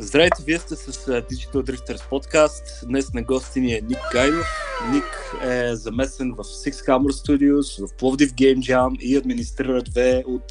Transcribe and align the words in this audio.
Здравейте, 0.00 0.42
вие 0.46 0.58
сте 0.58 0.76
с 0.76 1.06
Digital 1.06 1.62
Drifters 1.62 2.08
подкаст. 2.08 2.86
Днес 2.86 3.14
на 3.14 3.22
гости 3.22 3.60
ни 3.60 3.72
е 3.72 3.80
Ник 3.80 3.98
Гайдов. 4.12 4.46
Ник 4.92 5.34
е 5.42 5.74
замесен 5.74 6.34
в 6.34 6.44
Six 6.44 6.72
Hammer 6.72 7.10
Studios, 7.10 7.86
в 7.86 7.92
Plovdiv 7.92 8.32
Game 8.32 8.58
Jam 8.58 8.98
и 9.00 9.16
администрира 9.16 9.82
две 9.82 10.24
от 10.26 10.42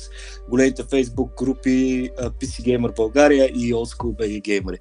големите 0.50 0.84
Facebook 0.84 1.38
групи 1.38 2.10
PC 2.18 2.62
Gamer 2.62 2.96
България 2.96 3.46
и 3.46 3.74
Old 3.74 3.98
School 3.98 4.16
BG 4.16 4.42
Gamer. 4.42 4.78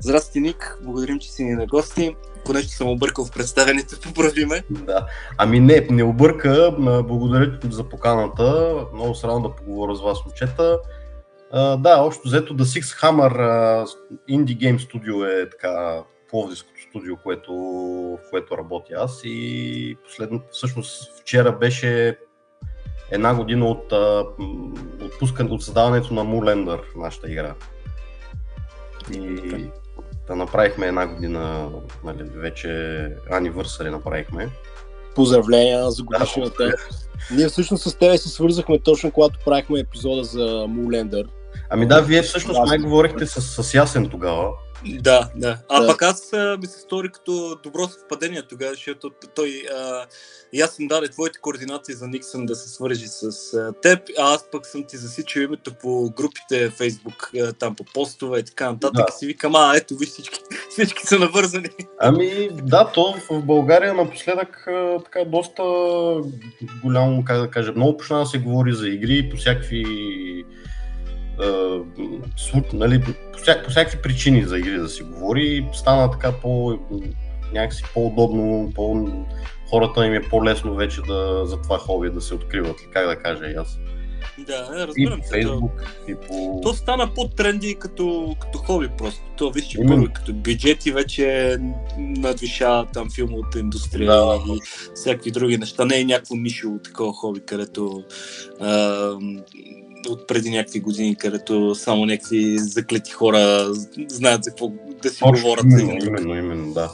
Здрасти, 0.00 0.40
Ник. 0.40 0.78
Благодарим, 0.82 1.18
че 1.18 1.32
си 1.32 1.44
ни 1.44 1.54
на 1.54 1.66
гости. 1.66 2.16
Понеже 2.44 2.68
съм 2.68 2.88
объркал 2.88 3.24
в 3.24 3.32
представенето, 3.32 4.00
поправи 4.02 4.46
ме. 4.46 4.62
Да. 4.70 5.06
Ами 5.38 5.60
не, 5.60 5.86
не 5.90 6.04
обърка. 6.04 6.74
Благодаря 7.08 7.58
за 7.70 7.88
поканата. 7.88 8.76
Много 8.94 9.14
се 9.14 9.26
да 9.26 9.54
поговоря 9.56 9.96
с 9.96 10.02
вас, 10.02 10.18
момчета. 10.24 10.78
Да, 11.56 11.96
общо 12.00 12.22
взето 12.24 12.54
The 12.54 12.80
Six 12.80 13.02
Hammer 13.02 13.32
uh, 13.32 13.86
Indie 14.30 14.58
Game 14.58 14.78
Studio 14.78 15.42
е 15.42 15.50
така 15.50 16.02
пловдивското 16.30 16.80
студио, 16.88 17.16
което, 17.16 17.52
в 17.52 18.30
което 18.30 18.58
работя 18.58 18.94
аз 18.96 19.20
и 19.24 19.96
последно, 20.04 20.40
всъщност 20.50 21.20
вчера 21.20 21.52
беше 21.52 22.18
една 23.10 23.34
година 23.34 23.66
от 23.66 23.90
uh, 23.90 24.26
отпускане, 25.04 25.50
от 25.50 25.62
създаването 25.62 26.14
на 26.14 26.24
Moorlander, 26.24 26.80
нашата 26.96 27.30
игра. 27.30 27.54
И 29.14 29.70
да 30.26 30.36
направихме 30.36 30.86
една 30.86 31.06
година, 31.06 31.70
нали, 32.04 32.22
вече 32.34 33.10
анивърсари 33.30 33.90
направихме. 33.90 34.48
Поздравления 35.14 35.90
за 35.90 36.02
годишната. 36.02 36.64
Да, 36.64 36.74
Ние 37.30 37.48
всъщност 37.48 37.82
с 37.82 37.94
тебе 37.94 38.18
се 38.18 38.28
свързахме 38.28 38.78
точно 38.78 39.12
когато 39.12 39.38
правихме 39.44 39.80
епизода 39.80 40.24
за 40.24 40.48
Moorlander 40.48 41.26
Ами 41.70 41.86
да, 41.86 42.00
вие 42.00 42.22
всъщност 42.22 42.60
май 42.66 42.78
говорихте 42.78 43.26
с, 43.26 43.62
с 43.62 43.74
Ясен 43.74 44.08
тогава. 44.08 44.48
Да, 44.84 45.30
да. 45.36 45.58
А 45.68 45.80
да. 45.80 45.86
пък 45.86 46.02
аз 46.02 46.32
а, 46.32 46.58
ми 46.60 46.66
се 46.66 46.80
стори 46.80 47.08
като 47.08 47.56
добро 47.62 47.88
съвпадение 47.88 48.42
тогава, 48.42 48.74
защото 48.74 49.10
той 49.34 49.62
а, 50.62 50.66
съм 50.66 50.86
даде 50.86 51.08
твоите 51.08 51.38
координации 51.38 51.94
за 51.94 52.08
Никсън 52.08 52.46
да 52.46 52.54
се 52.54 52.68
свържи 52.68 53.06
с 53.06 53.54
а, 53.54 53.72
теб, 53.82 54.00
а 54.18 54.34
аз 54.34 54.50
пък 54.52 54.66
съм 54.66 54.84
ти 54.84 54.96
засичал 54.96 55.40
името 55.40 55.74
по 55.74 56.12
групите 56.16 56.70
Фейсбук, 56.70 57.30
а, 57.40 57.52
там 57.52 57.74
по 57.74 57.84
постове 57.84 58.38
и 58.38 58.44
така 58.44 58.72
нататък. 58.72 59.06
Да. 59.06 59.06
И 59.08 59.18
си 59.18 59.26
викам, 59.26 59.54
а 59.54 59.76
ето 59.76 59.96
ви 59.96 60.06
всички, 60.06 60.40
всички 60.70 61.06
са 61.06 61.18
навързани. 61.18 61.68
Ами 62.00 62.48
да, 62.52 62.92
то 62.94 63.14
в 63.30 63.42
България 63.42 63.94
напоследък 63.94 64.66
а, 64.68 64.98
така 65.04 65.24
доста 65.24 65.62
голямо, 66.82 67.24
как 67.24 67.40
да 67.40 67.50
кажа, 67.50 67.72
много 67.72 67.96
почна 67.96 68.18
да 68.18 68.26
се 68.26 68.38
говори 68.38 68.72
за 68.72 68.88
игри 68.88 69.28
по 69.30 69.36
всякакви 69.36 69.84
нали, 72.72 73.02
по, 73.02 73.38
вся, 73.38 73.62
по 73.64 73.70
всякакви 73.70 74.02
причини 74.02 74.44
за 74.44 74.58
игри 74.58 74.78
да 74.78 74.88
си 74.88 75.02
говори, 75.02 75.68
стана 75.72 76.10
така 76.10 76.32
по, 76.32 76.78
някакси 77.52 77.84
по-удобно, 77.94 78.72
по, 78.74 79.08
хората 79.70 80.06
им 80.06 80.14
е 80.14 80.22
по-лесно 80.22 80.74
вече 80.74 81.00
да, 81.00 81.42
за 81.44 81.62
това 81.62 81.78
хоби 81.78 82.10
да 82.10 82.20
се 82.20 82.34
откриват, 82.34 82.76
как 82.92 83.06
да 83.06 83.16
кажа 83.16 83.46
и 83.46 83.54
аз. 83.54 83.78
Да, 84.38 84.86
разбирам 84.86 85.22
се. 85.22 85.34
Facebook, 85.34 85.70
то, 86.06 86.10
и 86.10 86.14
по... 86.14 86.60
то 86.62 86.72
стана 86.72 87.14
по-тренди 87.14 87.74
като, 87.74 88.36
като 88.40 88.58
хоби 88.58 88.88
просто. 88.98 89.20
То 89.36 89.50
виж, 89.50 89.64
че 89.64 89.78
първо 89.88 90.06
като 90.14 90.32
бюджети 90.32 90.92
вече 90.92 91.56
надвишава 91.98 92.86
там 92.92 93.10
филмовата 93.10 93.58
индустрия 93.58 94.12
да, 94.12 94.38
и 94.48 94.60
всякакви 94.94 95.30
други 95.30 95.58
неща. 95.58 95.84
Не 95.84 96.00
е 96.00 96.04
някакво 96.04 96.34
нишово 96.34 96.78
такова 96.78 97.12
хоби, 97.12 97.40
където 97.40 98.04
а, 98.60 99.10
от 100.08 100.26
преди 100.26 100.50
някакви 100.50 100.80
години, 100.80 101.16
където 101.16 101.74
само 101.74 102.06
някакви 102.06 102.58
заклети 102.58 103.12
хора 103.12 103.66
знаят 104.08 104.44
за 104.44 104.50
какво 104.50 104.72
да 105.02 105.08
си 105.08 105.18
Точно, 105.20 105.32
говорят. 105.32 105.64
Именно, 105.64 106.06
именно, 106.06 106.34
именно, 106.34 106.72
да. 106.72 106.90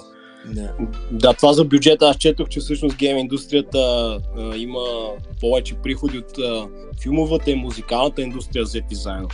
Да. 0.46 0.72
да, 1.10 1.32
това 1.32 1.52
за 1.52 1.64
бюджета. 1.64 2.06
Аз 2.08 2.16
четох, 2.16 2.48
че 2.48 2.60
всъщност 2.60 2.96
гейм 2.96 3.18
индустрията 3.18 3.78
а, 4.38 4.56
има 4.56 4.80
повече 5.40 5.74
приходи 5.74 6.18
от 6.18 6.38
а, 6.38 6.68
филмовата 7.02 7.50
и 7.50 7.54
музикалната 7.54 8.22
индустрия 8.22 8.64
за 8.64 8.80
дизайн. 8.80 9.26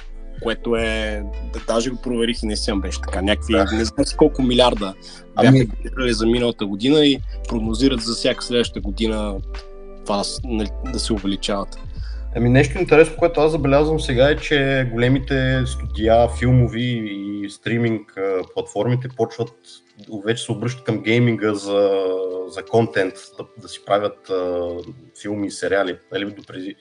Което 0.42 0.76
е, 0.76 1.22
да, 1.52 1.60
даже 1.74 1.90
го 1.90 1.96
проверих 1.96 2.42
и 2.42 2.46
не 2.46 2.56
съм 2.56 2.80
беше 2.80 3.00
така. 3.00 3.22
Някакви, 3.22 3.52
да. 3.52 3.64
не 3.72 3.84
знам 3.84 4.04
колко 4.16 4.42
милиарда 4.42 4.94
бяха 5.42 5.66
ами... 5.98 6.12
за 6.12 6.26
миналата 6.26 6.66
година 6.66 7.06
и 7.06 7.18
прогнозират 7.48 8.00
за 8.00 8.14
всяка 8.14 8.44
следваща 8.44 8.80
година 8.80 9.36
това 10.08 10.22
нали, 10.44 10.68
да 10.92 10.98
се 10.98 11.12
увеличават. 11.12 11.78
Ами 12.36 12.48
нещо 12.48 12.78
интересно, 12.78 13.16
което 13.18 13.40
аз 13.40 13.52
забелязвам 13.52 14.00
сега 14.00 14.30
е, 14.30 14.36
че 14.36 14.88
големите 14.92 15.62
студия, 15.66 16.28
филмови 16.28 17.02
и 17.12 17.50
стриминг 17.50 18.20
платформите 18.54 19.08
почват 19.16 19.52
вече 20.24 20.44
се 20.44 20.52
обръщат 20.52 20.84
към 20.84 21.02
гейминга 21.02 21.54
за, 21.54 21.90
за 22.48 22.62
контент, 22.64 23.14
да, 23.38 23.44
да 23.62 23.68
си 23.68 23.80
правят 23.86 24.30
а, 24.30 24.68
филми 25.22 25.46
и 25.46 25.50
сериали. 25.50 25.98
Нали, 26.12 26.24
допреди, 26.24 26.74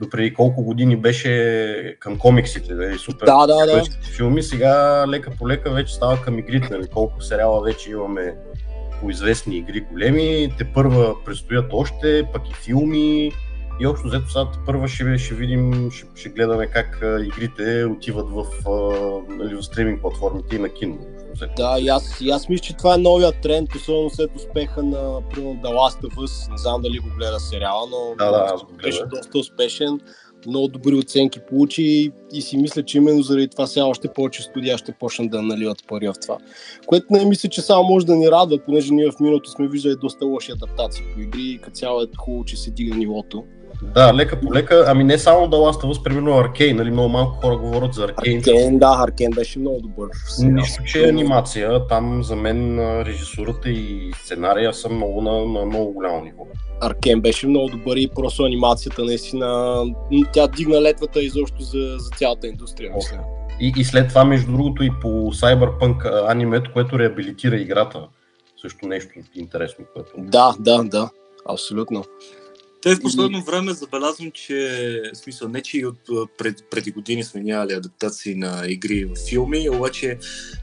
допреди 0.00 0.34
колко 0.34 0.62
години 0.62 0.96
беше 0.96 1.96
към 2.00 2.18
комиксите, 2.18 2.74
нали, 2.74 2.98
супер 2.98 3.26
да, 3.26 3.46
да, 3.46 3.66
да. 3.66 3.82
филми, 4.16 4.42
сега 4.42 5.04
лека 5.08 5.30
по 5.38 5.48
лека 5.48 5.70
вече 5.70 5.94
става 5.94 6.22
към 6.22 6.38
игрите. 6.38 6.68
Нали, 6.70 6.86
колко 6.92 7.20
сериала 7.20 7.62
вече 7.62 7.90
имаме 7.90 8.34
по 9.00 9.10
известни 9.10 9.56
игри 9.56 9.80
големи, 9.80 10.54
те 10.58 10.64
първа 10.64 11.24
предстоят 11.24 11.72
още, 11.72 12.24
пък 12.32 12.50
и 12.50 12.54
филми, 12.54 13.32
и 13.80 13.86
общо 13.86 14.08
взето 14.08 14.28
сега 14.28 14.46
първа 14.66 14.88
ще, 14.88 15.18
ще 15.18 15.34
видим, 15.34 15.90
ще, 15.90 16.06
ще 16.14 16.28
гледаме 16.28 16.66
как 16.66 17.02
а, 17.02 17.24
игрите 17.24 17.84
отиват 17.84 18.26
в, 18.30 18.44
а, 18.68 18.72
нали, 19.34 19.54
в 19.54 19.62
стриминг 19.62 20.00
платформите 20.00 20.56
и 20.56 20.58
на 20.58 20.68
кино. 20.68 20.98
Да, 21.56 21.76
и 21.80 21.88
аз, 21.88 22.20
и 22.20 22.30
аз 22.30 22.48
мисля, 22.48 22.62
че 22.62 22.76
това 22.76 22.94
е 22.94 22.98
новия 22.98 23.32
тренд, 23.32 23.74
особено 23.74 24.10
след 24.10 24.36
успеха 24.36 24.82
на 24.82 25.20
примерно 25.30 25.54
The 25.54 25.66
Last 25.66 26.02
of 26.02 26.14
Us. 26.14 26.50
Не 26.50 26.58
знам 26.58 26.82
дали 26.82 26.98
го 26.98 27.08
гледа 27.18 27.40
сериала, 27.40 27.86
но 27.90 28.14
да, 28.18 28.30
да, 28.30 28.56
беше 28.82 29.04
доста 29.04 29.38
успешен. 29.38 30.00
Много 30.46 30.68
добри 30.68 30.94
оценки 30.94 31.40
получи 31.48 31.82
и, 31.82 32.12
и 32.32 32.42
си 32.42 32.56
мисля, 32.56 32.82
че 32.82 32.98
именно 32.98 33.22
заради 33.22 33.48
това 33.48 33.66
сега 33.66 33.86
още 33.86 34.12
повече 34.12 34.42
студия 34.42 34.78
ще 34.78 34.92
почнат 34.92 35.30
да 35.30 35.42
наливат 35.42 35.86
пари 35.88 36.08
в 36.08 36.14
това. 36.22 36.38
Което 36.86 37.06
не 37.10 37.24
мисля, 37.24 37.48
че 37.48 37.60
само 37.60 37.88
може 37.88 38.06
да 38.06 38.14
ни 38.14 38.30
радва, 38.30 38.58
понеже 38.58 38.94
ние 38.94 39.10
в 39.10 39.20
миналото 39.20 39.50
сме 39.50 39.68
виждали 39.68 39.96
доста 39.96 40.26
лоши 40.26 40.52
адаптации 40.52 41.04
по 41.14 41.20
игри 41.20 41.42
и 41.42 41.58
като 41.58 41.74
цяло 41.74 42.02
е 42.02 42.06
хубаво, 42.18 42.44
че 42.44 42.56
се 42.56 42.70
дига 42.70 42.96
нивото. 42.96 43.44
Да, 43.94 44.14
лека 44.14 44.40
по 44.40 44.54
лека. 44.54 44.84
Ами 44.88 45.04
не 45.04 45.18
само 45.18 45.48
да 45.48 45.56
Last 45.56 45.82
of 45.82 45.92
Us, 45.92 46.02
примерно 46.02 46.38
Аркейн, 46.38 46.76
нали 46.76 46.90
много 46.90 47.08
малко 47.08 47.40
хора 47.40 47.56
говорят 47.56 47.94
за 47.94 48.04
Аркейн. 48.04 48.38
Аркейн, 48.38 48.78
да, 48.78 48.96
Аркейн 49.06 49.30
беше 49.30 49.58
много 49.58 49.80
добър. 49.80 50.08
Нищо, 50.42 50.82
че 50.84 51.04
е 51.04 51.08
анимация, 51.08 51.86
там 51.86 52.24
за 52.24 52.36
мен 52.36 52.78
режисурата 53.02 53.70
и 53.70 54.12
сценария 54.24 54.74
са 54.74 54.88
много 54.88 55.22
на, 55.22 55.44
на 55.44 55.66
много 55.66 55.92
голямо 55.92 56.24
ниво. 56.24 56.46
Аркен 56.80 57.20
беше 57.20 57.46
много 57.46 57.68
добър 57.68 57.96
и 57.96 58.08
просто 58.14 58.44
анимацията 58.44 59.04
наистина, 59.04 59.76
тя 60.32 60.46
дигна 60.46 60.82
летвата 60.82 61.22
изобщо 61.22 61.62
за, 61.62 61.96
за 61.98 62.10
цялата 62.16 62.46
индустрия, 62.46 62.92
мисля. 62.94 63.18
И, 63.60 63.72
и 63.76 63.84
след 63.84 64.08
това, 64.08 64.24
между 64.24 64.52
другото, 64.52 64.84
и 64.84 64.90
по 65.02 65.08
Cyberpunk 65.08 66.30
анимето, 66.30 66.72
което 66.72 66.98
реабилитира 66.98 67.56
играта, 67.56 68.06
също 68.62 68.86
нещо 68.86 69.08
интересно. 69.34 69.84
Което... 69.94 70.10
Да, 70.18 70.54
да, 70.58 70.84
да, 70.84 71.10
абсолютно. 71.48 72.04
Те 72.84 72.94
в 72.94 73.00
последно 73.00 73.42
време 73.42 73.72
забелязвам, 73.72 74.30
че 74.30 75.02
в 75.14 75.16
смисъл 75.16 75.48
не, 75.48 75.62
че 75.62 75.78
и 75.78 75.86
от 75.86 75.98
пред, 76.38 76.64
преди 76.70 76.90
години 76.90 77.24
сме 77.24 77.40
нямали 77.40 77.72
адаптации 77.72 78.34
на 78.34 78.62
игри 78.66 79.04
в 79.04 79.28
филми, 79.28 79.70
обаче 79.70 80.18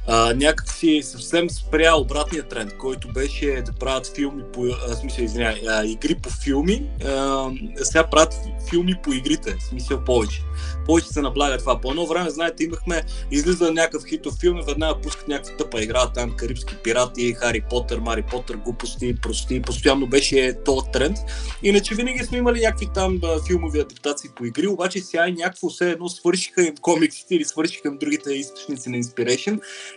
а, 0.07 0.33
някакси 0.33 1.01
съвсем 1.03 1.49
спря 1.49 1.95
обратния 1.95 2.43
тренд, 2.47 2.77
който 2.77 3.07
беше 3.07 3.63
да 3.65 3.73
правят 3.79 4.15
филми 4.15 4.43
по, 4.53 4.65
а, 4.65 4.95
смисъл, 4.95 5.23
извиня, 5.23 5.55
а, 5.67 5.85
игри 5.85 6.15
по 6.15 6.29
филми, 6.29 6.83
а, 7.05 7.49
сега 7.75 8.09
правят 8.09 8.33
филми 8.69 8.95
по 9.03 9.13
игрите, 9.13 9.55
в 9.59 9.63
смисъл 9.63 10.03
повече. 10.03 10.41
Повече 10.85 11.07
се 11.07 11.21
наблага 11.21 11.57
това. 11.57 11.81
По 11.81 11.89
едно 11.89 12.05
време, 12.05 12.29
знаете, 12.29 12.63
имахме, 12.63 13.03
излиза 13.31 13.71
някакъв 13.71 14.03
хитов 14.09 14.33
филм 14.39 14.57
и 14.57 14.63
веднага 14.67 15.01
пускат 15.01 15.27
някаква 15.27 15.57
тъпа 15.57 15.83
игра, 15.83 16.11
там 16.11 16.35
Карибски 16.37 16.75
пирати, 16.83 17.33
Хари 17.33 17.61
Потър, 17.69 17.99
Мари 17.99 18.23
Потър, 18.31 18.55
глупости, 18.55 19.15
прости, 19.21 19.61
постоянно 19.61 20.07
беше 20.07 20.57
този 20.65 20.91
тренд. 20.93 21.17
Иначе 21.63 21.95
винаги 21.95 22.23
сме 22.23 22.37
имали 22.37 22.61
някакви 22.61 22.87
там 22.93 23.21
филмови 23.47 23.79
адаптации 23.79 24.29
по 24.35 24.45
игри, 24.45 24.67
обаче 24.67 24.99
сега 24.99 25.27
е 25.27 25.31
някакво 25.31 25.69
все 25.69 25.91
едно 25.91 26.09
свършиха 26.09 26.63
им 26.63 26.75
комиксите 26.81 27.35
или 27.35 27.45
свършиха 27.45 27.87
им 27.87 27.97
другите 27.97 28.33
източници 28.33 28.89
на 28.89 28.97
инспирейшн 28.97 29.53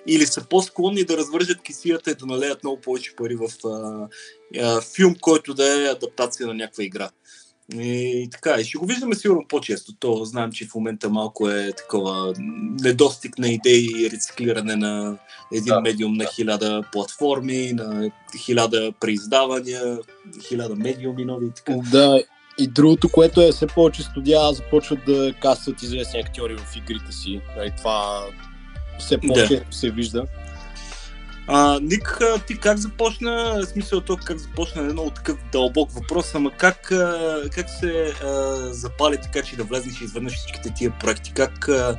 или 0.06 0.26
са 0.26 0.44
по-склонни 0.48 1.04
да 1.04 1.16
развържат 1.16 1.62
кисията 1.62 2.10
и 2.10 2.14
да 2.14 2.26
налеят 2.26 2.64
много 2.64 2.80
повече 2.80 3.16
пари 3.16 3.36
в 3.36 3.48
а, 3.66 4.08
а, 4.60 4.80
филм, 4.80 5.14
който 5.20 5.54
да 5.54 5.84
е 5.84 5.88
адаптация 5.88 6.46
на 6.46 6.54
някаква 6.54 6.84
игра. 6.84 7.10
И 7.72 8.28
така, 8.32 8.60
и 8.60 8.64
ще 8.64 8.78
го 8.78 8.86
виждаме 8.86 9.14
сигурно 9.14 9.44
по-често. 9.48 9.92
То 9.98 10.24
знам, 10.24 10.52
че 10.52 10.66
в 10.66 10.74
момента 10.74 11.10
малко 11.10 11.48
е 11.48 11.72
такова 11.72 12.34
недостиг 12.82 13.38
на 13.38 13.48
идеи 13.48 13.88
и 13.98 14.10
рециклиране 14.10 14.76
на 14.76 15.18
един 15.52 15.74
да, 15.74 15.80
медиум 15.80 16.14
да. 16.14 16.24
на 16.24 16.30
хиляда 16.30 16.82
платформи, 16.92 17.72
на 17.72 18.10
хиляда 18.44 18.92
преиздавания, 19.00 19.98
хиляда 20.48 20.76
медиуми 20.76 21.24
нови 21.24 21.46
и 21.46 21.50
така. 21.50 21.74
Да, 21.90 22.22
и 22.58 22.66
другото, 22.66 23.08
което 23.08 23.42
е 23.42 23.52
все 23.52 23.66
повече 23.66 24.02
студия 24.02 24.52
започват 24.52 24.98
да 25.06 25.34
кастват 25.42 25.82
известни 25.82 26.20
актьори 26.20 26.56
в 26.56 26.76
игрите 26.76 27.12
си. 27.12 27.30
И 27.30 27.40
нали, 27.56 27.72
това 27.76 28.26
все 28.98 29.18
по-често 29.18 29.72
се 29.72 29.90
вижда. 29.90 30.26
А, 31.46 31.80
Ник, 31.82 32.20
ти 32.46 32.58
как 32.58 32.78
започна, 32.78 33.62
смисъл 33.66 34.00
то 34.00 34.16
как 34.24 34.38
започна 34.38 34.82
е 34.82 34.84
много 34.84 35.10
такъв 35.10 35.38
дълбок 35.52 35.90
въпрос, 35.90 36.34
ама 36.34 36.50
как, 36.50 36.92
как 37.54 37.70
се 37.80 38.14
а, 38.24 38.56
запали 38.72 39.18
така, 39.22 39.42
че 39.42 39.56
да 39.56 39.64
влезнеш 39.64 40.00
изведнъж 40.00 40.34
всичките 40.34 40.74
тия 40.76 40.92
проекти? 41.00 41.32
Как, 41.32 41.68
а, 41.68 41.98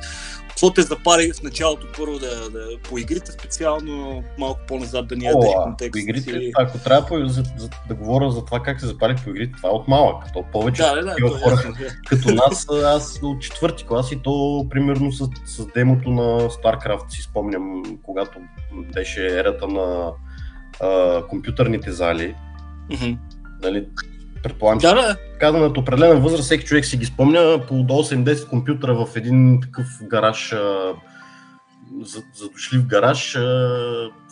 какво 0.56 0.74
те 0.74 0.82
запали 0.82 1.32
в 1.34 1.44
началото 1.44 1.88
първо 1.98 2.20
да, 2.20 2.50
да 2.50 2.68
по 2.90 2.98
игрите 2.98 3.32
специално, 3.32 4.24
малко 4.38 4.60
по-назад 4.68 5.08
да 5.08 5.16
ни 5.16 5.26
ядеш 5.26 5.50
контекст? 5.64 5.92
По 5.92 5.98
игрите, 5.98 6.52
ако 6.58 6.78
трябва 6.78 7.30
за, 7.30 7.44
за, 7.58 7.70
да 7.88 7.96
говоря 7.96 8.32
за 8.32 8.46
това 8.46 8.60
как 8.60 8.80
се 8.80 8.88
запалих 8.88 9.24
по 9.24 9.30
игрите, 9.30 9.54
това 9.58 9.70
е 9.70 9.72
от 9.72 9.88
малък. 9.88 10.24
То 10.34 10.44
повече 10.52 10.82
да, 10.82 10.96
да, 10.96 11.04
да, 11.04 11.40
хора, 11.40 11.74
като 12.08 12.34
нас, 12.34 12.68
аз 12.86 13.20
от 13.24 13.42
четвърти 13.42 13.86
клас 13.86 14.12
и 14.12 14.20
то 14.24 14.68
примерно 14.70 15.12
с, 15.12 15.30
с 15.46 15.66
демото 15.66 16.10
на 16.10 16.50
StarCraft 16.50 17.10
си 17.10 17.22
спомням, 17.22 17.84
когато 18.04 18.40
беше 18.94 19.40
ерата 19.40 19.68
на 19.68 20.12
а, 20.82 21.22
компютърните 21.28 21.92
зали. 21.92 22.36
Mm-hmm. 22.92 23.18
Нали, 23.64 23.88
предполагам, 24.46 24.78
да, 24.78 24.96
да. 24.96 25.18
казвам 25.40 25.64
от 25.64 25.78
определена 25.78 26.20
възраст, 26.20 26.44
всеки 26.44 26.66
човек 26.66 26.86
си 26.86 26.98
ги 26.98 27.06
спомня, 27.06 27.66
по 27.68 27.84
до 27.84 27.94
8-10 27.94 28.50
компютъра 28.50 29.06
в 29.06 29.16
един 29.16 29.62
такъв 29.62 29.86
гараж, 30.04 30.56
задошлив 32.02 32.86
гараж 32.86 33.38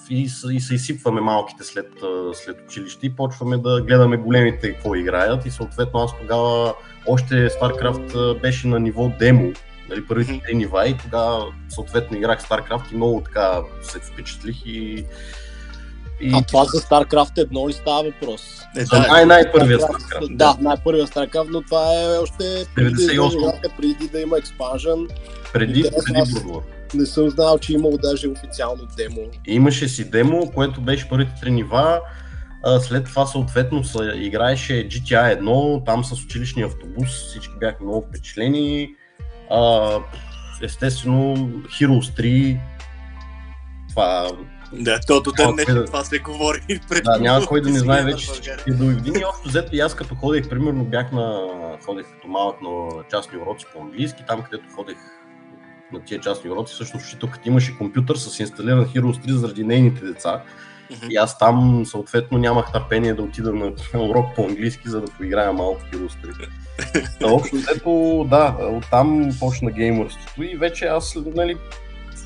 и, 0.10 0.30
и 0.52 0.60
се 0.60 0.76
изсипваме 0.76 1.22
малките 1.22 1.64
след, 1.64 1.88
след 2.34 2.58
училище 2.68 3.06
и 3.06 3.16
почваме 3.16 3.58
да 3.58 3.82
гледаме 3.82 4.18
големите 4.18 4.74
какво 4.74 4.96
играят 4.96 5.46
и 5.46 5.52
съответно 5.52 6.00
аз 6.00 6.18
тогава 6.22 6.74
още 7.08 7.50
StarCraft 7.50 8.40
беше 8.42 8.68
на 8.68 8.80
ниво 8.80 9.12
демо, 9.20 9.54
нали, 9.90 10.08
първите 10.08 10.54
нива 10.54 10.88
и 10.88 10.98
тогава 10.98 11.46
съответно 11.70 12.18
играх 12.18 12.42
StarCraft 12.42 12.94
и 12.94 12.96
много 12.96 13.22
така 13.22 13.62
се 13.82 14.00
впечатлих 14.00 14.66
и 14.66 15.06
и... 16.24 16.32
А 16.34 16.42
това 16.42 16.66
за 16.66 16.82
StarCraft 16.82 17.38
едно 17.38 17.70
ли 17.70 17.74
става 17.74 18.04
въпрос? 18.04 18.42
Е, 18.78 18.84
да, 18.84 19.08
най- 19.08 19.26
най-първият 19.26 19.82
StarCraft. 19.82 20.36
Да, 20.36 20.58
най-първият 20.62 21.10
StarCraft, 21.10 21.48
но 21.50 21.62
това 21.62 21.94
е 21.94 22.18
още 22.18 22.44
98. 22.44 23.62
Да 23.62 23.70
преди 23.78 24.08
да 24.08 24.20
има 24.20 24.38
експанжен. 24.38 25.08
Преди, 25.54 25.84
преди 25.84 26.20
Brood 26.20 26.64
Не 26.94 27.06
съм 27.06 27.30
знал, 27.30 27.58
че 27.58 27.74
е 27.74 27.76
имало 27.76 27.98
даже 27.98 28.28
официално 28.28 28.84
демо. 28.98 29.22
Имаше 29.48 29.88
си 29.88 30.10
демо, 30.10 30.52
което 30.56 30.82
беше 30.82 31.10
първите 31.10 31.32
три 31.42 31.52
нива. 31.52 32.00
След 32.80 33.06
това 33.06 33.26
съответно 33.26 33.84
се 33.84 33.98
играеше 34.16 34.74
GTA 34.74 35.42
1, 35.42 35.86
там 35.86 36.04
с 36.04 36.24
училищния 36.24 36.68
автобус, 36.68 37.10
всички 37.10 37.54
бяха 37.60 37.84
много 37.84 38.06
впечатлени. 38.08 38.90
Естествено, 40.64 41.36
Heroes 41.68 42.20
3, 42.20 42.60
това 43.90 44.30
да, 44.74 45.00
то 45.08 45.22
до 45.22 45.32
ден 45.32 45.52
днешен 45.56 45.76
да... 45.76 45.86
това 45.86 46.04
се 46.04 46.20
говори 46.20 46.60
пред 46.90 47.04
Да, 47.04 47.20
няма 47.20 47.46
кой 47.46 47.62
да 47.62 47.70
не 47.70 47.80
знае 47.80 48.04
вече 48.04 48.28
всички 48.28 48.72
дълги 48.72 48.96
години. 48.96 49.26
Общо 49.26 49.50
взето 49.50 49.76
и 49.76 49.80
аз 49.80 49.96
като 49.96 50.16
ходех, 50.16 50.50
примерно 50.50 50.86
бях 50.86 51.12
на, 51.12 51.50
ходех 51.86 52.06
като 52.14 52.28
малък 52.28 52.62
на 52.62 53.04
частни 53.12 53.38
уроци 53.38 53.66
по 53.74 53.82
английски, 53.82 54.24
там 54.28 54.42
където 54.42 54.70
ходех 54.76 54.98
на 55.94 56.04
тия 56.04 56.20
частни 56.20 56.50
уроци, 56.50 56.74
всъщност 56.74 57.06
учителката 57.06 57.50
имаше 57.50 57.78
компютър 57.78 58.16
с 58.16 58.40
инсталиран 58.40 58.86
Heroes 58.86 59.28
3 59.28 59.32
заради 59.32 59.64
нейните 59.64 60.06
деца. 60.06 60.42
Mm-hmm. 60.92 61.10
И 61.10 61.16
аз 61.16 61.38
там 61.38 61.86
съответно 61.86 62.38
нямах 62.38 62.72
търпение 62.72 63.14
да 63.14 63.22
отида 63.22 63.54
на 63.54 63.72
урок 64.10 64.36
по 64.36 64.44
английски, 64.44 64.90
за 64.90 65.02
да 65.02 65.08
поиграя 65.08 65.54
малко 65.54 65.82
Heroes 65.82 66.14
3. 66.26 67.34
Общо 67.34 67.56
взето, 67.56 68.26
да, 68.30 68.58
оттам 68.62 69.30
почна 69.40 69.72
геймърството 69.72 70.44
и 70.44 70.56
вече 70.56 70.86
аз 70.86 71.18
нали, 71.36 71.58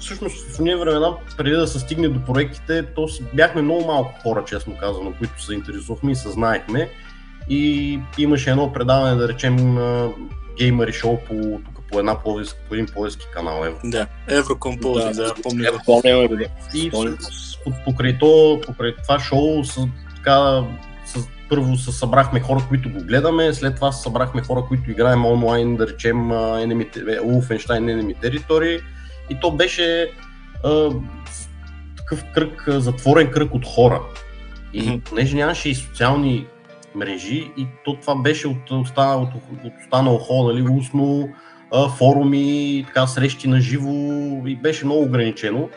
всъщност 0.07 0.55
в 0.55 0.59
ние 0.59 0.75
времена, 0.75 1.13
преди 1.37 1.55
да 1.55 1.67
се 1.67 1.79
стигне 1.79 2.09
до 2.09 2.25
проектите, 2.25 2.85
то 2.95 3.07
бяхме 3.33 3.61
много 3.61 3.85
малко 3.85 4.19
хора, 4.23 4.43
честно 4.45 4.77
казано, 4.77 5.13
които 5.17 5.43
се 5.43 5.53
интересувахме 5.53 6.11
и 6.11 6.15
съзнаехме. 6.15 6.89
И 7.49 7.99
имаше 8.17 8.49
едно 8.49 8.73
предаване, 8.73 9.15
да 9.15 9.27
речем, 9.27 9.77
геймери 10.57 10.93
шоу 10.93 11.17
по, 11.27 11.33
тук 11.75 11.83
по, 11.91 11.99
една 11.99 12.19
пловиска, 12.19 12.59
по 12.69 12.75
един 12.75 12.85
пловиски 12.93 13.27
канал. 13.33 13.63
Евро. 13.65 13.79
Да, 13.83 14.07
Еврокомпози, 14.27 15.05
да, 15.05 15.23
да, 15.23 15.33
помня. 15.43 15.69
Помня, 15.85 16.27
да. 16.27 16.45
И 16.77 16.91
всъщност 16.91 17.59
покрай, 17.85 18.17
то, 18.17 18.61
покрай 18.67 18.95
това 19.03 19.19
шоу 19.19 19.63
с, 19.63 19.87
така, 20.15 20.63
с, 21.05 21.27
първо 21.49 21.75
се 21.75 21.91
събрахме 21.91 22.39
хора, 22.39 22.63
които 22.69 22.89
го 22.89 22.99
гледаме, 22.99 23.53
след 23.53 23.75
това 23.75 23.91
се 23.91 24.03
събрахме 24.03 24.41
хора, 24.41 24.63
които 24.67 24.91
играем 24.91 25.25
онлайн, 25.25 25.75
да 25.75 25.87
речем 25.87 26.17
Enemy, 26.29 27.21
Wolfenstein 27.21 27.67
Enemy 27.67 28.23
Territory 28.23 28.81
и 29.29 29.39
то 29.39 29.51
беше 29.51 30.11
а, 30.63 30.89
такъв 31.97 32.23
кръг, 32.33 32.63
затворен 32.67 33.31
кръг 33.31 33.53
от 33.53 33.65
хора. 33.65 34.01
И 34.73 34.81
mm-hmm. 34.81 35.09
понеже 35.09 35.35
нямаше 35.35 35.69
и 35.69 35.75
социални 35.75 36.45
мрежи, 36.95 37.51
и 37.57 37.67
то 37.85 37.97
това 38.01 38.15
беше 38.15 38.47
от, 38.47 38.71
останало, 38.71 39.23
от, 39.23 39.29
от 39.65 39.73
останало 39.83 40.17
хора, 40.17 40.53
нали, 40.53 40.77
устно, 40.77 41.29
а, 41.73 41.89
форуми, 41.89 42.83
така, 42.87 43.07
срещи 43.07 43.47
на 43.47 43.61
живо 43.61 43.91
и 44.45 44.55
беше 44.55 44.85
много 44.85 45.03
ограничено. 45.03 45.69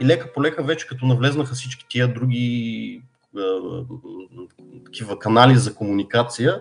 И 0.00 0.04
лека 0.04 0.32
по 0.32 0.42
лека 0.42 0.62
вече 0.62 0.86
като 0.86 1.06
навлезнаха 1.06 1.54
всички 1.54 1.86
тия 1.88 2.14
други 2.14 3.02
а, 3.36 3.60
такива 4.84 5.18
канали 5.18 5.56
за 5.56 5.74
комуникация 5.74 6.60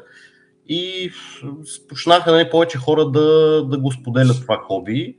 и 0.67 1.11
почнаха 1.89 2.31
не 2.31 2.37
нали, 2.37 2.49
повече 2.49 2.77
хора 2.77 3.05
да, 3.05 3.61
да 3.65 3.77
го 3.79 3.91
споделят 3.91 4.41
това 4.41 4.57
хоби 4.57 5.15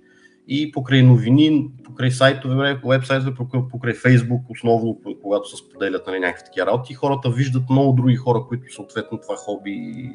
и 0.48 0.72
покрай 0.72 1.02
новини, 1.02 1.68
покрай 1.84 2.10
сайтове, 2.10 2.80
вебсайтове, 2.84 3.34
покрай 3.70 3.94
Фейсбук, 3.94 4.50
основно 4.50 5.00
когато 5.22 5.48
се 5.48 5.56
споделят 5.56 6.06
нали, 6.06 6.18
някакви 6.18 6.44
такива 6.44 6.66
работи, 6.66 6.94
хората 6.94 7.30
виждат 7.30 7.70
много 7.70 7.92
други 7.92 8.16
хора, 8.16 8.44
които 8.48 8.74
съответно 8.74 9.20
това 9.20 9.36
хоби 9.36 10.10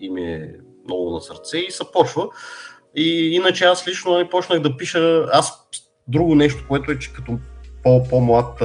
им 0.00 0.16
е 0.16 0.54
много 0.84 1.10
на 1.10 1.20
сърце 1.20 1.58
и 1.58 1.70
се 1.70 1.84
почва. 1.92 2.28
И 2.96 3.34
иначе 3.34 3.64
аз 3.64 3.88
лично 3.88 4.12
нали, 4.12 4.28
почнах 4.28 4.60
да 4.60 4.76
пиша, 4.76 5.26
аз 5.32 5.68
друго 6.08 6.34
нещо, 6.34 6.64
което 6.68 6.92
е, 6.92 6.98
че 6.98 7.12
като 7.12 7.38
по-млад 7.82 8.62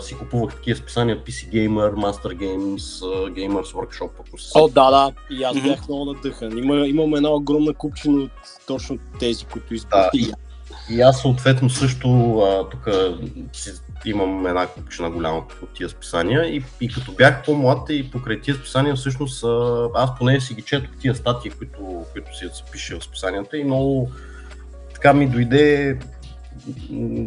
си 0.00 0.14
купувах 0.14 0.54
такива 0.54 0.76
списания 0.76 1.24
PC 1.24 1.52
Gamer, 1.52 1.94
Master 1.94 2.36
Games, 2.36 3.04
Gamers 3.28 3.74
Workshop, 3.74 4.10
ако 4.28 4.38
се 4.38 4.50
О, 4.54 4.68
да, 4.68 4.90
да, 4.90 5.12
и 5.30 5.42
аз 5.42 5.60
бях 5.60 5.88
много 5.88 6.04
надъхан. 6.04 6.58
Има, 6.58 6.86
имам 6.86 7.14
една 7.14 7.30
огромна 7.30 7.74
купчина 7.74 8.22
от 8.22 8.30
точно 8.66 8.98
тези, 9.18 9.44
които 9.44 9.74
избрах. 9.74 10.10
Да. 10.14 10.32
И 10.90 11.00
аз 11.00 11.22
съответно 11.22 11.70
също 11.70 12.38
тук 12.70 12.88
имам 14.04 14.46
една 14.46 14.66
купчина 14.66 15.10
голяма 15.10 15.38
от 15.38 15.74
тия 15.74 15.88
списания 15.88 16.56
и, 16.56 16.64
и 16.80 16.88
като 16.88 17.12
бях 17.12 17.44
по-млад 17.44 17.90
и 17.90 18.10
покрай 18.10 18.40
тия 18.40 18.54
списания 18.54 18.94
всъщност 18.94 19.44
аз 19.94 20.18
поне 20.18 20.40
си 20.40 20.54
ги 20.54 20.62
четох 20.62 20.90
тия 21.00 21.14
статии, 21.14 21.50
които, 21.50 22.04
които 22.12 22.36
си 22.36 22.48
се 22.52 22.62
пише 22.72 22.96
в 22.98 23.04
списанията 23.04 23.58
и 23.58 23.64
много 23.64 24.10
така 24.94 25.12
ми 25.12 25.28
дойде 25.28 25.98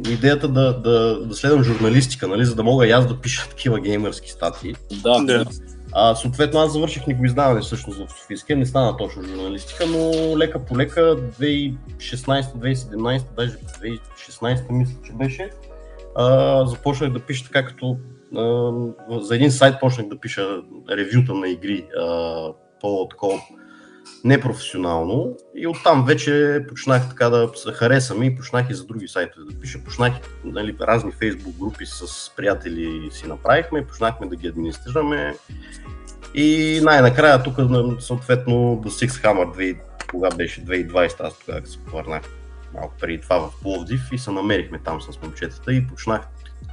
идеята 0.09 0.47
да, 0.47 0.79
да, 0.79 1.25
да 1.25 1.35
следвам 1.35 1.63
журналистика, 1.63 2.27
нали, 2.27 2.45
за 2.45 2.55
да 2.55 2.63
мога 2.63 2.87
и 2.87 2.91
аз 2.91 3.07
да 3.07 3.21
пиша 3.21 3.49
такива 3.49 3.79
геймърски 3.79 4.31
статии. 4.31 4.75
Да, 5.03 5.23
да. 5.23 5.45
А, 5.93 6.15
съответно 6.15 6.59
аз 6.59 6.73
завърших 6.73 7.03
книгоиздаване 7.03 7.61
всъщност 7.61 7.99
в 7.99 8.07
Софийския, 8.19 8.57
не 8.57 8.65
стана 8.65 8.97
точно 8.97 9.23
журналистика, 9.23 9.85
но 9.87 10.11
лека 10.37 10.65
по 10.65 10.77
лека 10.77 11.01
2016-2017, 11.01 13.23
даже 13.35 13.51
2016 13.51 14.71
мисля, 14.71 14.95
че 15.05 15.13
беше, 15.13 15.49
а, 16.15 16.65
започнах 16.65 17.11
да 17.11 17.19
пиша 17.19 17.45
така 17.45 17.65
като 17.65 17.97
а, 18.37 18.71
за 19.21 19.35
един 19.35 19.51
сайт 19.51 19.79
почнах 19.79 20.07
да 20.07 20.19
пиша 20.19 20.47
ревюта 20.89 21.33
на 21.33 21.49
игри 21.49 21.85
а, 21.99 22.47
по-такова 22.81 23.41
непрофесионално 24.23 25.37
и 25.55 25.67
оттам 25.67 26.05
вече 26.05 26.65
почнах 26.69 27.09
така 27.09 27.29
да 27.29 27.51
се 27.55 27.71
харесам 27.71 28.23
и 28.23 28.35
почнах 28.35 28.69
и 28.69 28.73
за 28.73 28.85
други 28.85 29.07
сайтове 29.07 29.45
да 29.51 29.59
пиша. 29.59 29.79
Почнах 29.85 30.13
нали, 30.43 30.75
разни 30.81 31.11
фейсбук 31.11 31.55
групи 31.59 31.85
с 31.85 32.31
приятели 32.35 33.09
си 33.11 33.27
направихме, 33.27 33.87
почнахме 33.87 34.27
да 34.27 34.35
ги 34.35 34.47
администрираме 34.47 35.35
и 36.33 36.79
най-накрая 36.83 37.43
тук 37.43 37.55
съответно 37.99 38.53
The 38.53 39.07
Six 39.07 39.09
Hammer 39.09 39.57
2, 39.57 39.77
кога 40.11 40.29
беше 40.29 40.65
2020, 40.65 41.15
аз 41.19 41.39
тогава 41.39 41.67
се 41.67 41.77
повърнах 41.77 42.21
малко 42.73 42.93
преди 42.99 43.21
това 43.21 43.39
в 43.39 43.61
Пловдив 43.61 44.01
и 44.11 44.17
се 44.17 44.31
намерихме 44.31 44.79
там 44.79 45.01
с 45.01 45.21
момчетата 45.21 45.73
и 45.73 45.87
почнах 45.87 46.21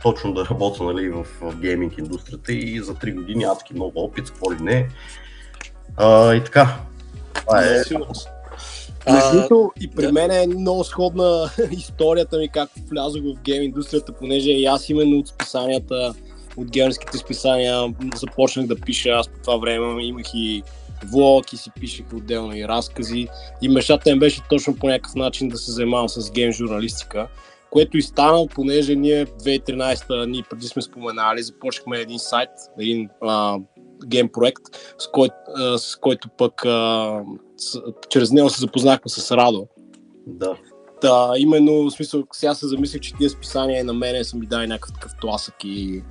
точно 0.02 0.34
да 0.34 0.46
работя 0.46 0.84
нали, 0.84 1.08
в 1.10 1.26
гейминг 1.54 1.98
индустрията 1.98 2.52
и 2.52 2.80
за 2.80 2.94
3 2.94 3.14
години 3.14 3.44
адски 3.44 3.74
много 3.74 4.04
опит, 4.04 4.30
какво 4.30 4.52
ли 4.52 4.56
не. 4.60 4.88
А, 5.96 6.34
и 6.34 6.44
така, 6.44 6.78
това 7.34 7.64
е. 7.64 7.82
Между 9.10 9.68
и 9.80 9.90
при 9.90 10.06
да. 10.06 10.12
мен 10.12 10.30
е 10.30 10.46
много 10.46 10.84
сходна 10.84 11.50
историята 11.70 12.38
ми, 12.38 12.48
как 12.48 12.70
влязох 12.90 13.22
в 13.22 13.42
гейм 13.42 13.62
индустрията, 13.62 14.12
понеже 14.12 14.50
и 14.50 14.64
аз 14.64 14.88
именно 14.88 15.18
от 15.18 15.28
списанията, 15.28 16.14
от 16.56 16.70
геймерските 16.70 17.18
списания 17.18 17.94
започнах 18.14 18.66
да 18.66 18.76
пиша. 18.76 19.08
Аз 19.08 19.28
по 19.28 19.38
това 19.40 19.56
време 19.56 20.04
имах 20.04 20.26
и 20.34 20.62
влог 21.04 21.52
и 21.52 21.56
си 21.56 21.70
пишех 21.80 22.06
отделно 22.14 22.56
и 22.56 22.68
разкази. 22.68 23.28
И 23.62 23.68
мечтата 23.68 24.10
им 24.10 24.18
беше 24.18 24.42
точно 24.48 24.76
по 24.76 24.88
някакъв 24.88 25.14
начин 25.14 25.48
да 25.48 25.58
се 25.58 25.72
занимавам 25.72 26.08
с 26.08 26.30
гейм 26.30 26.52
журналистика. 26.52 27.28
което 27.70 27.96
и 27.96 28.02
стана, 28.02 28.46
понеже 28.46 28.94
ние 28.94 29.26
2013-та, 29.26 30.26
ние 30.26 30.42
преди 30.50 30.66
сме 30.66 30.82
споменали, 30.82 31.42
започнахме 31.42 31.98
един 31.98 32.18
сайт, 32.18 32.50
един 32.78 33.08
а, 33.20 33.58
гейм 34.06 34.28
проект, 34.32 34.62
с, 34.98 35.06
кой, 35.12 35.28
а, 35.56 35.78
с 35.78 35.96
който 35.96 36.28
пък 36.38 36.64
а, 36.64 37.20
с, 37.56 37.80
чрез 38.08 38.30
него 38.30 38.50
се 38.50 38.60
запознахме 38.60 39.08
с 39.08 39.36
Радо. 39.36 39.66
Да. 40.26 40.56
Та, 41.00 41.32
именно, 41.36 41.72
в 41.72 41.90
смисъл, 41.90 42.24
сега 42.32 42.54
се 42.54 42.66
замислих, 42.66 43.00
че 43.00 43.14
тия 43.14 43.30
списания 43.30 43.84
на 43.84 43.92
мене 43.92 44.24
са 44.24 44.36
ми 44.36 44.46
дали 44.46 44.66
някакъв 44.66 44.92
такъв 44.92 45.12
тласък 45.20 45.54
и 45.64 46.02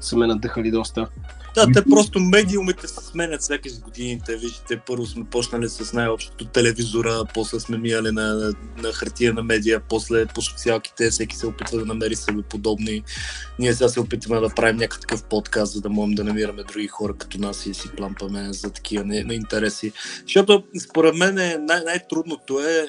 са 0.00 0.16
ме 0.16 0.26
надъхали 0.26 0.70
доста. 0.70 1.08
Да, 1.54 1.66
те 1.74 1.82
просто 1.90 2.20
медиумите 2.20 2.88
се 2.88 3.04
сменят 3.04 3.40
всеки 3.40 3.70
с 3.70 3.80
годините. 3.80 4.36
Виждате, 4.36 4.80
първо 4.86 5.06
сме 5.06 5.24
почнали 5.24 5.68
с 5.68 5.92
най-общото 5.92 6.44
телевизора, 6.44 7.24
после 7.34 7.60
сме 7.60 7.78
мияли 7.78 8.12
на, 8.12 8.34
на, 8.34 8.52
на 8.82 8.92
хартия 8.92 9.34
на 9.34 9.42
медия, 9.42 9.80
после 9.88 10.26
по 10.26 10.42
социалките 10.42 11.10
всеки 11.10 11.36
се 11.36 11.46
опитва 11.46 11.78
да 11.78 11.86
намери 11.86 12.16
себе 12.16 12.42
подобни. 12.42 13.02
Ние 13.58 13.74
сега 13.74 13.88
се 13.88 14.00
опитваме 14.00 14.40
да 14.40 14.54
правим 14.54 14.76
някакъв 14.76 15.24
подкаст, 15.24 15.72
за 15.72 15.80
да 15.80 15.88
можем 15.88 16.14
да 16.14 16.24
намираме 16.24 16.62
други 16.62 16.88
хора 16.88 17.14
като 17.18 17.38
нас 17.38 17.66
и 17.66 17.74
си 17.74 17.88
плампаме 17.96 18.52
за 18.52 18.70
такива 18.70 19.04
не, 19.04 19.24
не 19.24 19.34
интереси. 19.34 19.92
Защото 20.22 20.64
според 20.88 21.14
мен 21.14 21.34
най- 21.34 21.84
най-трудното 21.84 22.60
е, 22.60 22.72
е 22.72 22.86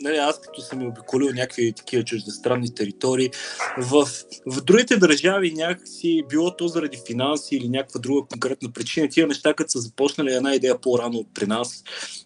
нали, 0.00 0.16
аз 0.16 0.40
като 0.40 0.60
съм 0.60 0.86
обиколил 0.86 1.28
някакви 1.34 1.72
такива 1.72 2.04
чуждестранни 2.04 2.74
територии, 2.74 3.30
в, 3.78 4.08
в 4.46 4.60
другите 4.60 4.96
държави 4.96 5.52
някакси, 5.54 6.24
било 6.28 6.56
то 6.56 6.68
заради 6.68 6.98
финанси 7.06 7.56
или 7.56 7.68
някаква 7.68 8.00
друга 8.00 8.26
конкретна 8.30 8.72
причина, 8.72 9.08
тия 9.08 9.26
неща, 9.26 9.54
като 9.54 9.70
са 9.70 9.78
започнали 9.78 10.32
една 10.32 10.54
идея 10.54 10.80
по-рано 10.80 11.18
от 11.18 11.28
при 11.34 11.46
нас 11.46 11.84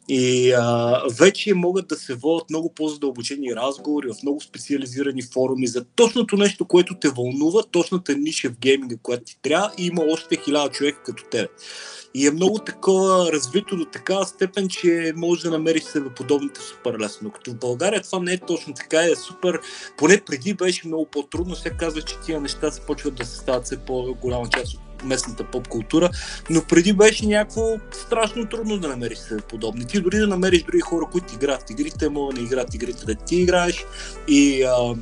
и 0.08 0.52
а, 0.52 1.02
вече 1.18 1.54
могат 1.54 1.88
да 1.88 1.96
се 1.96 2.14
водят 2.14 2.50
много 2.50 2.74
по-задълбочени 2.74 3.56
разговори 3.56 4.08
в 4.08 4.22
много 4.22 4.40
специализирани 4.40 5.22
форуми 5.22 5.66
за 5.66 5.84
точното 5.84 6.36
нещо, 6.36 6.64
което 6.64 6.94
те 6.94 7.08
вълнува, 7.08 7.62
точната 7.70 8.16
ниша 8.16 8.50
в 8.50 8.58
гейминга, 8.58 8.96
която 9.02 9.24
ти 9.24 9.38
трябва 9.42 9.72
и 9.78 9.86
има 9.86 10.02
още 10.10 10.36
хиляда 10.36 10.70
човека 10.70 11.02
като 11.02 11.24
тебе. 11.30 11.48
И 12.16 12.26
е 12.26 12.30
много 12.30 12.58
такова 12.58 13.32
развито 13.32 13.76
до 13.76 13.84
такава 13.84 14.26
степен, 14.26 14.68
че 14.68 15.12
може 15.16 15.42
да 15.42 15.50
намериш 15.50 15.82
себе 15.82 16.10
подобните 16.10 16.60
супер 16.60 16.98
лесно. 16.98 17.30
Като 17.30 17.50
в 17.50 17.58
България 17.58 18.02
това 18.02 18.18
не 18.18 18.32
е 18.32 18.38
точно 18.38 18.74
така, 18.74 19.04
е 19.04 19.16
супер. 19.16 19.60
Поне 19.96 20.20
преди 20.26 20.54
беше 20.54 20.86
много 20.86 21.06
по-трудно. 21.06 21.54
Сега 21.54 21.76
казва, 21.76 22.02
че 22.02 22.20
тия 22.26 22.40
неща 22.40 22.70
се 22.70 22.80
почват 22.80 23.14
да 23.14 23.24
се 23.24 23.36
стават 23.36 23.64
все 23.64 23.76
по-голяма 23.76 24.48
част 24.48 24.74
от 24.74 25.04
местната 25.04 25.44
поп 25.44 25.68
култура, 25.68 26.10
но 26.50 26.62
преди 26.64 26.92
беше 26.92 27.26
някакво 27.26 27.62
страшно 27.92 28.48
трудно 28.48 28.78
да 28.78 28.88
намериш 28.88 29.18
себе 29.18 29.40
подобни. 29.40 29.86
Ти 29.86 30.00
дори 30.00 30.18
да 30.18 30.26
намериш 30.26 30.62
други 30.62 30.80
хора, 30.80 31.06
които 31.12 31.34
играят 31.34 31.70
игрите, 31.70 32.08
могат 32.08 32.36
да 32.36 32.42
играят 32.42 32.74
игрите 32.74 33.04
да 33.06 33.14
ти 33.14 33.36
играеш 33.36 33.84
и 34.28 34.62
а, 34.62 34.94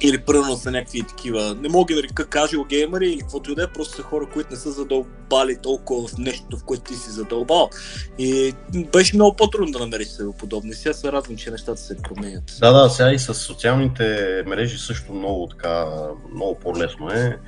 или 0.00 0.18
примерно 0.18 0.56
са 0.56 0.70
някакви 0.70 1.02
такива, 1.02 1.56
не 1.60 1.68
мога 1.68 1.94
да 1.94 2.00
нарека 2.00 2.24
casual 2.24 2.68
геймери 2.68 3.06
или 3.06 3.18
каквото 3.18 3.52
и 3.52 3.54
да 3.54 3.62
е, 3.62 3.72
просто 3.74 3.96
са 3.96 4.02
хора, 4.02 4.26
които 4.32 4.50
не 4.50 4.56
са 4.56 4.70
задълбали 4.70 5.56
толкова 5.62 6.08
в 6.08 6.18
нещо, 6.18 6.56
в 6.56 6.64
което 6.64 6.82
ти 6.82 6.94
си 6.94 7.10
задълбал. 7.10 7.70
И 8.18 8.54
беше 8.92 9.16
много 9.16 9.36
по-трудно 9.36 9.72
да 9.72 9.78
намериш 9.78 10.08
себе 10.08 10.30
подобни. 10.38 10.74
Сега 10.74 10.92
се 10.92 11.12
радвам, 11.12 11.36
че 11.36 11.50
нещата 11.50 11.80
се 11.80 11.96
променят. 12.02 12.44
Да, 12.60 12.72
да, 12.72 12.90
сега 12.90 13.12
и 13.12 13.18
с 13.18 13.34
социалните 13.34 14.42
мрежи 14.46 14.78
също 14.78 15.12
много 15.12 15.46
така, 15.46 15.86
много 16.34 16.58
по-лесно 16.58 17.10
е. 17.10 17.38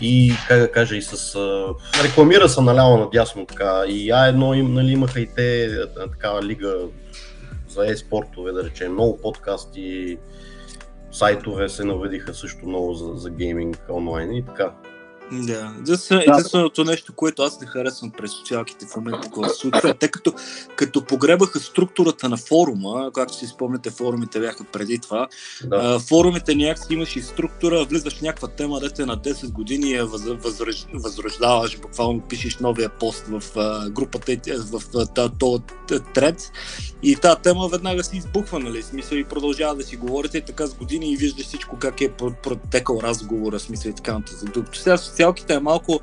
И 0.00 0.34
как 0.48 0.60
да 0.60 0.72
кажа, 0.72 0.96
и 0.96 1.02
с... 1.02 1.36
рекламира 2.04 2.48
се 2.48 2.60
наляво 2.60 2.96
надясно 2.96 3.46
така. 3.46 3.82
И 3.88 4.08
А1 4.10 4.54
им, 4.54 4.74
нали, 4.74 4.92
имаха 4.92 5.20
и 5.20 5.28
те 5.36 5.70
такава 5.96 6.42
лига 6.42 6.74
за 7.68 7.86
е-спортове, 7.86 8.52
да 8.52 8.64
речем, 8.64 8.92
много 8.92 9.20
подкасти, 9.20 10.18
сайтове 11.14 11.68
се 11.68 11.84
наведиха 11.84 12.34
също 12.34 12.66
много 12.66 12.94
за, 12.94 13.14
за 13.14 13.30
гейминг 13.30 13.76
онлайн 13.90 14.32
и 14.32 14.46
така. 14.46 14.72
Да, 15.32 15.74
единственото 16.10 16.84
нещо, 16.84 17.12
което 17.12 17.42
аз 17.42 17.60
не 17.60 17.66
харесвам 17.66 18.10
през 18.10 18.30
социалките 18.30 18.86
в 18.86 18.96
момента, 18.96 19.30
когато 19.30 19.54
се 19.54 19.60
случва, 19.60 19.90
е 19.90 19.94
те 19.94 20.08
като, 20.08 20.34
като 20.76 21.04
погребаха 21.04 21.60
структурата 21.60 22.28
на 22.28 22.36
форума, 22.36 23.10
както 23.14 23.34
си 23.34 23.46
спомняте, 23.46 23.90
форумите 23.90 24.40
бяха 24.40 24.64
преди 24.64 24.98
това, 24.98 25.28
да. 25.64 25.76
а, 25.76 25.98
форумите 25.98 26.54
някакси 26.54 26.94
имаш 26.94 27.16
и 27.16 27.22
структура, 27.22 27.84
влизаш 27.84 28.18
в 28.18 28.22
някаква 28.22 28.48
тема, 28.48 28.80
дете 28.80 29.06
на 29.06 29.18
10 29.18 29.52
години 29.52 29.92
я 29.92 30.06
възраж, 30.06 30.86
възрождаваш, 30.94 31.78
буквално 31.78 32.20
пишеш 32.20 32.58
новия 32.58 32.88
пост 32.88 33.24
в 33.26 33.42
а, 33.56 33.90
групата, 33.90 34.36
в 34.46 34.82
този 35.38 35.62
тред. 36.14 36.52
И 37.02 37.16
тази 37.16 37.40
тема 37.40 37.68
веднага 37.68 38.04
си 38.04 38.16
избухва, 38.16 38.60
нали, 38.60 38.82
смисъл 38.82 39.16
и 39.16 39.24
продължава 39.24 39.74
да 39.76 39.82
си 39.82 39.96
говорите 39.96 40.38
и 40.38 40.42
така 40.42 40.66
с 40.66 40.74
години 40.74 41.12
и 41.12 41.16
виждаш 41.16 41.46
всичко 41.46 41.78
как 41.78 42.00
е 42.00 42.12
протекал 42.42 43.00
разговора, 43.02 43.60
смисъл 43.60 43.90
и 43.90 43.94
така 43.94 44.12
нататък. 44.12 44.68
Сега 44.72 44.96
социалките 45.14 45.54
е 45.54 45.60
малко 45.60 46.00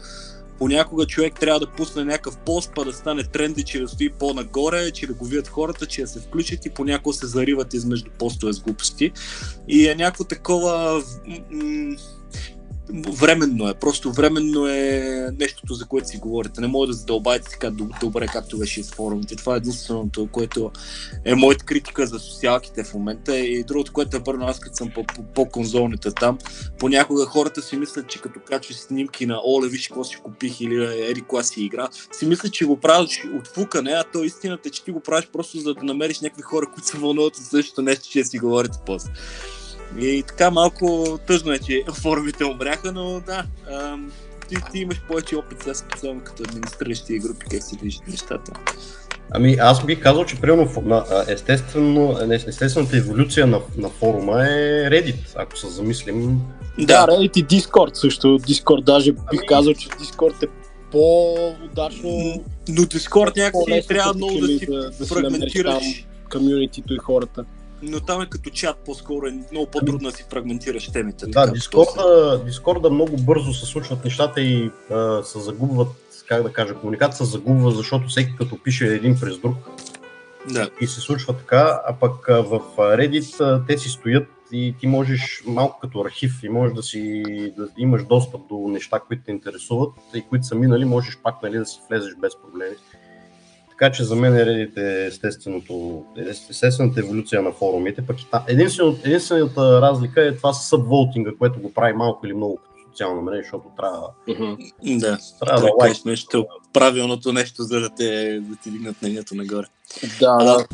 понякога 0.59 1.05
човек 1.05 1.39
трябва 1.39 1.59
да 1.59 1.71
пусне 1.71 2.03
някакъв 2.03 2.37
пост, 2.37 2.71
па 2.75 2.85
да 2.85 2.93
стане 2.93 3.23
тренди, 3.23 3.63
че 3.63 3.79
да 3.79 3.87
стои 3.87 4.09
по-нагоре, 4.09 4.91
че 4.91 5.07
да 5.07 5.13
го 5.13 5.25
видят 5.25 5.47
хората, 5.47 5.85
че 5.85 6.01
да 6.01 6.07
се 6.07 6.19
включат 6.19 6.65
и 6.65 6.69
понякога 6.69 7.13
се 7.13 7.27
зариват 7.27 7.73
измежду 7.73 8.11
постове 8.19 8.53
с 8.53 8.59
глупости. 8.59 9.11
И 9.67 9.87
е 9.87 9.95
някакво 9.95 10.23
такова 10.23 11.03
м- 11.51 11.95
временно 12.93 13.69
е. 13.69 13.73
Просто 13.73 14.11
временно 14.11 14.67
е 14.67 15.27
нещото, 15.39 15.73
за 15.73 15.85
което 15.85 16.07
си 16.07 16.17
говорите. 16.17 16.61
Не 16.61 16.67
може 16.67 16.87
да 16.87 16.93
задълбаете 16.93 17.49
така 17.49 17.71
добре, 18.01 18.27
както 18.27 18.57
беше 18.57 18.83
с 18.83 18.91
форумите. 18.91 19.35
Това 19.35 19.53
е 19.53 19.57
единственото, 19.57 20.27
което 20.31 20.71
е 21.25 21.35
моята 21.35 21.65
критика 21.65 22.07
за 22.07 22.19
социалките 22.19 22.83
в 22.83 22.93
момента. 22.93 23.37
И 23.37 23.63
другото, 23.63 23.93
което 23.93 24.17
е 24.17 24.23
първо, 24.23 24.45
аз 24.45 24.59
като 24.59 24.75
съм 24.75 24.91
по-конзолните 25.35 26.11
там, 26.11 26.37
понякога 26.79 27.25
хората 27.25 27.61
си 27.61 27.75
мислят, 27.75 28.07
че 28.07 28.21
като 28.21 28.39
качваш 28.45 28.77
снимки 28.77 29.25
на 29.25 29.41
Оле, 29.45 29.67
виж 29.67 29.87
какво 29.87 30.03
си 30.03 30.15
купих 30.15 30.61
или 30.61 31.09
ери 31.09 31.21
коя 31.21 31.43
си 31.43 31.63
игра, 31.63 31.89
си 32.11 32.25
мислят, 32.25 32.53
че 32.53 32.65
го 32.65 32.77
правиш 32.77 33.23
от 33.35 33.47
фукане, 33.47 33.91
а 33.91 34.03
то 34.13 34.23
истината 34.23 34.69
е, 34.69 34.71
че 34.71 34.83
ти 34.83 34.91
го 34.91 34.99
правиш 34.99 35.27
просто 35.33 35.59
за 35.59 35.73
да 35.73 35.83
намериш 35.83 36.21
някакви 36.21 36.41
хора, 36.41 36.65
които 36.73 36.87
се 36.87 36.97
вълнуват 36.97 37.37
от 37.37 37.45
същото 37.45 37.81
нещо, 37.81 38.09
че 38.09 38.23
си 38.23 38.39
говорите 38.39 38.77
после. 38.85 39.11
И 39.99 40.23
така 40.27 40.51
малко 40.51 41.17
тъжно 41.27 41.51
е, 41.51 41.59
че 41.59 41.83
форумите 42.01 42.45
умряха, 42.45 42.91
но 42.91 43.19
да, 43.19 43.43
ам, 43.71 44.11
ти, 44.49 44.55
ти 44.71 44.79
имаш 44.79 45.01
повече 45.07 45.35
опит 45.35 45.61
сега 45.61 45.73
специално 45.73 46.21
като 46.23 46.43
администриращи 46.43 47.19
групи, 47.19 47.45
как 47.51 47.63
си 47.63 47.77
движат 47.77 48.07
нещата. 48.07 48.51
Ами 49.33 49.57
аз 49.59 49.85
бих 49.85 50.01
казал, 50.01 50.25
че 50.25 50.41
примерно 50.41 51.03
естествено, 51.27 52.17
естествената 52.47 52.97
еволюция 52.97 53.47
на, 53.47 53.59
на 53.77 53.89
форума 53.89 54.43
е 54.43 54.89
Reddit, 54.89 55.15
ако 55.35 55.57
се 55.57 55.67
замислим. 55.67 56.41
Да, 56.79 57.07
Reddit 57.07 57.37
и 57.37 57.45
Discord 57.45 57.93
също. 57.93 58.27
Discord 58.27 58.83
даже 58.83 59.11
бих 59.11 59.21
ами... 59.31 59.47
казал, 59.47 59.73
че 59.73 59.89
Discord 59.89 60.43
е 60.43 60.47
по-удачно. 60.91 62.09
Но 62.69 62.81
Discord 62.81 63.37
някакси 63.37 63.87
трябва 63.87 64.13
много 64.13 64.39
да 64.39 64.47
си 64.47 64.65
да, 64.65 64.91
да 64.91 65.05
фрагментираш. 65.05 66.05
Комьюнитито 66.31 66.93
и 66.93 66.97
хората 66.97 67.45
но 67.81 67.99
там 67.99 68.21
е 68.21 68.29
като 68.29 68.49
чат, 68.49 68.77
по-скоро 68.85 69.27
е 69.27 69.31
много 69.51 69.71
по-трудно 69.71 70.09
да 70.09 70.15
си 70.15 70.25
фрагментираш 70.29 70.91
темите. 70.91 71.25
Да, 71.27 71.51
Дискорда, 71.51 72.41
Дискорда 72.45 72.89
много 72.89 73.17
бързо 73.17 73.53
се 73.53 73.65
случват 73.65 74.05
нещата 74.05 74.41
и 74.41 74.71
а, 74.91 75.23
се 75.23 75.39
загубват, 75.39 75.87
как 76.27 76.43
да 76.43 76.53
кажа, 76.53 76.75
комуникация 76.75 77.25
се 77.25 77.31
загубва, 77.31 77.71
защото 77.71 78.07
всеки 78.07 78.35
като 78.35 78.63
пише 78.63 78.87
един 78.87 79.19
през 79.19 79.37
друг. 79.37 79.55
Да. 80.49 80.69
И 80.81 80.87
се 80.87 81.01
случва 81.01 81.37
така, 81.37 81.81
а 81.87 81.93
пък 81.93 82.27
в 82.27 82.61
Reddit 82.77 83.67
те 83.67 83.77
си 83.77 83.89
стоят 83.89 84.27
и 84.51 84.75
ти 84.79 84.87
можеш 84.87 85.43
малко 85.45 85.79
като 85.79 86.01
архив 86.01 86.43
и 86.43 86.49
можеш 86.49 86.75
да 86.75 86.83
си 86.83 87.23
да 87.57 87.67
имаш 87.77 88.03
достъп 88.03 88.41
до 88.49 88.67
неща, 88.67 88.99
които 88.99 89.23
те 89.23 89.31
интересуват 89.31 89.93
и 90.15 90.21
които 90.21 90.45
са 90.45 90.55
минали, 90.55 90.85
можеш 90.85 91.17
пак 91.23 91.43
нали, 91.43 91.57
да 91.57 91.65
си 91.65 91.79
влезеш 91.89 92.15
без 92.15 92.33
проблеми. 92.41 92.75
Така 93.81 93.93
че 93.93 94.03
за 94.03 94.15
мен 94.15 94.33
Reddit 94.33 94.77
е 94.77 95.05
естественото, 95.05 96.03
естествената 96.49 96.99
еволюция 96.99 97.41
на 97.41 97.51
форумите. 97.51 98.05
Пък 98.05 98.17
единствената, 98.47 99.01
единствената 99.03 99.81
разлика 99.81 100.27
е 100.27 100.35
това 100.35 100.53
с 100.53 100.69
събволтинга, 100.69 101.31
което 101.39 101.59
го 101.59 101.73
прави 101.73 101.93
малко 101.93 102.25
или 102.25 102.33
много 102.33 102.55
като 102.55 102.89
социална 102.89 103.21
мрежа, 103.21 103.41
защото 103.43 103.67
трябва, 103.77 104.07
mm-hmm. 104.27 104.99
да, 104.99 105.17
трябва 105.39 105.61
да 105.61 105.73
лайк. 105.79 106.05
Нещо, 106.05 106.47
правилното 106.73 107.33
нещо, 107.33 107.63
за 107.63 107.79
да 107.79 107.89
те, 107.89 108.39
да 108.39 108.55
ти 108.55 108.71
дигнат 108.71 109.01
мнението 109.01 109.35
нагоре. 109.35 109.67
Да, 110.19 110.37
да. 110.37 110.65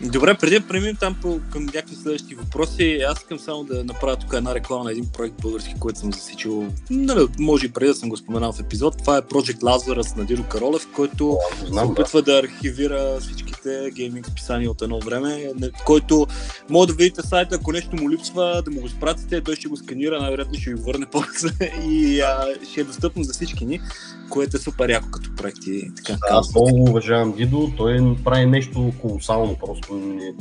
Добре, 0.00 0.34
преди 0.34 0.58
да 0.58 0.66
преминем 0.66 0.96
там 0.96 1.16
по, 1.22 1.40
към 1.52 1.64
някакви 1.64 1.96
следващи 1.96 2.34
въпроси, 2.34 3.00
аз 3.08 3.18
искам 3.18 3.38
само 3.38 3.64
да 3.64 3.84
направя 3.84 4.16
тук 4.16 4.32
една 4.32 4.54
реклама 4.54 4.84
на 4.84 4.90
един 4.90 5.06
проект 5.12 5.34
български, 5.42 5.74
който 5.80 5.98
съм 5.98 6.12
засичал, 6.12 6.68
нали, 6.90 7.26
може 7.38 7.66
и 7.66 7.72
преди 7.72 7.88
да 7.88 7.94
съм 7.94 8.08
го 8.08 8.16
споменал 8.16 8.52
в 8.52 8.60
епизод. 8.60 8.98
Това 8.98 9.16
е 9.16 9.22
Project 9.22 9.60
Lazarus 9.60 10.16
на 10.16 10.24
Дидо 10.24 10.44
Каролев, 10.44 10.88
който 10.94 11.38
Знам, 11.66 11.86
се 11.86 11.92
опитва 11.92 12.22
да. 12.22 12.32
да 12.32 12.38
архивира 12.38 13.20
всичките 13.20 13.90
гейминг 13.94 14.26
списания 14.26 14.70
от 14.70 14.82
едно 14.82 15.00
време, 15.00 15.50
който 15.84 16.26
може 16.70 16.88
да 16.88 16.94
видите 16.94 17.22
сайта, 17.22 17.54
ако 17.54 17.72
нещо 17.72 17.96
му 17.96 18.10
липсва, 18.10 18.62
да 18.64 18.70
му 18.70 18.80
го 18.80 18.88
спратите, 18.88 19.40
той 19.40 19.56
ще 19.56 19.68
го 19.68 19.76
сканира, 19.76 20.20
най-вероятно 20.20 20.60
ще 20.60 20.70
ви 20.70 20.82
върне 20.82 21.06
после 21.12 21.48
и 21.90 22.20
а, 22.20 22.54
ще 22.70 22.80
е 22.80 22.84
достъпно 22.84 23.22
за 23.22 23.32
всички 23.32 23.64
ни, 23.64 23.80
което 24.30 24.56
е 24.56 24.60
супер 24.60 24.90
яко 24.90 25.08
като 25.10 25.30
проект. 25.36 25.66
И 25.66 25.90
така, 25.96 26.18
аз 26.30 26.54
много 26.54 26.90
уважавам 26.90 27.32
Дидо, 27.32 27.70
той 27.76 28.16
прави 28.24 28.46
нещо 28.46 28.92
колосално 29.00 29.56
просто 29.66 29.94
не, 29.94 30.34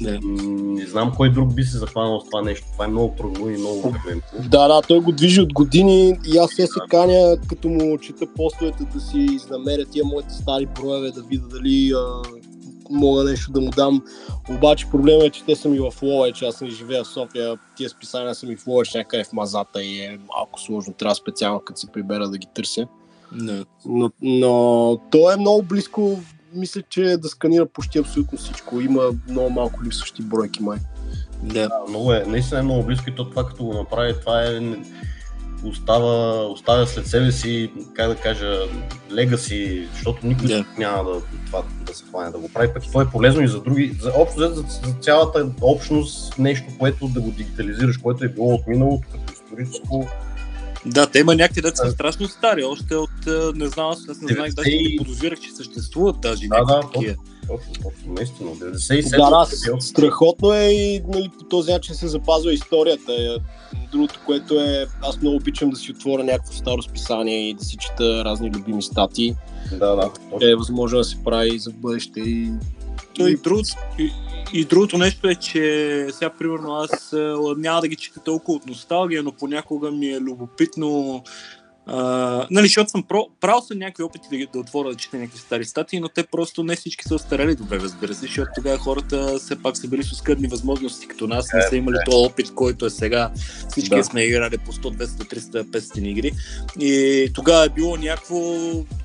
Да. 0.00 0.20
Не 0.22 0.86
знам 0.86 1.12
кой 1.16 1.32
друг 1.32 1.54
би 1.54 1.64
се 1.64 1.78
захванал 1.78 2.20
с 2.20 2.24
това 2.24 2.42
нещо. 2.42 2.66
Това 2.72 2.84
е 2.84 2.88
много 2.88 3.14
трудно 3.16 3.50
и 3.50 3.56
много 3.56 3.80
времето. 4.06 4.26
Да, 4.48 4.68
да, 4.68 4.82
той 4.82 5.00
го 5.00 5.12
движи 5.12 5.40
от 5.40 5.52
години 5.52 6.18
и 6.26 6.38
аз 6.38 6.50
се 6.50 6.66
се 6.66 6.80
каня, 6.90 7.36
като 7.48 7.68
му 7.68 7.98
чета 7.98 8.26
постовете 8.36 8.84
да 8.94 9.00
си 9.00 9.18
изнамеря 9.18 9.84
тия 9.84 10.04
моите 10.04 10.34
стари 10.34 10.66
прояви, 10.66 11.12
да 11.12 11.22
видя 11.22 11.48
дали 11.48 11.92
а, 11.92 12.22
мога 12.90 13.24
нещо 13.24 13.52
да 13.52 13.60
му 13.60 13.70
дам. 13.70 14.02
Обаче 14.50 14.86
проблема 14.90 15.24
е, 15.24 15.30
че 15.30 15.44
те 15.44 15.56
са 15.56 15.68
ми 15.68 15.78
в 15.78 16.02
Ловеч, 16.02 16.42
аз 16.42 16.60
не 16.60 16.70
живея 16.70 17.04
в 17.04 17.08
София, 17.08 17.58
тия 17.76 17.90
списания 17.90 18.34
са 18.34 18.46
ми 18.46 18.56
в 18.56 18.66
Ловеч 18.66 18.94
някъде 18.94 19.24
в 19.24 19.32
Мазата 19.32 19.82
и 19.82 20.00
е 20.00 20.18
малко 20.36 20.60
сложно, 20.60 20.92
трябва 20.92 21.14
специално 21.14 21.60
като 21.60 21.80
се 21.80 21.92
прибера 21.92 22.28
да 22.28 22.38
ги 22.38 22.46
търся. 22.54 22.86
Но, 23.34 24.10
но 24.22 25.00
то 25.10 25.32
е 25.32 25.36
много 25.36 25.62
близко, 25.62 26.20
мисля, 26.54 26.82
че 26.82 27.16
да 27.16 27.28
сканира 27.28 27.66
почти 27.66 27.98
абсолютно 27.98 28.38
всичко. 28.38 28.80
Има 28.80 29.02
много 29.28 29.50
малко 29.50 29.84
липсващи 29.84 30.22
бройки 30.22 30.62
май. 30.62 30.78
Да. 31.42 31.68
Да, 31.68 31.80
много 31.88 32.12
е, 32.12 32.24
наистина 32.26 32.60
е 32.60 32.62
много 32.62 32.82
близко 32.82 33.10
и 33.10 33.14
то 33.14 33.30
това 33.30 33.46
като 33.46 33.64
го 33.64 33.74
направи, 33.74 34.14
това 34.20 34.42
е 34.42 34.60
остава, 35.64 36.44
оставя 36.46 36.86
след 36.86 37.06
себе 37.06 37.32
си, 37.32 37.70
как 37.94 38.08
да 38.08 38.16
кажа, 38.16 38.58
легаси, 39.12 39.88
защото 39.92 40.26
никой 40.26 40.48
Да. 40.48 40.64
няма 40.78 41.10
да, 41.10 41.20
това, 41.46 41.62
да 41.86 41.94
се 41.94 42.04
хване 42.04 42.30
да 42.30 42.38
го 42.38 42.48
прави, 42.48 42.72
пък 42.74 42.86
и 42.86 42.90
то 42.92 43.00
е 43.00 43.10
полезно 43.10 43.42
и 43.42 43.48
за 43.48 43.60
други, 43.60 43.96
за, 44.00 44.12
общо 44.16 44.36
взето 44.36 44.54
за, 44.54 44.62
за 44.62 44.94
цялата 45.00 45.50
общност, 45.62 46.38
нещо, 46.38 46.66
което 46.78 47.08
да 47.08 47.20
го 47.20 47.30
дигитализираш, 47.30 47.96
което 47.96 48.24
е 48.24 48.28
било 48.28 48.54
от 48.54 48.66
миналото, 48.66 49.08
като 49.12 49.32
историческо. 49.32 50.06
Да, 50.86 51.06
те 51.06 51.18
има 51.18 51.34
някакви 51.34 51.62
деца 51.62 51.90
страшно 51.90 52.28
стари, 52.28 52.64
още 52.64 52.96
от, 52.96 53.26
а, 53.26 53.52
не 53.54 53.66
знам, 53.66 53.90
аз 53.90 54.06
не 54.06 54.34
знаех, 54.34 54.54
даже 54.54 54.70
не 54.70 54.76
90 54.76 54.98
подозирах, 54.98 55.40
че 55.40 55.50
съществуват 55.50 56.20
даже 56.20 56.48
Да, 56.48 56.64
да, 56.64 56.76
някакви 56.76 56.92
такива. 56.92 57.14
Точно, 57.48 57.72
точно, 57.74 58.12
наистина, 58.12 58.50
97 58.50 59.16
Да, 59.16 59.30
да, 59.30 59.76
е 59.76 59.80
страхотно 59.80 60.52
е 60.52 60.64
и 60.64 61.02
нали, 61.08 61.30
по 61.38 61.44
този 61.44 61.72
начин 61.72 61.94
се 61.94 62.08
запазва 62.08 62.52
историята. 62.52 63.12
Е, 63.12 63.36
Другото, 63.92 64.20
което 64.26 64.60
е, 64.60 64.86
аз 65.02 65.20
много 65.20 65.36
обичам 65.36 65.70
да 65.70 65.76
си 65.76 65.92
отворя 65.92 66.24
някакво 66.24 66.52
старо 66.52 66.82
списание 66.82 67.48
и 67.48 67.54
да 67.54 67.64
си 67.64 67.76
чета 67.76 68.24
разни 68.24 68.50
любими 68.50 68.82
статии. 68.82 69.34
Да, 69.70 69.96
да, 69.96 70.10
точно. 70.30 70.48
Е 70.48 70.54
възможно 70.54 70.98
да 70.98 71.04
се 71.04 71.16
прави 71.24 71.54
и 71.54 71.58
за 71.58 71.70
бъдеще. 71.70 72.20
И... 72.20 72.52
То 73.14 73.28
и, 73.28 73.36
другото, 73.36 73.68
и, 73.98 74.12
и 74.52 74.64
другото 74.64 74.98
нещо 74.98 75.28
е, 75.28 75.34
че 75.34 76.06
сега, 76.12 76.30
примерно, 76.30 76.74
аз 76.74 77.12
а, 77.12 77.54
няма 77.56 77.80
да 77.80 77.88
ги 77.88 77.96
чета 77.96 78.20
толкова 78.20 78.56
от 78.56 78.66
носталгия, 78.66 79.22
но 79.22 79.32
понякога 79.32 79.90
ми 79.90 80.06
е 80.06 80.20
любопитно 80.20 81.22
А, 81.86 82.46
нали, 82.50 82.66
защото 82.66 82.90
съм 82.90 83.02
про, 83.02 83.26
правил 83.40 83.60
съм 83.62 83.78
някакви 83.78 84.02
опити 84.02 84.28
да, 84.38 84.46
да 84.52 84.58
отворя 84.58 84.88
да 84.88 84.94
чета 84.94 85.16
някакви 85.16 85.38
стари 85.38 85.64
статии, 85.64 86.00
но 86.00 86.08
те 86.08 86.22
просто 86.22 86.62
не 86.62 86.76
всички 86.76 87.04
са 87.04 87.14
остарели 87.14 87.54
добре, 87.54 87.80
разбира 87.80 88.14
се, 88.14 88.20
защото 88.20 88.50
тогава 88.54 88.78
хората 88.78 89.38
все 89.38 89.62
пак 89.62 89.76
са 89.76 89.88
били 89.88 90.02
с 90.02 90.12
оскъдни 90.12 90.48
възможности, 90.48 91.08
като 91.08 91.26
нас, 91.26 91.52
не 91.54 91.62
са 91.62 91.76
имали 91.76 91.96
този 92.06 92.26
опит, 92.26 92.54
който 92.54 92.86
е 92.86 92.90
сега. 92.90 93.30
Всички 93.68 93.96
Да. 93.96 94.04
сме 94.04 94.22
играли 94.22 94.58
по 94.58 94.72
100, 94.72 95.04
200, 95.04 95.06
300, 95.06 95.64
500 95.64 96.08
игри. 96.08 96.32
И 96.80 97.30
тогава 97.34 97.64
е 97.64 97.68
било 97.68 97.96
някакво, 97.96 98.36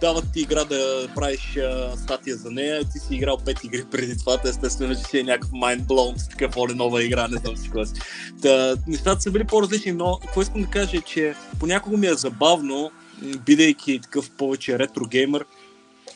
дават 0.01 0.25
ти 0.33 0.39
игра 0.41 0.63
да 0.63 1.07
правиш 1.15 1.57
а, 1.57 1.97
статия 1.97 2.35
за 2.35 2.51
нея, 2.51 2.83
ти 2.83 2.99
си 2.99 3.15
играл 3.15 3.37
5 3.37 3.65
игри 3.65 3.83
преди 3.91 4.17
това, 4.17 4.37
те 4.37 4.49
естествено, 4.49 4.95
че 4.95 5.01
си 5.01 5.19
е 5.19 5.23
някакъв 5.23 5.51
mind 5.51 5.81
blown 5.81 6.29
такъв 6.29 6.57
оле 6.57 6.73
нова 6.73 7.03
игра, 7.03 7.27
не 7.27 7.37
знам 7.37 7.57
си 7.57 7.63
какво 7.63 7.85
си. 7.85 7.93
Та, 8.41 8.75
нещата 8.87 9.21
са 9.21 9.31
били 9.31 9.43
по-различни, 9.43 9.91
но 9.91 10.19
какво 10.21 10.41
искам 10.41 10.61
да 10.61 10.67
кажа 10.67 10.97
е, 10.97 11.01
че 11.01 11.33
понякога 11.59 11.97
ми 11.97 12.07
е 12.07 12.13
забавно, 12.13 12.68
м, 12.77 13.31
бидейки 13.45 13.99
такъв 14.01 14.31
повече 14.31 14.79
ретро 14.79 15.05
геймер, 15.05 15.45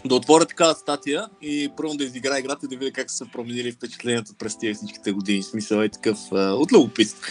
да 0.05 0.15
отворя 0.15 0.45
такава 0.45 0.73
статия 0.73 1.27
и 1.41 1.69
първо 1.77 1.93
да 1.93 2.03
изигра 2.03 2.39
играта 2.39 2.65
и 2.65 2.69
да 2.69 2.77
видя 2.77 2.91
как 2.91 3.11
са 3.11 3.17
се 3.17 3.31
променили 3.31 3.71
впечатленията 3.71 4.33
през 4.39 4.57
тези 4.57 4.73
всичките 4.73 5.11
години. 5.11 5.43
Смисъл 5.43 5.81
е 5.81 5.89
такъв 5.89 6.17
а, 6.31 6.53
от 6.53 6.71
любопитство. 6.71 7.21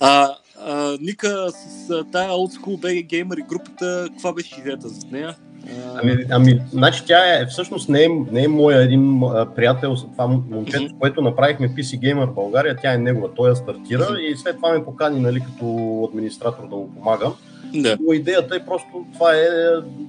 А, 0.00 0.34
а, 0.60 0.98
Ника, 1.00 1.50
с 1.50 1.90
а, 1.90 2.04
тая 2.04 2.30
Old 2.30 2.60
School 2.60 2.80
BG 2.80 3.06
Gamer 3.06 3.40
и 3.40 3.48
групата, 3.48 4.08
каква 4.12 4.32
беше 4.32 4.60
идеята 4.60 4.88
за 4.88 5.06
нея? 5.12 5.36
А, 5.68 6.00
Ами, 6.02 6.26
ами, 6.30 6.60
значи 6.72 7.02
тя 7.06 7.40
е, 7.40 7.46
всъщност 7.46 7.88
не 7.88 8.04
е, 8.04 8.08
не 8.32 8.44
е 8.44 8.48
моя 8.48 8.82
един 8.82 9.22
а, 9.22 9.54
приятел, 9.54 9.96
това 9.96 10.26
момчето, 10.26 10.84
Мгм. 10.84 10.98
което 10.98 11.22
направихме 11.22 11.68
PC 11.68 11.98
Gamer 11.98 12.30
в 12.30 12.34
България, 12.34 12.76
тя 12.82 12.94
е 12.94 12.98
негова, 12.98 13.34
той 13.34 13.48
я 13.50 13.56
стартира 13.56 14.16
и 14.20 14.36
след 14.36 14.56
това 14.56 14.72
ме 14.72 14.84
покани 14.84 15.20
нали, 15.20 15.40
като 15.40 15.64
администратор 16.10 16.68
да 16.68 16.76
му 16.76 16.94
помагам. 16.94 17.34
Да. 17.74 17.98
Но 18.06 18.12
идеята 18.12 18.56
е 18.56 18.64
просто 18.64 19.06
това 19.12 19.34
е 19.34 19.46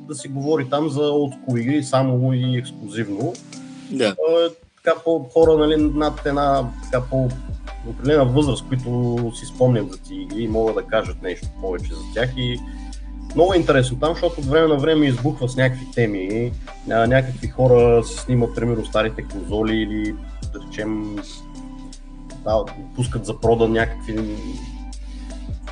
да 0.07 0.15
се 0.15 0.27
говори 0.27 0.69
там 0.69 0.89
за 0.89 1.01
олдскул 1.01 1.57
игри, 1.57 1.83
само 1.83 2.33
и 2.33 2.57
ексклюзивно. 2.57 3.33
Да. 3.91 4.15
А, 4.29 4.49
така 4.83 4.99
по 5.03 5.19
хора 5.33 5.57
нали, 5.57 5.77
над 5.77 6.25
една 6.25 6.69
така 6.83 7.05
по 7.09 7.29
определена 7.89 8.25
възраст, 8.25 8.65
които 8.67 9.31
си 9.35 9.45
спомнят 9.45 9.91
за 9.91 9.97
ти 9.97 10.15
игри 10.15 10.43
и 10.43 10.47
могат 10.47 10.75
да 10.75 10.83
кажат 10.83 11.21
нещо 11.21 11.47
повече 11.61 11.93
за 11.93 12.13
тях 12.13 12.29
и 12.37 12.59
много 13.35 13.53
е 13.53 13.57
интересно 13.57 13.99
там, 13.99 14.13
защото 14.13 14.41
от 14.41 14.45
време 14.45 14.67
на 14.67 14.77
време 14.77 15.05
избухва 15.05 15.49
с 15.49 15.55
някакви 15.55 15.85
теми, 15.95 16.51
някакви 16.87 17.47
хора 17.47 18.03
си 18.03 18.17
снимат, 18.17 18.55
примерно, 18.55 18.85
старите 18.85 19.23
конзоли 19.23 19.75
или 19.75 20.15
да 20.53 20.59
речем 20.67 21.15
да, 22.43 22.65
пускат 22.95 23.25
за 23.25 23.39
прода 23.39 23.67
някакви 23.67 24.35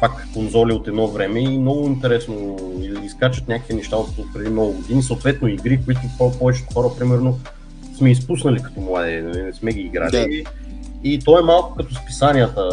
пак 0.02 0.28
конзоли 0.34 0.74
от 0.74 0.88
едно 0.88 1.08
време 1.08 1.40
и 1.40 1.58
много 1.58 1.88
интересно 1.88 2.58
изкачат 3.04 3.48
някакви 3.48 3.74
неща 3.74 3.96
от 3.96 4.10
преди 4.34 4.50
много 4.50 4.74
години, 4.74 5.04
съответно 5.04 5.48
игри, 5.48 5.80
които 5.86 6.02
по- 6.18 6.32
повечето 6.32 6.74
хора, 6.74 6.88
примерно, 7.00 7.40
сме 7.98 8.12
изпуснали 8.12 8.60
като 8.60 8.82
млади, 8.82 9.22
нали, 9.22 9.42
не 9.42 9.54
сме 9.54 9.72
ги 9.72 9.82
играли. 9.82 10.12
Да. 10.12 10.20
И, 10.24 10.44
и 11.04 11.20
то 11.20 11.40
е 11.40 11.44
малко 11.44 11.76
като 11.76 11.96
списанията. 11.96 12.70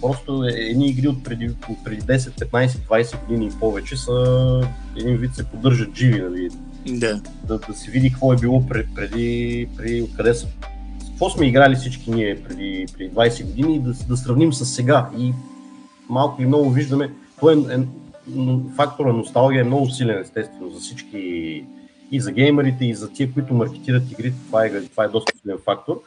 Просто 0.00 0.44
е- 0.44 0.60
едни 0.60 0.86
игри 0.86 1.08
от 1.08 1.24
преди, 1.24 1.46
от 1.68 1.84
преди 1.84 2.02
10, 2.02 2.18
15, 2.18 2.68
20 2.68 3.20
години 3.20 3.46
и 3.46 3.60
повече 3.60 3.96
са 3.96 4.60
един 4.96 5.16
вид 5.16 5.34
се 5.34 5.44
поддържат 5.44 5.94
живи, 5.96 6.20
нали, 6.20 6.48
Да. 6.88 7.20
да, 7.44 7.58
да 7.58 7.74
се 7.74 7.90
види 7.90 8.10
какво 8.10 8.32
е 8.32 8.36
било 8.36 8.66
преди, 8.66 8.88
преди, 8.94 9.68
преди 9.76 10.02
откъде 10.02 10.34
са. 10.34 10.46
Какво 11.08 11.30
сме 11.30 11.46
играли 11.46 11.76
всички 11.76 12.10
ние 12.10 12.42
преди, 12.42 12.86
преди 12.92 13.10
20 13.10 13.44
години 13.44 13.76
и 13.76 13.80
да, 13.80 13.92
да 14.08 14.16
сравним 14.16 14.52
с 14.52 14.64
сега. 14.64 15.08
И 15.18 15.32
малко 16.08 16.42
или 16.42 16.48
много 16.48 16.70
виждаме, 16.70 17.10
то 17.40 17.50
е, 17.50 17.54
е, 17.54 17.78
фактора 18.76 19.12
носталгия 19.12 19.60
е 19.60 19.64
много 19.64 19.90
силен, 19.90 20.18
естествено, 20.18 20.70
за 20.70 20.80
всички 20.80 21.18
и 22.12 22.20
за 22.20 22.32
геймерите, 22.32 22.84
и 22.84 22.94
за 22.94 23.12
тия, 23.12 23.32
които 23.32 23.54
маркетират 23.54 24.12
игрите, 24.12 24.36
това 24.46 24.64
е, 24.64 24.82
това 24.82 25.04
е 25.04 25.08
доста 25.08 25.32
силен 25.42 25.58
фактор. 25.64 26.00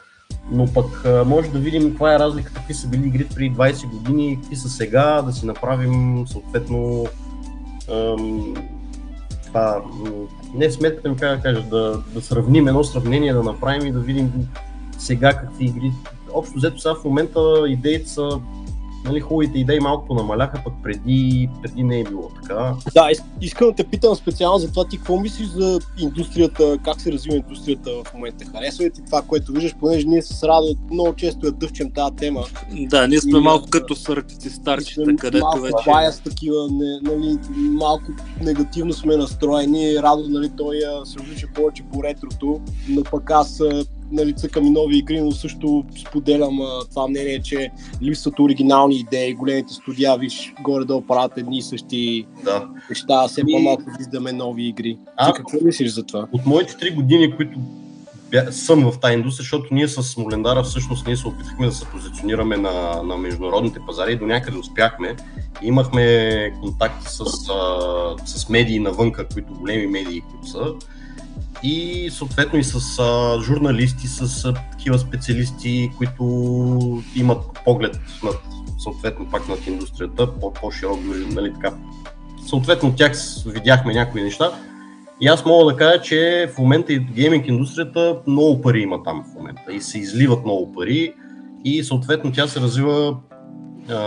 Но 0.52 0.74
пък 0.74 1.06
може 1.26 1.50
да 1.50 1.60
видим 1.60 1.90
каква 1.90 2.16
е 2.16 2.20
разликата, 2.20 2.60
какви 2.60 2.74
са 2.74 2.88
били 2.88 3.08
игрите 3.08 3.36
преди 3.36 3.56
20 3.56 3.90
години, 3.90 4.40
какви 4.42 4.56
са 4.56 4.70
сега, 4.70 5.22
да 5.22 5.34
си 5.34 5.46
направим 5.46 6.26
съответно 6.28 7.06
ам, 7.92 8.54
това, 9.48 9.84
не 10.54 10.72
сметката 10.72 11.10
ми, 11.10 11.18
как 11.18 11.36
да 11.38 11.44
кажа, 11.44 11.64
да, 11.64 12.04
да 12.14 12.22
сравним 12.22 12.68
едно 12.68 12.84
сравнение, 12.84 13.34
да 13.34 13.44
направим 13.44 13.88
и 13.88 13.92
да 13.92 14.00
видим 14.00 14.32
сега 14.98 15.34
какви 15.34 15.66
игри. 15.66 15.92
Общо 16.34 16.58
взето 16.58 16.80
сега 16.80 16.96
в 16.96 17.04
момента 17.06 17.40
идеите 17.68 18.10
са, 18.10 18.30
нали, 19.08 19.20
хубавите 19.20 19.60
идеи 19.60 19.80
малко 19.80 20.14
намаляха, 20.14 20.62
пък 20.64 20.74
преди, 20.84 21.50
преди 21.62 21.84
не 21.84 22.00
е 22.00 22.04
било 22.04 22.30
така. 22.42 22.76
Да, 22.94 23.02
ис- 23.02 23.24
искам 23.42 23.68
да 23.68 23.76
те 23.76 23.84
питам 23.84 24.16
специално 24.16 24.60
за 24.60 24.70
това 24.72 24.88
ти 24.88 24.98
какво 24.98 25.20
мислиш 25.20 25.48
за 25.48 25.80
индустрията, 25.98 26.78
как 26.86 27.02
се 27.02 27.12
развива 27.12 27.38
индустрията 27.38 27.90
в 28.06 28.14
момента. 28.14 28.46
Харесва 28.46 28.86
ли 28.86 28.92
ти 28.92 29.02
това, 29.06 29.22
което 29.22 29.52
виждаш, 29.52 29.76
понеже 29.80 30.08
ние 30.08 30.22
с 30.22 30.44
Радо 30.44 30.76
много 30.92 31.16
често 31.16 31.46
я 31.46 31.52
дъвчем 31.52 31.92
тази 31.92 32.16
тема. 32.16 32.44
Да, 32.90 33.08
ние 33.08 33.20
сме 33.20 33.40
И, 33.40 33.42
малко 33.42 33.70
като 33.70 33.96
съртите 33.96 34.50
старчета, 34.50 35.16
където 35.16 35.44
малко 35.44 35.60
вече... 35.60 35.74
bias 35.74 36.24
такива, 36.24 36.68
не, 36.72 37.00
нали, 37.02 37.38
малко 37.58 38.04
негативно 38.42 38.94
сме 38.94 39.18
настроени. 39.18 39.96
Радо, 39.96 40.24
нали, 40.30 40.52
той 40.58 40.80
се 41.06 41.20
влича 41.20 41.48
повече 41.56 41.84
по 41.94 42.04
ретрото, 42.04 42.62
но 42.90 43.04
пък 43.04 43.32
аз 43.32 43.62
нали, 44.12 44.34
цъкам 44.34 44.66
и 44.66 44.70
нови 44.70 44.98
игри, 44.98 45.22
но 45.22 45.32
също 45.32 45.84
споделям 46.02 46.62
а, 46.62 46.86
това 46.90 47.08
мнение, 47.08 47.42
че 47.42 47.70
липсват 48.04 48.40
оригинални 48.40 48.96
идеи, 48.96 49.34
големите 49.34 49.74
студия, 49.74 50.18
виж, 50.18 50.54
горе-долу 50.62 51.02
правят 51.02 51.38
едни 51.38 51.58
и 51.58 51.62
същи 51.62 52.26
Да. 52.44 52.68
неща, 52.90 53.28
все 53.28 53.42
Ами- 53.42 53.52
по-малко 53.52 53.84
виждаме 53.98 54.32
нови 54.32 54.68
игри. 54.68 54.98
А- 55.18 55.26
Ти 55.28 55.38
какво 55.38 55.58
мислиш 55.66 55.92
за 55.92 56.04
това? 56.04 56.28
От 56.32 56.46
моите 56.46 56.78
три 56.78 56.92
години, 56.92 57.36
които 57.36 57.60
съм 58.52 58.92
в 58.92 59.00
тази 59.00 59.14
индустрия, 59.14 59.44
защото 59.44 59.66
ние 59.72 59.88
с 59.88 60.04
Смолендара 60.04 60.64
всъщност 60.64 61.08
ние 61.08 61.16
се 61.18 61.28
опитахме 61.28 61.66
да 61.66 61.72
се 61.72 61.86
позиционираме 61.86 62.58
на, 62.58 63.04
на 63.04 63.18
международните 63.18 63.80
пазари 63.88 64.12
и 64.12 64.16
до 64.16 64.26
някъде 64.26 64.58
успяхме. 64.58 65.16
Имахме 65.62 66.52
контакти 66.62 67.06
с, 67.10 67.20
а, 67.50 68.16
с 68.26 68.50
медии 68.50 68.80
навънка, 68.80 69.28
които 69.28 69.54
големи 69.54 69.88
медии, 69.88 70.22
които 70.22 70.48
са. 70.48 70.60
И 71.64 72.10
съответно 72.12 72.60
и 72.60 72.64
с 72.64 73.00
а, 73.00 73.40
журналисти, 73.42 74.08
с 74.08 74.46
а, 74.46 74.54
такива 74.54 75.00
специалисти, 75.00 75.92
които 75.98 76.24
имат 77.16 77.44
поглед 77.66 78.00
над, 78.24 78.36
съответно 78.80 79.30
пак 79.30 79.48
над 79.48 79.68
индустрията, 79.68 80.40
по- 80.40 80.54
по-широк, 80.54 81.00
нали 81.32 81.54
така. 81.54 81.74
Съответно 82.48 82.90
от 82.90 82.96
тях 82.96 83.12
видяхме 83.46 83.94
някои 83.94 84.24
неща 84.24 84.52
И 85.22 85.28
аз 85.28 85.46
мога 85.46 85.72
да 85.72 85.78
кажа, 85.78 86.02
че 86.02 86.52
в 86.56 86.58
момента 86.58 86.94
и 86.94 87.00
гейминг 87.00 87.48
индустрията 87.48 88.18
много 88.28 88.62
пари 88.62 88.80
има 88.80 89.04
там 89.04 89.24
в 89.32 89.36
момента 89.36 89.74
и 89.74 89.82
се 89.82 90.00
изливат 90.00 90.46
много 90.46 90.74
пари 90.74 91.14
и 91.64 91.84
съответно 91.84 92.32
тя 92.32 92.48
се 92.48 92.60
развива 92.60 93.18
а, 93.90 93.98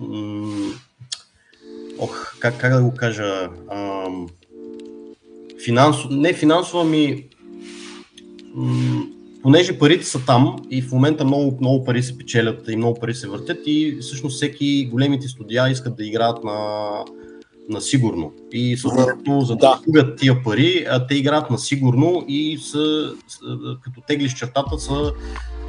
м- 0.00 0.72
ох, 1.98 2.36
как, 2.38 2.60
как 2.60 2.72
да 2.74 2.82
го 2.82 2.94
кажа, 2.94 3.48
а, 3.70 4.06
финансово, 5.64 6.14
не 6.14 6.32
финансово, 6.32 6.84
ми 6.84 7.24
м- 8.54 9.04
понеже 9.42 9.78
парите 9.78 10.06
са 10.06 10.24
там 10.26 10.56
и 10.70 10.82
в 10.82 10.92
момента 10.92 11.24
много, 11.24 11.58
много 11.60 11.84
пари 11.84 12.02
се 12.02 12.18
печелят 12.18 12.68
и 12.68 12.76
много 12.76 13.00
пари 13.00 13.14
се 13.14 13.28
въртят 13.28 13.58
и 13.66 13.98
всъщност 14.00 14.36
всеки 14.36 14.88
големите 14.92 15.28
студия 15.28 15.68
искат 15.68 15.96
да 15.96 16.06
играят 16.06 16.44
на, 16.44 16.88
на 17.68 17.80
сигурно. 17.80 18.32
И 18.52 18.76
съответно, 18.76 19.40
за 19.40 19.56
да 19.56 19.80
купят 19.84 20.18
тия 20.18 20.42
пари, 20.42 20.86
а 20.90 21.06
те 21.06 21.14
играят 21.14 21.50
на 21.50 21.58
сигурно 21.58 22.24
и 22.28 22.58
са, 22.58 23.12
като 23.84 24.00
теглиш 24.06 24.34
чертата 24.34 24.78
са 24.78 25.12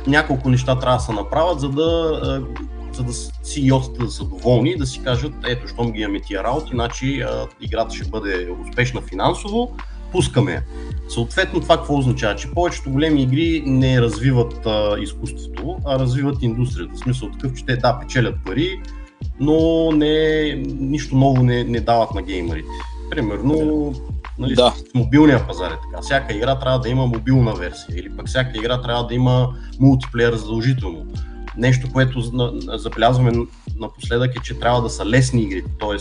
няколко 0.07 0.49
неща 0.49 0.79
трябва 0.79 0.97
да 0.97 1.03
се 1.03 1.11
направят, 1.11 1.59
за 1.59 1.69
да, 1.69 2.41
за 2.95 3.03
да 3.03 3.11
CEO-тата 3.11 4.05
да 4.05 4.11
са 4.11 4.23
доволни 4.23 4.71
и 4.71 4.77
да 4.77 4.85
си 4.85 5.01
кажат, 5.03 5.33
ето, 5.47 5.67
щом 5.67 5.91
ги 5.91 6.01
имаме 6.01 6.19
тия 6.19 6.43
работи, 6.43 6.71
значи 6.73 7.23
играта 7.61 7.95
ще 7.95 8.09
бъде 8.09 8.49
успешна 8.67 9.01
финансово, 9.01 9.71
пускаме. 10.11 10.63
Съответно, 11.09 11.61
това 11.61 11.77
какво 11.77 11.97
означава? 11.97 12.35
Че 12.35 12.51
повечето 12.51 12.91
големи 12.91 13.21
игри 13.21 13.63
не 13.65 14.01
развиват 14.01 14.65
а, 14.65 14.95
изкуството, 14.99 15.77
а 15.85 15.99
развиват 15.99 16.43
индустрията. 16.43 16.93
В 16.95 16.99
смисъл 16.99 17.31
такъв, 17.31 17.53
че 17.53 17.65
те 17.65 17.75
да, 17.75 17.99
печелят 17.99 18.35
пари, 18.45 18.81
но 19.39 19.91
не, 19.91 20.53
нищо 20.79 21.15
ново 21.15 21.43
не, 21.43 21.63
не 21.63 21.79
дават 21.79 22.13
на 22.13 22.21
геймерите. 22.21 22.69
Примерно, 23.09 23.93
нали, 24.39 24.55
да. 24.55 24.73
с 24.91 24.93
мобилния 24.93 25.47
пазар 25.47 25.71
е 25.71 25.79
така. 25.91 26.01
Всяка 26.01 26.33
игра 26.33 26.59
трябва 26.59 26.79
да 26.79 26.89
има 26.89 27.05
мобилна 27.05 27.53
версия 27.53 27.99
или 27.99 28.09
пък 28.17 28.27
всяка 28.27 28.57
игра 28.57 28.81
трябва 28.81 29.07
да 29.07 29.13
има 29.13 29.53
мултиплеер 29.79 30.33
задължително. 30.33 31.05
Нещо, 31.57 31.91
което 31.93 32.21
забелязваме 32.77 33.31
напоследък 33.77 34.35
е, 34.35 34.43
че 34.43 34.59
трябва 34.59 34.81
да 34.81 34.89
са 34.89 35.05
лесни 35.05 35.43
игри, 35.43 35.63
т.е. 35.79 35.97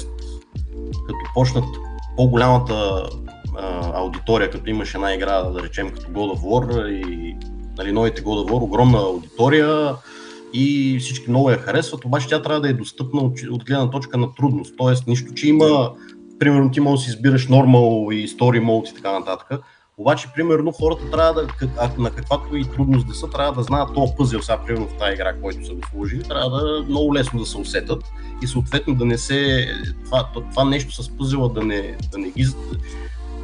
като 1.06 1.32
почнат 1.34 1.64
по-голямата 2.16 3.08
а, 3.58 3.92
аудитория, 3.94 4.50
като 4.50 4.70
имаш 4.70 4.94
една 4.94 5.14
игра, 5.14 5.42
да 5.42 5.62
речем 5.62 5.90
като 5.90 6.06
God 6.06 6.38
of 6.38 6.40
War 6.40 6.88
и 6.88 7.36
нали, 7.78 7.92
новите 7.92 8.22
God 8.22 8.46
of 8.46 8.50
War, 8.50 8.62
огромна 8.62 8.98
аудитория 8.98 9.94
и 10.52 10.98
всички 11.00 11.30
много 11.30 11.50
я 11.50 11.58
харесват, 11.58 12.04
обаче 12.04 12.28
тя 12.28 12.42
трябва 12.42 12.60
да 12.60 12.68
е 12.68 12.72
достъпна 12.72 13.20
от, 13.20 13.38
от 13.50 13.64
гледна 13.64 13.90
точка 13.90 14.18
на 14.18 14.34
трудност. 14.34 14.74
Тоест, 14.76 15.06
нищо, 15.06 15.34
че 15.34 15.48
има, 15.48 15.92
примерно 16.38 16.70
ти 16.70 16.80
можеш 16.80 17.04
да 17.04 17.10
си 17.10 17.16
избираш 17.16 17.48
нормал 17.48 18.08
и 18.12 18.28
story 18.28 18.64
mode 18.64 18.90
и 18.90 18.94
така 18.94 19.12
нататък, 19.12 19.60
обаче, 19.98 20.28
примерно, 20.35 20.72
хората 20.72 21.11
трябва 21.11 21.33
да, 21.35 21.48
на 21.98 22.11
каквато 22.11 22.57
и 22.57 22.64
трудност 22.64 23.07
да 23.07 23.14
са, 23.14 23.30
трябва 23.30 23.52
да 23.52 23.62
знаят 23.62 23.94
този 23.94 24.12
пъзел, 24.18 24.42
сега, 24.42 24.59
примерно 24.66 24.88
в 24.88 24.98
тази 24.98 25.12
игра, 25.12 25.35
който 25.42 25.66
са 25.66 25.74
го 25.74 25.80
сложили, 25.90 26.22
трябва 26.22 26.50
да 26.50 26.85
много 26.88 27.14
лесно 27.14 27.40
да 27.40 27.46
се 27.46 27.59
усетат 27.59 28.04
и 28.42 28.46
съответно 28.46 28.94
да 28.94 29.04
не 29.04 29.18
се, 29.18 29.68
това, 30.04 30.28
това 30.35 30.64
нещо 30.64 31.02
с 31.02 31.16
пъзела 31.16 31.48
да 31.48 31.62
не, 31.62 31.96
да 32.12 32.18
не 32.18 32.30
ги 32.30 32.46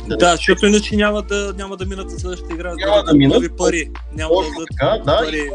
да, 0.08 0.16
да 0.16 0.30
защото 0.30 0.66
иначе 0.66 0.96
няма 0.96 1.22
да, 1.22 1.54
няма 1.56 1.76
да 1.76 1.86
минат 1.86 2.10
за 2.10 2.18
следващата 2.18 2.54
игра. 2.54 2.74
Няма 2.74 3.02
да, 3.02 3.14
минат. 3.14 3.56
пари. 3.56 3.90
Няма 4.12 4.34
да, 4.34 4.64
така, 4.70 4.98
да, 5.04 5.18
пари. 5.18 5.50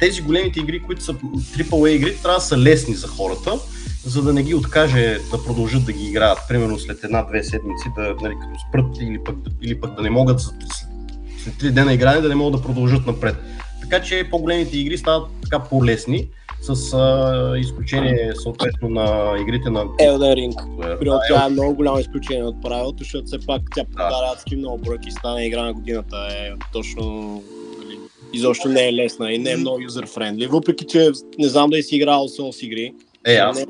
тези 0.00 0.22
големите 0.22 0.60
игри, 0.60 0.82
които 0.82 1.02
са 1.02 1.14
AAA 1.14 1.88
игри, 1.88 2.16
трябва 2.22 2.38
да 2.38 2.44
са 2.44 2.58
лесни 2.58 2.94
за 2.94 3.08
хората, 3.08 3.58
за 4.06 4.22
да 4.22 4.32
не 4.32 4.42
ги 4.42 4.54
откаже 4.54 5.18
да 5.30 5.44
продължат 5.44 5.84
да 5.84 5.92
ги 5.92 6.04
играят. 6.04 6.38
Примерно 6.48 6.78
след 6.78 7.04
една-две 7.04 7.42
седмици, 7.42 7.88
да, 7.96 8.02
нали, 8.22 8.34
като 8.40 8.60
спрат 8.68 8.96
или 9.00 9.18
пък, 9.24 9.36
или 9.62 9.80
пък 9.80 9.94
да 9.94 10.02
не 10.02 10.10
могат 10.10 10.40
след 10.40 11.58
три 11.58 11.70
дена 11.70 11.94
игране 11.94 12.20
да 12.20 12.28
не 12.28 12.34
могат 12.34 12.60
да 12.60 12.66
продължат 12.66 13.06
напред. 13.06 13.36
Така 13.80 14.02
че 14.02 14.28
по-големите 14.30 14.78
игри 14.78 14.98
стават 14.98 15.28
така 15.42 15.58
по-лесни 15.58 16.28
с 16.60 16.94
а, 16.94 17.58
изключение 17.58 18.32
съответно 18.42 18.88
на 18.88 19.36
игрите 19.40 19.70
на 19.70 19.84
Elden 19.84 20.34
Ring. 20.34 20.78
Примерно 20.98 21.20
тя 21.28 21.46
е 21.46 21.48
много 21.48 21.74
голямо 21.74 21.98
изключение 21.98 22.44
от 22.44 22.62
правилото, 22.62 22.98
защото 22.98 23.26
все 23.26 23.46
пак 23.46 23.62
тя 23.74 23.84
продава 23.84 24.32
адски 24.32 24.56
много 24.56 24.78
бройки, 24.78 25.10
стана 25.10 25.44
игра 25.44 25.62
на 25.62 25.72
годината. 25.72 26.16
Е 26.30 26.50
точно 26.72 27.42
нали, 27.78 27.98
изобщо 28.32 28.68
не 28.68 28.88
е 28.88 28.92
лесна 28.92 29.32
и 29.32 29.38
не 29.38 29.50
е 29.50 29.56
много 29.56 29.78
юзер-френдли, 29.78 30.46
въпреки 30.46 30.84
че 30.84 31.10
не 31.38 31.48
знам 31.48 31.70
да 31.70 31.82
си 31.82 31.96
играл 31.96 32.28
Souls 32.28 32.66
игри. 32.66 32.92
Е, 33.26 33.36
аз 33.36 33.58
не, 33.58 33.66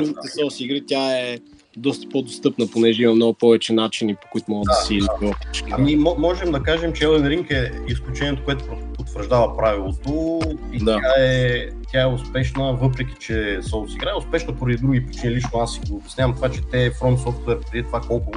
другите 0.00 0.28
Souls 0.28 0.64
игри 0.64 0.86
тя 0.86 1.18
е 1.18 1.38
доста 1.76 2.08
по-достъпна, 2.08 2.66
понеже 2.72 3.02
има 3.02 3.14
много 3.14 3.34
повече 3.34 3.72
начини, 3.72 4.14
по 4.14 4.28
които 4.32 4.50
могат 4.50 4.64
да, 4.64 4.72
да 4.72 4.86
си 4.86 4.98
да. 4.98 5.34
Ами, 5.70 5.96
можем 5.96 6.52
да 6.52 6.62
кажем, 6.62 6.92
че 6.92 7.04
Elden 7.04 7.38
Ring 7.38 7.50
е 7.50 7.72
изключението, 7.88 8.44
което 8.44 8.64
потвърждава 8.96 9.56
правилото 9.56 10.40
и 10.72 10.78
да. 10.78 11.00
тя, 11.00 11.22
е, 11.24 11.68
тя 11.92 12.02
е 12.02 12.06
успешна, 12.06 12.72
въпреки 12.72 13.14
че 13.20 13.32
Souls 13.62 13.94
игра 13.94 14.10
е 14.10 14.18
успешна 14.18 14.56
поради 14.56 14.76
други 14.76 15.06
причини. 15.06 15.34
Лично 15.34 15.60
аз 15.60 15.74
си 15.74 15.80
го 15.88 15.96
обяснявам 15.96 16.34
това, 16.34 16.48
че 16.48 16.60
те 16.70 16.90
From 16.90 17.16
Software 17.16 17.70
преди 17.70 17.86
това 17.86 18.00
колко 18.00 18.32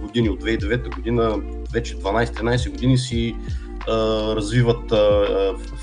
години, 0.00 0.30
от 0.30 0.42
2009 0.42 0.94
година, 0.94 1.40
вече 1.72 1.96
12-13 1.96 2.70
години 2.70 2.98
си 2.98 3.36
развиват 4.36 4.92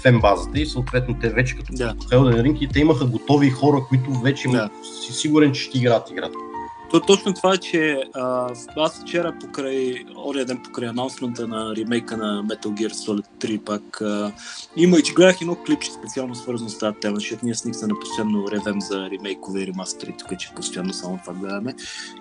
фен 0.01 0.19
базата 0.19 0.59
и 0.59 0.65
съответно 0.65 1.15
те 1.21 1.29
вече 1.29 1.55
като 1.55 1.73
да. 1.73 1.93
Elden 1.93 2.41
Ring 2.41 2.57
и 2.59 2.67
те 2.67 2.79
имаха 2.79 3.05
готови 3.05 3.49
хора, 3.49 3.77
които 3.89 4.11
вече 4.11 4.47
да. 4.47 4.69
си 5.05 5.13
сигурен, 5.13 5.51
че 5.51 5.61
ще 5.61 5.77
играят 5.77 6.11
играта. 6.11 6.37
То 6.91 6.99
точно 6.99 7.33
това 7.33 7.53
е, 7.53 7.57
че 7.57 8.03
а, 8.13 8.53
аз 8.77 9.01
вчера 9.01 9.35
покрай, 9.41 10.05
ория 10.15 10.45
ден 10.45 10.61
покрай 10.63 10.89
анонсмента 10.89 11.47
на 11.47 11.75
ремейка 11.75 12.17
на 12.17 12.43
Metal 12.43 12.67
Gear 12.67 12.91
Solid 12.91 13.25
3 13.39 13.59
пак 13.63 14.01
а, 14.01 14.31
има 14.77 14.97
и 14.97 15.03
че 15.03 15.13
гледах 15.13 15.41
едно 15.41 15.55
клипче 15.55 15.91
специално 15.91 16.35
свързано 16.35 16.69
с 16.69 16.77
тази 16.77 16.97
тема, 17.01 17.15
защото 17.15 17.45
ние 17.45 17.55
с 17.55 17.65
Никса 17.65 17.87
постоянно 18.01 18.51
ревем 18.51 18.81
за 18.81 19.09
ремейкове 19.09 19.61
и 19.61 19.67
ремастери, 19.67 20.15
тук 20.19 20.39
че 20.39 20.51
постоянно 20.55 20.93
само 20.93 21.19
това 21.25 21.33
гледаме. 21.33 21.75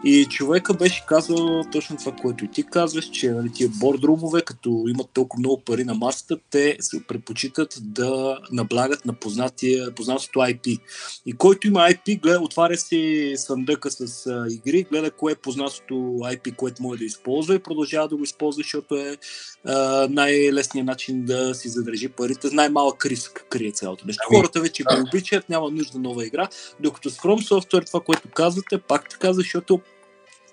И 0.04 0.24
човека 0.24 0.74
беше 0.74 1.06
казал 1.06 1.64
точно 1.72 1.96
това, 1.96 2.12
което 2.12 2.44
и 2.44 2.48
ти 2.48 2.62
казваш, 2.62 3.10
че 3.10 3.30
нали, 3.30 3.52
тия 3.52 3.68
бордрумове, 3.68 4.42
като 4.42 4.84
имат 4.88 5.10
толкова 5.14 5.40
много 5.40 5.60
пари 5.60 5.84
на 5.84 5.94
масата, 5.94 6.38
те 6.50 6.76
се 6.80 7.06
предпочитат 7.06 7.78
да 7.80 8.38
наблягат 8.52 9.06
на 9.06 9.12
познатия, 9.12 9.94
познатото 9.94 10.38
IP. 10.38 10.78
И 11.26 11.32
който 11.32 11.66
има 11.66 11.80
IP, 11.80 12.20
гледа, 12.20 12.40
отваря 12.40 12.76
си 12.76 13.32
съндъка 13.36 13.90
с 13.90 14.30
игри, 14.54 14.82
гледа 14.82 15.10
кое 15.10 15.32
е 15.32 15.36
познатото 15.36 15.94
IP, 15.94 16.56
което 16.56 16.82
може 16.82 16.98
да 16.98 17.04
използва 17.04 17.54
и 17.54 17.58
продължава 17.58 18.08
да 18.08 18.16
го 18.16 18.24
използва, 18.24 18.62
защото 18.62 18.96
е 18.96 19.16
а, 19.64 20.08
най-лесният 20.10 20.86
начин 20.86 21.24
да 21.24 21.54
си 21.54 21.68
задържи 21.68 22.08
парите. 22.08 22.48
Най-малък 22.52 23.06
риск 23.06 23.46
крие 23.50 23.72
цялото 23.72 24.06
нещо. 24.06 24.22
Ами, 24.30 24.36
Хората 24.36 24.60
вече 24.60 24.82
го 24.82 24.94
обичат, 25.08 25.48
няма 25.48 25.70
нужда 25.70 25.98
нова 25.98 26.26
игра, 26.26 26.48
докато 26.80 27.10
с 27.10 27.16
From 27.16 27.50
Software 27.50 27.86
това, 27.86 28.00
което 28.00 28.28
казвате, 28.28 28.78
пак 28.78 29.08
така, 29.08 29.32
защото 29.32 29.80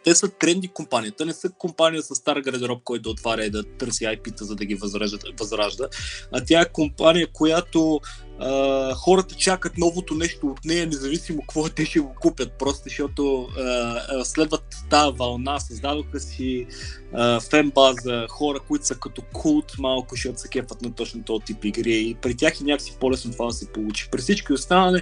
те 0.04 0.16
са 0.16 0.30
тренди 0.30 0.68
компания. 0.68 1.12
Те 1.12 1.26
не 1.26 1.34
са 1.34 1.50
компания 1.50 2.02
с 2.02 2.16
стар 2.16 2.40
гардероб, 2.40 2.84
който 2.84 3.02
да 3.02 3.10
отваря 3.10 3.46
и 3.46 3.50
да 3.50 3.64
търси 3.64 4.04
IP-та, 4.04 4.46
за 4.46 4.56
да 4.56 4.66
ги 4.66 4.76
възражда, 4.76 5.18
възражда. 5.40 5.88
А 6.32 6.46
тя 6.46 6.62
е 6.62 6.72
компания, 6.72 7.28
която 7.34 8.00
а, 8.39 8.94
хората 8.96 9.36
чакат 9.36 9.78
новото 9.78 10.15
нещо 10.15 10.48
от 10.48 10.65
нея, 10.65 10.88
независимо 10.88 11.41
какво 11.41 11.70
те 11.70 11.86
ще 11.86 12.00
го 12.00 12.15
купят, 12.20 12.52
просто 12.60 12.84
защото 12.84 13.48
а, 13.60 14.26
следват 14.26 14.63
тази 14.89 15.17
вълна, 15.17 15.60
създадоха 15.60 16.20
си 16.20 16.67
а, 17.13 17.39
фен 17.39 17.72
база, 17.72 18.26
хора, 18.30 18.60
които 18.67 18.86
са 18.86 18.96
като 18.96 19.22
култ 19.34 19.74
малко, 19.80 20.15
защото 20.15 20.39
се 20.39 20.48
кефат 20.48 20.82
на 20.82 20.91
точно 20.94 21.24
този 21.24 21.46
тип 21.46 21.65
игри 21.65 21.94
и 21.94 22.15
при 22.22 22.36
тях 22.36 22.62
е 22.62 22.63
някакси 22.63 22.98
по-лесно 23.00 23.32
това 23.32 23.46
да 23.46 23.52
се 23.52 23.67
получи. 23.67 24.10
При 24.12 24.22
всички 24.22 24.54
останали 24.54 25.02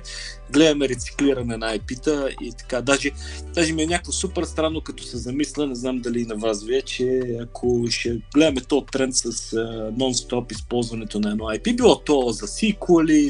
гледаме 0.51 0.89
рециклиране 0.89 1.57
на 1.57 1.77
IP-та 1.77 2.29
и 2.41 2.53
така. 2.57 2.81
Даже, 2.81 3.11
даже 3.53 3.73
ми 3.73 3.83
е 3.83 3.87
някакво 3.87 4.11
супер 4.11 4.43
странно, 4.43 4.81
като 4.81 5.03
се 5.03 5.17
замисля, 5.17 5.67
не 5.67 5.75
знам 5.75 5.99
дали 5.99 6.25
на 6.25 6.35
вас 6.35 6.63
вие, 6.63 6.81
че 6.81 7.21
ако 7.41 7.85
ще 7.89 8.21
гледаме 8.33 8.61
този 8.61 8.85
тренд 8.91 9.15
с 9.15 9.51
нон-стоп 9.97 10.51
използването 10.51 11.19
на 11.19 11.31
едно 11.31 11.43
IP, 11.43 11.75
било 11.75 11.99
то 11.99 12.29
за 12.29 12.47
сиквели, 12.47 13.28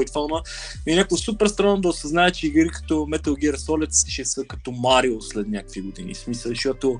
и 0.00 0.04
това, 0.06 0.26
но 0.30 0.42
ми 0.86 0.92
е 0.92 0.96
някакво 0.96 1.16
супер 1.16 1.46
странно 1.46 1.80
да 1.80 1.88
осъзнае, 1.88 2.30
че 2.30 2.46
игри 2.46 2.68
като 2.68 2.94
Metal 2.94 3.30
Gear 3.30 3.56
Solid 3.56 4.10
ще 4.10 4.24
са 4.24 4.44
като 4.44 4.72
Марио 4.72 5.22
след 5.22 5.48
някакви 5.48 5.80
години. 5.80 6.14
В 6.14 6.18
смисъл, 6.18 6.48
защото 6.48 6.98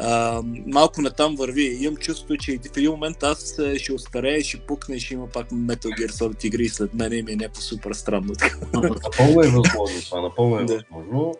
а, 0.00 0.42
малко 0.66 1.02
натам 1.02 1.36
върви. 1.36 1.78
Имам 1.80 1.96
чувство, 1.96 2.36
че 2.36 2.58
в 2.58 2.76
един 2.76 2.90
момент 2.90 3.22
аз 3.22 3.54
ще 3.76 3.92
остарея, 3.92 4.44
ще 4.44 4.60
пукне 4.60 4.96
и 4.96 5.00
ще 5.00 5.14
има 5.14 5.26
пак 5.26 5.50
Metal 5.50 5.88
Gear 5.88 6.10
Solid 6.10 6.44
игри 6.44 6.68
след 6.68 6.94
мен 6.94 7.12
и 7.12 7.22
ми 7.22 7.32
е 7.32 7.36
някакво 7.36 7.60
супер 7.60 7.92
странно. 7.92 8.32
Напълно 8.74 9.42
е 9.42 9.48
възможно 9.48 10.00
това, 10.08 10.20
напълно 10.20 10.56
е 10.56 10.64
възможно. 10.64 11.34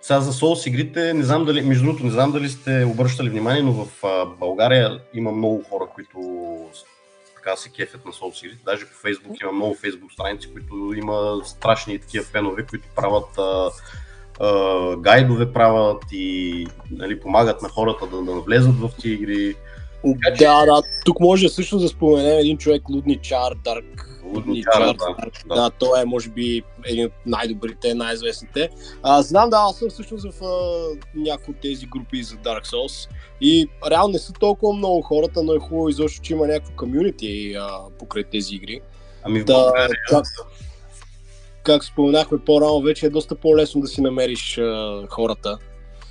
Сега 0.00 0.20
за 0.20 0.32
Souls 0.32 0.68
игрите, 0.68 1.14
не 1.14 1.24
знам 1.24 1.44
дали, 1.44 1.62
между 1.62 1.84
другото, 1.84 2.04
не 2.04 2.10
знам 2.10 2.32
дали 2.32 2.48
сте 2.48 2.84
обръщали 2.84 3.28
внимание, 3.28 3.62
но 3.62 3.72
в 3.72 4.04
а, 4.04 4.26
България 4.26 5.00
има 5.14 5.32
много 5.32 5.64
хора, 5.70 5.84
които 5.94 6.18
така 7.46 7.56
се 7.56 7.68
кефят 7.68 8.04
на 8.04 8.12
Souls 8.12 8.46
игрите. 8.46 8.62
Даже 8.64 8.86
по 8.86 9.08
Facebook 9.08 9.42
има 9.42 9.52
много 9.52 9.74
Facebook 9.74 10.12
страници, 10.12 10.52
които 10.52 10.92
има 10.96 11.40
страшни 11.44 11.98
такива 11.98 12.24
фенове, 12.24 12.66
които 12.66 12.88
правят 12.96 13.38
а, 13.38 13.70
а, 14.40 14.96
гайдове 14.96 15.52
правят 15.52 16.04
и 16.12 16.66
нали, 16.90 17.20
помагат 17.20 17.62
на 17.62 17.68
хората 17.68 18.06
да, 18.06 18.22
да 18.22 18.34
навлезат 18.34 18.74
в 18.74 18.90
тези 19.02 19.14
игри. 19.14 19.54
Да, 20.38 20.64
да, 20.66 20.82
тук 21.04 21.20
може 21.20 21.48
също 21.48 21.78
да 21.78 21.88
споменем 21.88 22.38
един 22.38 22.58
човек, 22.58 22.88
Лудничар, 22.88 23.54
Дарк 23.64 24.15
Лудничар, 24.34 24.78
да, 24.78 24.94
да. 25.48 25.54
да, 25.54 25.70
той 25.70 26.02
е 26.02 26.04
може 26.04 26.30
би 26.30 26.62
един 26.84 27.06
от 27.06 27.12
най-добрите, 27.26 27.94
най-известните. 27.94 28.68
А, 29.02 29.22
знам, 29.22 29.50
да, 29.50 29.56
аз 29.56 29.78
съм 29.78 29.90
всъщност 29.90 30.26
в 30.32 30.40
някои 31.14 31.54
от 31.54 31.60
тези 31.60 31.86
групи 31.86 32.22
за 32.22 32.36
Dark 32.36 32.66
Souls 32.66 33.10
и 33.40 33.68
реално 33.90 34.12
не 34.12 34.18
са 34.18 34.32
толкова 34.32 34.72
много 34.72 35.02
хората, 35.02 35.42
но 35.42 35.54
е 35.54 35.58
хубаво 35.58 35.88
изобщо, 35.88 36.22
че 36.22 36.32
има 36.32 36.46
някакво 36.46 36.72
комюнити 36.76 37.56
покрай 37.98 38.24
тези 38.24 38.54
игри. 38.54 38.80
Ами 39.22 39.44
да, 39.44 39.72
как, 40.08 40.24
как 41.62 41.84
споменахме 41.84 42.38
по-рано, 42.38 42.80
вече 42.80 43.06
е 43.06 43.10
доста 43.10 43.34
по-лесно 43.34 43.80
да 43.80 43.86
си 43.86 44.00
намериш 44.00 44.58
а, 44.58 45.02
хората. 45.10 45.58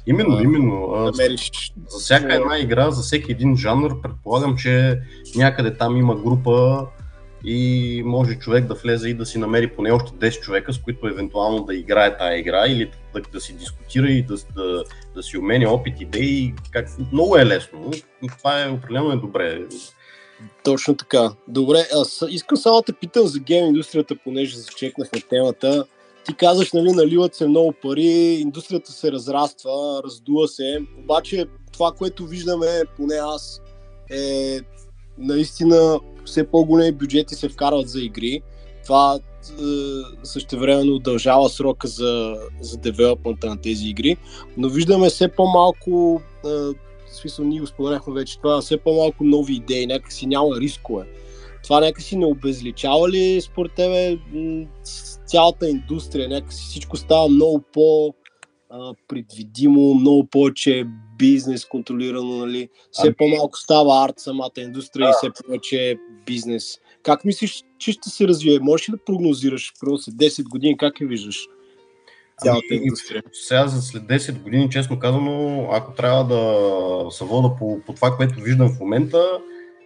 Именно, 0.07 0.41
именно. 0.41 0.87
Намериш... 0.87 1.73
За 1.87 1.99
всяка 1.99 2.35
една 2.35 2.59
игра, 2.59 2.91
за 2.91 3.01
всеки 3.01 3.31
един 3.31 3.57
жанр, 3.57 4.01
предполагам, 4.01 4.57
че 4.57 4.99
някъде 5.35 5.77
там 5.77 5.97
има 5.97 6.15
група 6.15 6.85
и 7.45 8.01
може 8.05 8.35
човек 8.35 8.65
да 8.65 8.73
влезе 8.73 9.09
и 9.09 9.13
да 9.13 9.25
си 9.25 9.37
намери 9.37 9.67
поне 9.67 9.91
още 9.91 10.11
10 10.11 10.39
човека, 10.39 10.73
с 10.73 10.77
които 10.77 11.07
евентуално 11.07 11.63
да 11.63 11.75
играе 11.75 12.17
тая 12.17 12.39
игра 12.39 12.67
или 12.67 12.91
да, 13.13 13.21
да 13.33 13.41
си 13.41 13.53
дискутира 13.53 14.07
и 14.07 14.23
да, 14.23 14.35
да, 14.55 14.83
да 15.15 15.23
си 15.23 15.37
обменя 15.37 15.69
опит, 15.69 16.01
идеи. 16.01 16.53
Как... 16.71 16.87
Много 17.11 17.37
е 17.37 17.45
лесно. 17.45 17.91
Това 18.37 18.63
е 18.63 18.69
определено 18.69 19.11
е 19.11 19.15
добре. 19.15 19.61
Точно 20.63 20.95
така. 20.95 21.31
Добре, 21.47 21.87
аз 21.95 22.23
искам 22.29 22.57
само 22.57 22.77
да 22.77 22.83
те 22.83 22.93
питам 22.93 23.27
за 23.27 23.39
гейм 23.39 23.65
индустрията, 23.65 24.15
понеже 24.23 24.57
зачекнахме 24.57 25.21
темата. 25.21 25.85
Ти 26.25 26.33
казваш, 26.33 26.73
нали, 26.73 26.91
наливат 26.91 27.35
се 27.35 27.47
много 27.47 27.73
пари, 27.81 28.37
индустрията 28.41 28.91
се 28.91 29.11
разраства, 29.11 30.01
раздува 30.05 30.47
се, 30.47 30.79
обаче 30.99 31.45
това, 31.73 31.91
което 31.91 32.25
виждаме, 32.25 32.81
поне 32.97 33.15
аз, 33.15 33.61
е 34.11 34.59
наистина 35.17 35.99
все 36.25 36.47
по-големи 36.47 36.91
бюджети 36.91 37.35
се 37.35 37.49
вкарват 37.49 37.89
за 37.89 38.01
игри. 38.01 38.41
Това 38.83 39.15
е, 39.15 39.63
същевременно 40.23 40.95
удължава 40.95 41.49
срока 41.49 41.87
за, 41.87 42.35
за 42.61 42.77
девелопмента 42.77 43.47
на 43.47 43.61
тези 43.61 43.87
игри, 43.87 44.17
но 44.57 44.69
виждаме 44.69 45.09
все 45.09 45.27
по-малко, 45.27 46.21
е, 46.45 46.49
в 46.49 46.75
смисъл 47.11 47.45
ние 47.45 47.59
го 47.59 47.67
споменахме 47.67 48.13
вече, 48.13 48.37
това 48.37 48.61
все 48.61 48.77
по-малко 48.77 49.23
нови 49.23 49.53
идеи, 49.53 49.87
някакси 49.87 50.25
няма 50.25 50.55
рискове. 50.59 51.05
Това 51.63 51.79
някакси 51.79 52.17
не 52.17 52.25
обезличава 52.25 53.09
ли 53.09 53.41
според 53.41 53.71
тебе 53.73 54.17
цялата 55.25 55.69
индустрия, 55.69 56.29
някакси 56.29 56.63
всичко 56.63 56.97
става 56.97 57.29
много 57.29 57.63
по- 57.73 58.13
предвидимо, 59.07 59.93
много 59.93 60.25
повече 60.25 60.87
бизнес 61.17 61.65
контролирано, 61.65 62.37
нали? 62.37 62.69
Все 62.91 63.07
ами... 63.07 63.15
по-малко 63.15 63.57
става 63.57 64.05
арт 64.05 64.19
самата 64.19 64.51
индустрия 64.57 65.07
а. 65.07 65.09
и 65.09 65.13
все 65.13 65.43
повече 65.43 65.97
бизнес. 66.25 66.79
Как 67.03 67.25
мислиш, 67.25 67.63
че 67.77 67.91
ще 67.91 68.09
се 68.09 68.27
развие? 68.27 68.59
Можеш 68.59 68.89
ли 68.89 68.91
да 68.91 69.03
прогнозираш 69.05 69.73
първо 69.79 69.97
след 69.97 70.15
10 70.15 70.49
години, 70.49 70.77
как 70.77 71.01
я 71.01 71.07
виждаш? 71.07 71.47
Цялата 72.41 72.65
ами, 72.71 72.81
индустрия. 72.83 73.23
Сега 73.33 73.67
за 73.67 73.81
след 73.81 74.03
10 74.03 74.41
години, 74.41 74.69
честно 74.69 74.99
казано, 74.99 75.67
ако 75.71 75.93
трябва 75.93 76.23
да 76.23 77.11
се 77.11 77.25
вода 77.25 77.55
по, 77.59 77.79
по 77.85 77.93
това, 77.93 78.17
което 78.17 78.41
виждам 78.41 78.69
в 78.69 78.79
момента, 78.79 79.39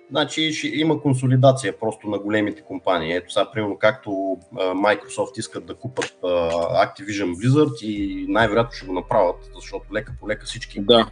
Значи 0.09 0.53
ще 0.53 0.67
има 0.67 1.01
консолидация 1.01 1.79
просто 1.79 2.07
на 2.07 2.19
големите 2.19 2.61
компании. 2.61 3.15
Ето 3.15 3.33
сега, 3.33 3.51
примерно, 3.51 3.77
както 3.77 4.09
Microsoft 4.55 5.39
искат 5.39 5.65
да 5.65 5.75
купат 5.75 6.15
Activision 6.23 7.35
Blizzard 7.35 7.83
и 7.83 8.25
най-вероятно 8.27 8.71
ще 8.71 8.85
го 8.85 8.93
направят, 8.93 9.49
защото 9.55 9.93
лека 9.93 10.13
по 10.19 10.29
лека 10.29 10.45
всички 10.45 10.81
да. 10.81 11.09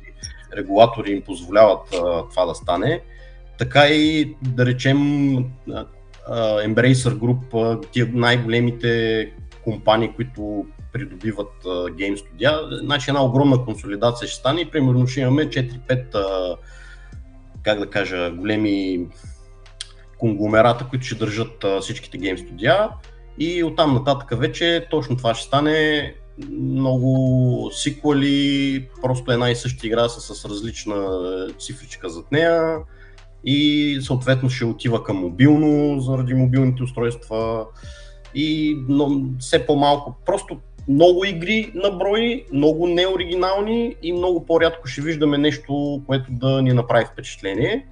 регулатори 0.58 1.12
им 1.12 1.22
позволяват 1.22 1.88
това 2.30 2.46
да 2.46 2.56
стане. 2.56 3.02
Така 3.58 3.88
и 3.88 4.36
да 4.42 4.66
речем 4.66 4.98
Embracer 6.40 7.14
Group, 7.18 7.82
тия 7.92 8.10
най-големите 8.14 9.32
компании, 9.64 10.12
които 10.16 10.66
придобиват 10.94 11.54
гейм 11.92 12.18
студия, 12.18 12.60
значи 12.72 13.10
една 13.10 13.26
огромна 13.26 13.66
консолидация 13.66 14.28
ще 14.28 14.40
стане 14.40 14.62
и 14.62 14.72
примерно 14.72 15.08
ще 15.08 15.22
имаме 15.22 15.50
4-5 15.50 16.58
как 17.68 17.80
да 17.80 17.90
кажа, 17.90 18.32
големи 18.32 19.08
конгломерата, 20.18 20.88
които 20.90 21.06
ще 21.06 21.16
държат 21.16 21.66
всичките 21.82 22.18
гейм 22.18 22.38
студия. 22.38 22.90
И 23.40 23.64
оттам 23.64 23.94
нататък 23.94 24.40
вече 24.40 24.88
точно 24.92 25.18
това 25.18 25.36
ще 25.36 25.48
стане. 25.48 26.14
Много 26.52 27.72
сиквели, 27.74 28.88
просто 29.02 29.32
една 29.32 29.50
и 29.50 29.56
съща 29.56 29.88
игра 29.88 30.10
с, 30.10 30.36
с 30.36 30.46
различна 30.46 31.08
цифричка 31.60 32.10
зад 32.10 32.32
нея. 32.32 32.78
И 33.44 34.00
съответно 34.02 34.50
ще 34.50 34.66
отива 34.66 35.04
към 35.04 35.18
мобилно 35.18 36.00
заради 36.00 36.34
мобилните 36.34 36.84
устройства. 36.84 37.66
И 38.36 38.78
но, 38.88 39.22
все 39.40 39.66
по-малко. 39.66 40.16
Просто 40.26 40.58
много 40.88 41.26
игри 41.26 41.72
на 41.76 41.92
брой, 41.92 42.46
много 42.54 42.88
неоригинални 42.88 43.96
и 44.04 44.14
много 44.14 44.46
по-рядко 44.46 44.88
ще 44.88 45.02
виждаме 45.02 45.38
нещо, 45.38 46.02
което 46.08 46.26
да 46.30 46.62
ни 46.62 46.74
направи 46.74 47.06
впечатление. 47.06 47.88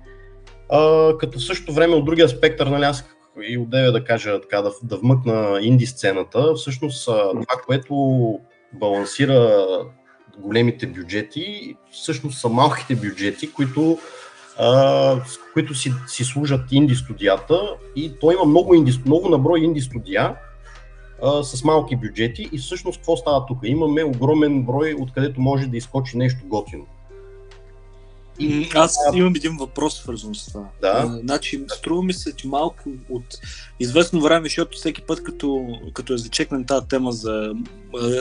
А, 0.69 1.11
като 1.17 1.39
в 1.39 1.45
същото 1.45 1.73
време 1.73 1.95
от 1.95 2.05
другия 2.05 2.29
спектър, 2.29 2.67
нали, 2.67 2.83
аз 2.83 3.05
и 3.43 3.57
отдеве 3.57 3.91
да 3.91 4.03
кажа 4.03 4.41
така, 4.41 4.61
да, 4.61 4.71
да 4.83 4.97
вмъкна 4.97 5.59
инди 5.61 5.85
сцената, 5.85 6.53
всъщност 6.53 7.05
това, 7.05 7.61
което 7.65 7.95
балансира 8.73 9.67
големите 10.37 10.87
бюджети, 10.87 11.75
всъщност 11.91 12.39
са 12.39 12.49
малките 12.49 12.95
бюджети, 12.95 13.53
които, 13.53 13.97
а, 14.57 15.21
които 15.53 15.73
си, 15.73 15.93
си 16.07 16.23
служат 16.23 16.71
инди 16.71 16.95
студията 16.95 17.75
и 17.95 18.13
той 18.19 18.33
има 18.33 18.45
много, 18.45 18.73
инди, 18.73 19.01
много 19.05 19.29
наброй 19.29 19.59
инди 19.59 19.81
студия, 19.81 20.35
а, 21.23 21.43
с 21.43 21.63
малки 21.63 21.95
бюджети 21.95 22.49
и 22.51 22.57
всъщност 22.57 22.97
какво 22.97 23.17
става 23.17 23.45
тук? 23.45 23.57
Имаме 23.63 24.03
огромен 24.03 24.63
брой, 24.63 24.95
откъдето 24.99 25.41
може 25.41 25.67
да 25.67 25.77
изкочи 25.77 26.17
нещо 26.17 26.39
готино. 26.45 26.85
И, 28.39 28.69
Аз 28.75 28.97
имам 29.13 29.35
един 29.35 29.57
въпрос 29.57 29.95
свързан 29.95 30.35
с 30.35 30.45
това. 30.45 30.69
Да. 30.81 30.87
А, 30.87 31.19
значи, 31.19 31.65
струва 31.77 32.03
ми 32.03 32.13
се, 32.13 32.35
че 32.35 32.47
малко 32.47 32.89
от 33.09 33.37
известно 33.79 34.21
време, 34.21 34.45
защото 34.45 34.77
всеки 34.77 35.01
път, 35.01 35.23
като, 35.23 35.67
като 35.93 36.13
е 36.13 36.17
зачекнем 36.17 36.65
тази 36.65 36.87
тема 36.87 37.11
за 37.11 37.53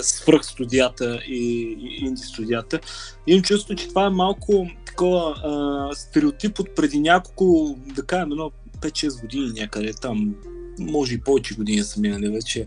свръх 0.03 0.45
студията 0.45 1.21
и, 1.27 1.77
и 1.81 2.07
инди 2.07 2.23
студията, 2.23 2.81
имам 3.27 3.43
чувство, 3.43 3.75
че 3.75 3.89
това 3.89 4.07
е 4.07 4.11
малко 4.11 4.67
такова 4.87 5.35
а, 5.45 5.95
стереотип 5.95 6.59
от 6.59 6.75
преди 6.75 7.01
няколко, 7.01 7.79
да 7.95 8.03
кажем, 8.03 8.33
едно 8.33 8.51
5-6 8.81 9.21
години 9.21 9.53
някъде 9.61 9.93
там, 10.03 10.35
може 10.79 11.15
и 11.15 11.21
повече 11.21 11.55
години 11.55 11.83
са 11.83 12.01
минали 12.01 12.29
вече, 12.29 12.67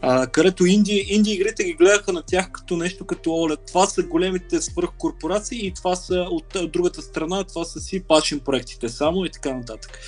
а, 0.00 0.26
където 0.26 0.66
инди, 0.66 1.06
инди 1.08 1.30
игрите 1.30 1.64
ги 1.64 1.72
гледаха 1.72 2.12
на 2.12 2.22
тях 2.22 2.52
като 2.52 2.76
нещо 2.76 3.04
като 3.04 3.30
OLED. 3.30 3.66
Това 3.66 3.86
са 3.86 4.02
големите 4.02 4.62
свръхкорпорации 4.62 5.66
и 5.66 5.74
това 5.74 5.96
са 5.96 6.26
от, 6.30 6.56
другата 6.72 7.02
страна, 7.02 7.44
това 7.44 7.64
са 7.64 7.80
си 7.80 8.04
пашен 8.08 8.40
проектите 8.40 8.88
само 8.88 9.24
и 9.24 9.30
така 9.30 9.54
нататък. 9.54 9.98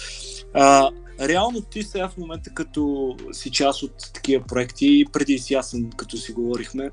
А, 0.55 0.91
реално 1.21 1.61
ти 1.61 1.83
сега 1.83 2.09
в 2.09 2.17
момента 2.17 2.51
като 2.55 3.17
си 3.33 3.51
част 3.51 3.83
от 3.83 4.13
такива 4.15 4.45
проекти 4.47 5.05
преди 5.13 5.39
си 5.39 5.55
аз 5.55 5.71
съм, 5.71 5.91
като 5.91 6.17
си 6.17 6.33
говорихме, 6.33 6.91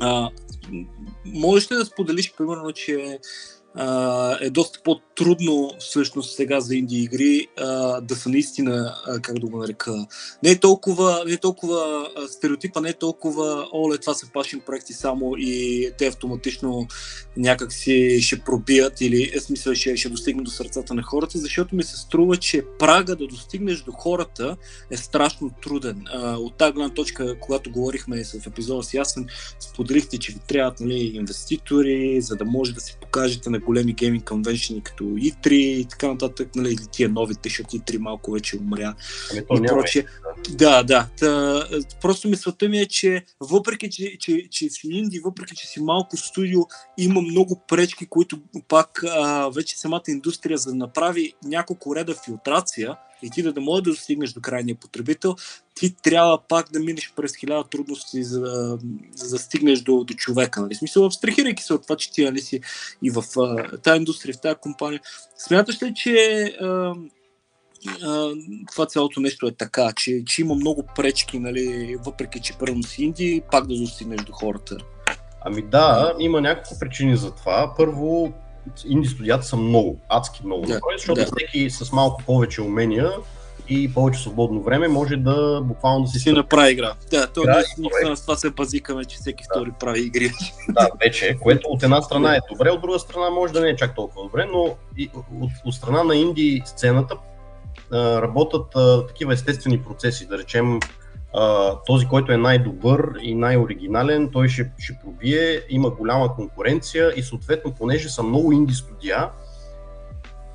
а, 0.00 0.30
можеш 1.24 1.72
ли 1.72 1.76
да 1.76 1.84
споделиш, 1.84 2.34
примерно, 2.38 2.72
че 2.72 3.18
е 4.40 4.50
доста 4.50 4.82
по-трудно 5.16 5.70
всъщност 5.78 6.36
сега 6.36 6.60
за 6.60 6.76
инди 6.76 6.96
игри 6.96 7.46
а, 7.58 8.00
да 8.00 8.16
са 8.16 8.28
наистина, 8.28 8.94
а, 9.06 9.20
как 9.20 9.38
да 9.38 9.46
го 9.46 9.58
нарека, 9.58 10.06
не 10.42 10.50
е 10.50 10.58
толкова, 10.58 11.22
не 11.26 11.32
е 11.32 11.36
толкова 11.36 12.08
стереотипа, 12.28 12.80
не 12.80 12.88
е 12.88 12.92
толкова, 12.92 13.68
оле, 13.72 13.98
това 13.98 14.14
са 14.14 14.26
пашин 14.32 14.60
проекти 14.60 14.92
само 14.92 15.34
и 15.38 15.90
те 15.98 16.06
автоматично 16.06 16.86
някак 17.36 17.72
си 17.72 18.18
ще 18.22 18.40
пробият 18.40 19.00
или 19.00 19.30
е 19.34 19.40
смисъл 19.40 19.74
ще, 19.74 19.96
ще 19.96 20.08
достигнат 20.08 20.44
до 20.44 20.50
сърцата 20.50 20.94
на 20.94 21.02
хората, 21.02 21.38
защото 21.38 21.76
ми 21.76 21.82
се 21.82 21.96
струва, 21.96 22.36
че 22.36 22.62
прага 22.78 23.16
да 23.16 23.26
достигнеш 23.26 23.80
до 23.80 23.92
хората 23.92 24.56
е 24.90 24.96
страшно 24.96 25.50
труден. 25.62 26.04
А, 26.12 26.36
от 26.36 26.54
тази 26.54 26.72
гледна 26.72 26.94
точка, 26.94 27.36
когато 27.40 27.70
говорихме 27.70 28.24
в 28.24 28.46
епизода 28.46 28.82
с 28.82 28.94
Ясен, 28.94 29.26
споделихте, 29.60 30.18
че 30.18 30.32
ви 30.32 30.38
трябват 30.48 30.80
нали, 30.80 31.12
инвеститори, 31.14 32.20
за 32.20 32.36
да 32.36 32.44
може 32.44 32.72
да 32.72 32.80
се 32.80 32.96
покажете 33.00 33.50
на 33.50 33.58
големи 33.58 33.92
гейминг 33.92 34.24
конвеншени 34.24 34.82
като 34.82 35.01
E3 35.04 35.52
и 35.52 35.84
така 35.88 36.08
нататък, 36.08 36.48
нали, 36.56 36.68
или 36.68 36.86
тия 36.92 37.08
новите, 37.08 37.48
защото 37.48 37.76
E3 37.76 37.98
малко 37.98 38.32
вече 38.32 38.56
умря. 38.56 38.94
Ами, 39.50 39.66
и 39.66 39.68
прочие. 39.68 40.06
Да, 40.50 40.82
да. 40.82 41.08
Та, 41.18 41.64
просто 42.00 42.28
мисълта 42.28 42.68
ми 42.68 42.78
е, 42.78 42.86
че 42.86 43.24
въпреки, 43.40 43.90
че, 43.90 44.16
че, 44.20 44.48
че 44.50 44.70
си 44.70 44.88
инди, 44.90 45.18
въпреки, 45.18 45.56
че 45.56 45.66
си 45.66 45.82
малко 45.82 46.16
студио, 46.16 46.60
има 46.98 47.20
много 47.20 47.60
пречки, 47.68 48.06
които 48.06 48.38
пак 48.68 49.04
а, 49.04 49.48
вече 49.48 49.78
самата 49.78 50.02
индустрия, 50.08 50.58
за 50.58 50.70
да 50.70 50.76
направи 50.76 51.32
няколко 51.44 51.96
реда 51.96 52.14
филтрация, 52.24 52.96
и 53.22 53.30
ти 53.30 53.42
да, 53.42 53.52
да 53.52 53.60
можеш 53.60 53.82
да 53.82 53.90
достигнеш 53.90 54.32
до 54.32 54.40
крайния 54.40 54.76
потребител, 54.76 55.36
ти 55.74 55.94
трябва 56.02 56.38
пак 56.48 56.72
да 56.72 56.80
минеш 56.80 57.12
през 57.16 57.36
хиляда 57.36 57.64
трудности, 57.68 58.24
за 58.24 58.40
да, 58.40 58.78
за 59.14 59.30
да 59.30 59.38
стигнеш 59.38 59.80
до, 59.80 60.04
до 60.04 60.14
човека. 60.14 60.60
Нали? 60.60 60.74
Смисъл, 60.74 61.06
абстрахирайки 61.06 61.62
се 61.62 61.74
от 61.74 61.82
това, 61.82 61.96
че 61.96 62.12
ти 62.12 62.24
нали, 62.24 62.40
си 62.40 62.60
и 63.02 63.10
в 63.10 63.22
тази 63.82 63.96
индустрия, 63.96 64.34
в 64.34 64.40
тази 64.40 64.56
компания, 64.60 65.00
смяташ 65.38 65.82
ли, 65.82 65.94
че 65.94 66.44
а, 66.60 66.94
това 68.72 68.86
цялото 68.86 69.20
нещо 69.20 69.46
е 69.46 69.52
така, 69.52 69.92
че, 69.96 70.24
че 70.26 70.42
има 70.42 70.54
много 70.54 70.84
пречки, 70.96 71.38
нали, 71.38 71.96
въпреки 72.04 72.40
че 72.40 72.58
първо 72.58 72.82
си 72.82 73.04
инди, 73.04 73.42
пак 73.50 73.66
да 73.66 73.78
достигнеш 73.78 74.20
до 74.20 74.32
хората. 74.32 74.76
Ами 75.44 75.62
да, 75.62 76.14
има 76.18 76.40
няколко 76.40 76.78
причини 76.78 77.16
за 77.16 77.30
това. 77.30 77.74
Първо, 77.76 78.32
инди 78.86 79.08
студията 79.08 79.44
са 79.44 79.56
много, 79.56 79.98
адски 80.08 80.40
много, 80.44 80.66
да, 80.66 80.80
защото 80.96 81.20
да. 81.20 81.26
всеки 81.26 81.70
с 81.70 81.92
малко 81.92 82.22
повече 82.26 82.62
умения 82.62 83.12
и 83.68 83.94
повече 83.94 84.20
свободно 84.20 84.62
време 84.62 84.88
може 84.88 85.16
да 85.16 85.60
буквално 85.64 86.04
да 86.04 86.10
си... 86.10 86.18
Си 86.18 86.32
направи 86.32 86.72
игра. 86.72 86.94
Да, 87.10 87.26
то 87.26 87.42
игра 87.42 88.16
с 88.16 88.22
това 88.22 88.36
се 88.36 88.50
базикаме, 88.50 89.04
че 89.04 89.16
всеки 89.16 89.44
да. 89.44 89.54
втори 89.54 89.72
прави 89.80 90.00
игри. 90.00 90.30
Да, 90.68 90.88
вече, 91.00 91.38
което 91.40 91.68
от 91.68 91.82
една 91.82 92.02
страна 92.02 92.36
е 92.36 92.38
добре, 92.50 92.70
от 92.70 92.80
друга 92.80 92.98
страна 92.98 93.30
може 93.30 93.52
да 93.52 93.60
не 93.60 93.68
е 93.68 93.76
чак 93.76 93.94
толкова 93.94 94.22
добре, 94.22 94.48
но 94.52 94.76
и 94.98 95.10
от, 95.40 95.50
от 95.64 95.74
страна 95.74 96.04
на 96.04 96.16
инди 96.16 96.62
сцената 96.64 97.16
работят 97.92 98.76
а, 98.76 99.06
такива 99.06 99.32
естествени 99.32 99.82
процеси, 99.82 100.26
да 100.26 100.38
речем 100.38 100.80
а, 101.34 101.76
този, 101.86 102.06
който 102.06 102.32
е 102.32 102.36
най-добър 102.36 103.12
и 103.22 103.34
най-оригинален, 103.34 104.30
той 104.32 104.48
ще, 104.48 104.70
ще 104.78 104.98
пробие, 105.04 105.60
има 105.68 105.90
голяма 105.90 106.34
конкуренция 106.34 107.12
и 107.16 107.22
съответно, 107.22 107.72
понеже 107.72 108.08
са 108.08 108.22
много 108.22 108.52
инди 108.52 108.74
студия 108.74 109.28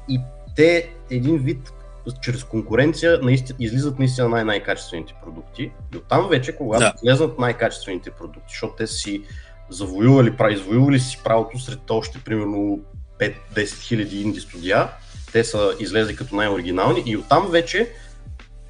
и 0.10 0.20
те 0.56 0.90
един 1.10 1.38
вид 1.38 1.74
чрез 2.22 2.44
конкуренция 2.44 3.20
наистина, 3.22 3.58
излизат 3.60 4.00
наистина 4.00 4.30
най- 4.30 4.44
най-качествените 4.44 5.14
продукти. 5.24 5.72
И 5.94 5.98
оттам 5.98 6.28
вече, 6.30 6.56
когато 6.56 6.80
да. 6.80 6.94
излезнат 7.04 7.40
най-качествените 7.40 8.12
продукти, 8.12 8.50
защото 8.50 8.74
те 8.78 8.88
си 8.88 9.24
завоювали, 9.70 10.34
извоювали 10.52 11.00
си 11.00 11.22
правото 11.24 11.60
сред 11.60 11.92
още 11.92 12.20
примерно 12.20 12.80
5-10 13.20 13.82
хиляди 13.82 14.22
инди 14.22 14.40
студия, 14.40 14.88
те 15.32 15.44
са 15.44 15.76
излезли 15.80 16.16
като 16.16 16.36
най-оригинални 16.36 17.04
и 17.06 17.18
оттам 17.18 17.48
вече 17.52 17.90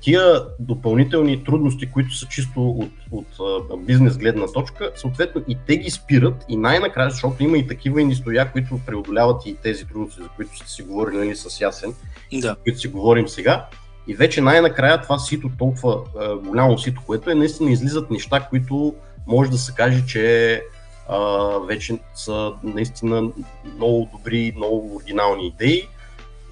тия 0.01 0.43
допълнителни 0.59 1.43
трудности, 1.43 1.91
които 1.91 2.15
са 2.15 2.27
чисто 2.27 2.69
от, 2.69 2.91
от, 3.11 3.39
от 3.39 3.85
бизнес 3.85 4.17
гледна 4.17 4.47
точка, 4.47 4.91
съответно 4.95 5.43
и 5.47 5.57
те 5.67 5.77
ги 5.77 5.89
спират 5.89 6.45
и 6.49 6.57
най-накрая, 6.57 7.09
защото 7.09 7.43
има 7.43 7.57
и 7.57 7.67
такива 7.67 8.01
индустрия, 8.01 8.51
които 8.51 8.79
преодоляват 8.85 9.45
и 9.45 9.55
тези 9.55 9.85
трудности, 9.85 10.21
за 10.21 10.29
които 10.35 10.57
сте 10.57 10.69
си 10.69 10.83
говорили 10.83 11.17
нали, 11.17 11.35
с 11.35 11.61
Ясен, 11.61 11.93
да. 12.33 12.55
които 12.63 12.79
си 12.79 12.87
говорим 12.87 13.27
сега. 13.27 13.67
И 14.07 14.15
вече 14.15 14.41
най-накрая 14.41 15.01
това 15.01 15.19
сито, 15.19 15.49
толкова 15.57 15.99
е, 16.21 16.35
голямо 16.47 16.77
сито, 16.77 17.01
което 17.05 17.31
е, 17.31 17.35
наистина 17.35 17.71
излизат 17.71 18.11
неща, 18.11 18.47
които 18.49 18.95
може 19.27 19.51
да 19.51 19.57
се 19.57 19.73
каже, 19.73 20.05
че 20.05 20.53
е, 20.53 20.61
вече 21.67 21.99
са 22.15 22.53
наистина 22.63 23.31
много 23.75 24.09
добри, 24.11 24.53
много 24.55 24.95
оригинални 24.95 25.47
идеи 25.47 25.87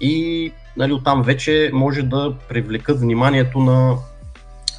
и 0.00 0.52
нали, 0.76 0.92
оттам 0.92 1.22
вече 1.22 1.70
може 1.72 2.02
да 2.02 2.34
привлекат 2.48 3.00
вниманието 3.00 3.58
на, 3.58 3.96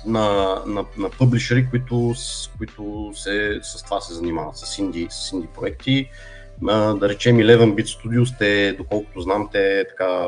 на, 0.05 0.55
на, 0.65 0.85
на 0.97 1.09
публишери, 1.09 1.69
които, 1.69 2.13
които 2.57 3.11
се, 3.15 3.59
с 3.63 3.83
това 3.83 4.01
се 4.01 4.13
занимават, 4.13 4.57
с 4.57 4.77
инди, 4.77 5.07
с 5.09 5.31
инди 5.31 5.47
проекти. 5.47 6.09
Да 6.61 7.09
речем 7.09 7.37
11 7.37 7.57
Bit 7.57 7.85
Studios, 7.85 8.37
те, 8.37 8.73
доколкото 8.73 9.21
знам, 9.21 9.49
те 9.51 9.85
така 9.89 10.25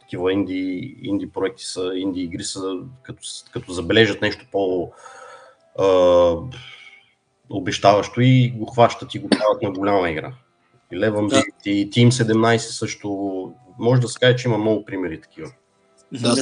такива 0.00 0.32
инди, 0.32 0.96
инди 1.02 1.30
проекти 1.30 1.64
са, 1.64 1.92
инди 1.94 2.20
игри 2.20 2.44
са, 2.44 2.76
като, 3.02 3.22
като 3.52 3.72
забележат 3.72 4.22
нещо 4.22 4.46
по 4.52 4.92
а, 5.78 6.36
обещаващо 7.50 8.20
и 8.20 8.50
го 8.56 8.66
хващат 8.66 9.14
и 9.14 9.18
го 9.18 9.28
правят 9.28 9.62
на 9.62 9.70
голяма 9.70 10.10
игра. 10.10 10.32
11 10.92 11.10
Bit 11.10 11.44
да. 11.64 11.70
и 11.70 11.90
Team 11.90 12.08
17 12.08 12.56
също 12.56 13.52
може 13.78 14.00
да 14.00 14.08
се 14.08 14.18
каже, 14.18 14.36
че 14.36 14.48
има 14.48 14.58
много 14.58 14.84
примери 14.84 15.20
такива. 15.20 15.50
Да, 16.12 16.28
е... 16.28 16.32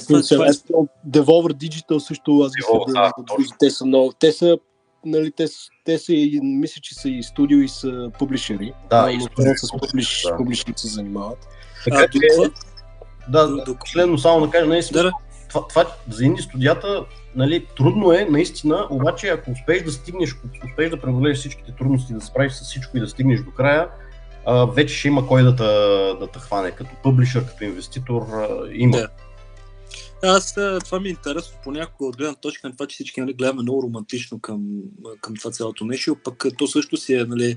Devolver 1.09 1.53
Digital 1.53 1.99
също 1.99 2.39
аз 2.39 2.53
Devolver, 2.53 2.93
да, 2.93 3.13
да, 3.19 3.57
те 3.59 3.71
са 3.71 3.87
много, 3.87 4.13
те 4.13 4.33
са 4.33 4.59
нали, 5.05 5.33
те, 5.33 5.47
те 5.85 5.99
са, 5.99 6.13
мисля, 6.43 6.81
че 6.81 6.95
са 6.95 7.09
и 7.09 7.23
студио 7.23 7.59
и 7.59 7.69
са 7.69 8.11
публишери. 8.19 8.73
Да, 8.91 9.13
и 9.13 9.21
студио, 9.21 9.53
с 9.57 9.71
публиш, 10.37 10.65
да. 10.65 10.79
се 10.79 10.89
занимават. 10.89 11.49
Така 11.85 12.09
че, 12.09 12.19
да, 13.29 13.47
да, 13.47 13.77
последно 13.79 14.19
само 14.19 14.47
да 14.47 14.51
кажа, 14.51 14.67
нали, 14.67 14.83
да. 14.93 15.13
това, 15.49 15.69
това, 15.69 15.87
за 16.09 16.25
инди 16.25 16.43
студията 16.43 17.07
нали, 17.37 17.67
трудно 17.77 18.13
е, 18.13 18.27
наистина, 18.31 18.87
обаче 18.91 19.29
ако 19.29 19.51
успееш 19.51 19.83
да 19.83 19.93
стигнеш, 19.93 20.35
ако 20.35 20.67
успееш 20.67 20.91
да 20.91 21.01
преодолееш 21.01 21.39
всичките 21.39 21.73
трудности, 21.73 22.15
да 22.15 22.21
справиш 22.21 22.53
с 22.53 22.65
всичко 22.65 22.97
и 22.97 23.01
да 23.01 23.09
стигнеш 23.09 23.41
до 23.41 23.51
края, 23.51 23.89
вече 24.49 24.95
ще 24.95 25.09
има 25.09 25.27
кой 25.27 25.43
да 25.43 25.57
те, 25.57 25.65
да 26.33 26.41
хване. 26.41 26.71
Като 26.71 26.91
публишър, 27.03 27.47
като 27.47 27.65
инвеститор, 27.65 28.23
има. 28.73 28.97
Да. 28.97 29.09
Аз 30.25 30.55
това 30.85 31.01
ми 31.01 31.09
е 31.09 31.11
интересно 31.11 31.59
понякога 31.65 32.09
от 32.09 32.17
гледна 32.17 32.35
точка 32.35 32.69
на 32.69 32.73
това, 32.77 32.87
че 32.87 32.95
всички 32.95 33.21
нали, 33.21 33.33
гледаме 33.33 33.63
много 33.63 33.83
романтично 33.83 34.41
към, 34.41 34.63
към 35.21 35.37
това 35.37 35.51
цялото 35.51 35.85
нещо, 35.85 36.17
пък 36.25 36.45
то 36.59 36.67
също 36.67 36.97
си 36.97 37.15
е 37.15 37.25
нали, 37.25 37.57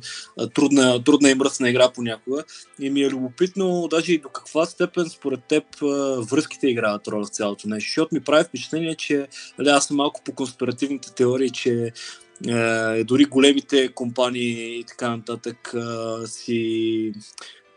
трудна, 0.53 1.03
трудна 1.03 1.29
и 1.29 1.35
мръсна 1.35 1.69
игра 1.69 1.91
понякога. 1.91 2.43
И 2.79 2.89
ми 2.89 3.01
е 3.01 3.09
любопитно 3.09 3.87
даже 3.91 4.13
и 4.13 4.17
до 4.17 4.29
каква 4.29 4.65
степен 4.65 5.09
според 5.09 5.43
теб 5.43 5.63
връзките 6.31 6.67
играят 6.67 7.07
роля 7.07 7.25
в 7.25 7.29
цялото 7.29 7.67
нещо. 7.67 7.87
Защото 7.87 8.15
ми 8.15 8.21
прави 8.21 8.43
впечатление, 8.43 8.95
че 8.95 9.27
нали, 9.59 9.69
аз 9.69 9.85
съм 9.85 9.97
малко 9.97 10.21
по 10.25 10.31
конспиративните 10.31 11.13
теории, 11.13 11.49
че 11.49 11.91
е, 12.47 13.03
дори 13.03 13.25
големите 13.25 13.87
компании 13.87 14.79
и 14.79 14.83
така 14.83 15.09
нататък 15.09 15.73
е, 15.75 16.27
си 16.27 17.11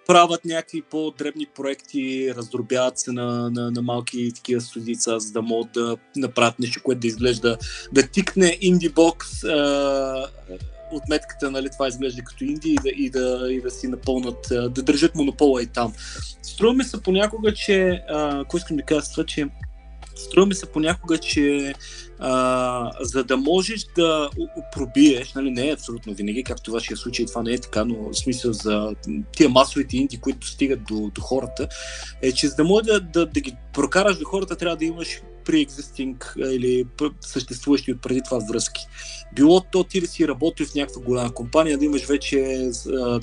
правят 0.07 0.45
някакви 0.45 0.83
по-дребни 0.83 1.47
проекти, 1.55 2.35
раздробяват 2.35 2.99
се 2.99 3.13
на, 3.13 3.51
на, 3.51 3.71
на 3.71 3.83
малки 3.83 4.33
такива 4.35 4.61
студица, 4.61 5.21
за 5.21 5.33
да 5.33 5.43
могат 5.43 5.73
да 5.73 5.97
направят 6.17 6.59
нещо, 6.59 6.83
което 6.83 7.01
да 7.01 7.07
изглежда, 7.07 7.59
да 7.93 8.03
тикне 8.03 8.59
инди 8.61 8.89
бокс 8.89 9.45
е, 9.45 9.49
от 10.93 11.03
метката, 11.09 11.51
нали, 11.51 11.69
това 11.73 11.89
изглежда 11.89 12.23
като 12.23 12.45
инди 12.45 12.71
и 12.71 12.77
да, 12.83 12.89
и 12.89 13.11
да, 13.11 13.47
и 13.53 13.61
да 13.61 13.71
си 13.71 13.89
напълнат, 13.89 14.47
да 14.51 14.83
държат 14.83 15.15
монопола 15.15 15.63
и 15.63 15.67
там. 15.67 15.93
Струва 16.43 16.75
ми 16.75 16.85
се 16.85 17.03
понякога, 17.03 17.55
че, 17.55 18.03
ако 18.09 18.57
искам 18.57 18.77
да 18.77 18.83
кажа 18.83 19.11
това, 19.13 19.25
че 19.25 19.47
Струва 20.19 20.47
ми 20.47 20.55
се 20.55 20.67
понякога, 20.67 21.19
че 21.19 21.75
а, 22.19 22.91
за 23.01 23.25
да 23.25 23.37
можеш 23.37 23.87
да 23.97 24.31
пробиеш, 24.73 25.33
нали, 25.35 25.51
не 25.51 25.69
е 25.69 25.73
абсолютно 25.73 26.15
винаги, 26.15 26.45
както 26.45 26.71
в 26.71 26.75
вашия 26.75 26.97
случай 26.97 27.27
това 27.27 27.43
не 27.43 27.53
е 27.53 27.59
така, 27.59 27.85
но 27.85 27.95
в 27.95 28.15
смисъл 28.15 28.53
за 28.53 28.95
тия 29.33 29.49
масовите 29.49 29.97
инди, 29.97 30.21
които 30.21 30.47
стигат 30.47 30.85
до, 30.85 31.11
до 31.15 31.21
хората, 31.21 31.69
е, 32.23 32.33
че 32.33 32.49
за 32.49 32.57
да 32.57 32.65
можеш 32.65 32.87
да, 32.87 33.01
да, 33.01 33.27
да 33.27 33.41
ги 33.41 33.57
прокараш 33.73 34.19
до 34.19 34.25
хората, 34.25 34.57
трябва 34.57 34.77
да 34.77 34.85
имаш 34.85 35.21
pre-existing 35.49 36.37
или 36.51 36.85
съществуващи 37.21 37.93
от 37.93 38.03
преди 38.03 38.23
това 38.25 38.39
връзки. 38.39 38.81
Било 39.35 39.61
то 39.73 39.85
ти 39.85 40.01
да 40.01 40.07
си 40.07 40.29
работил 40.29 40.67
в 40.67 40.75
някаква 40.75 41.03
голяма 41.03 41.35
компания, 41.35 41.79
да 41.79 41.85
имаш 41.85 42.07
вече 42.07 42.71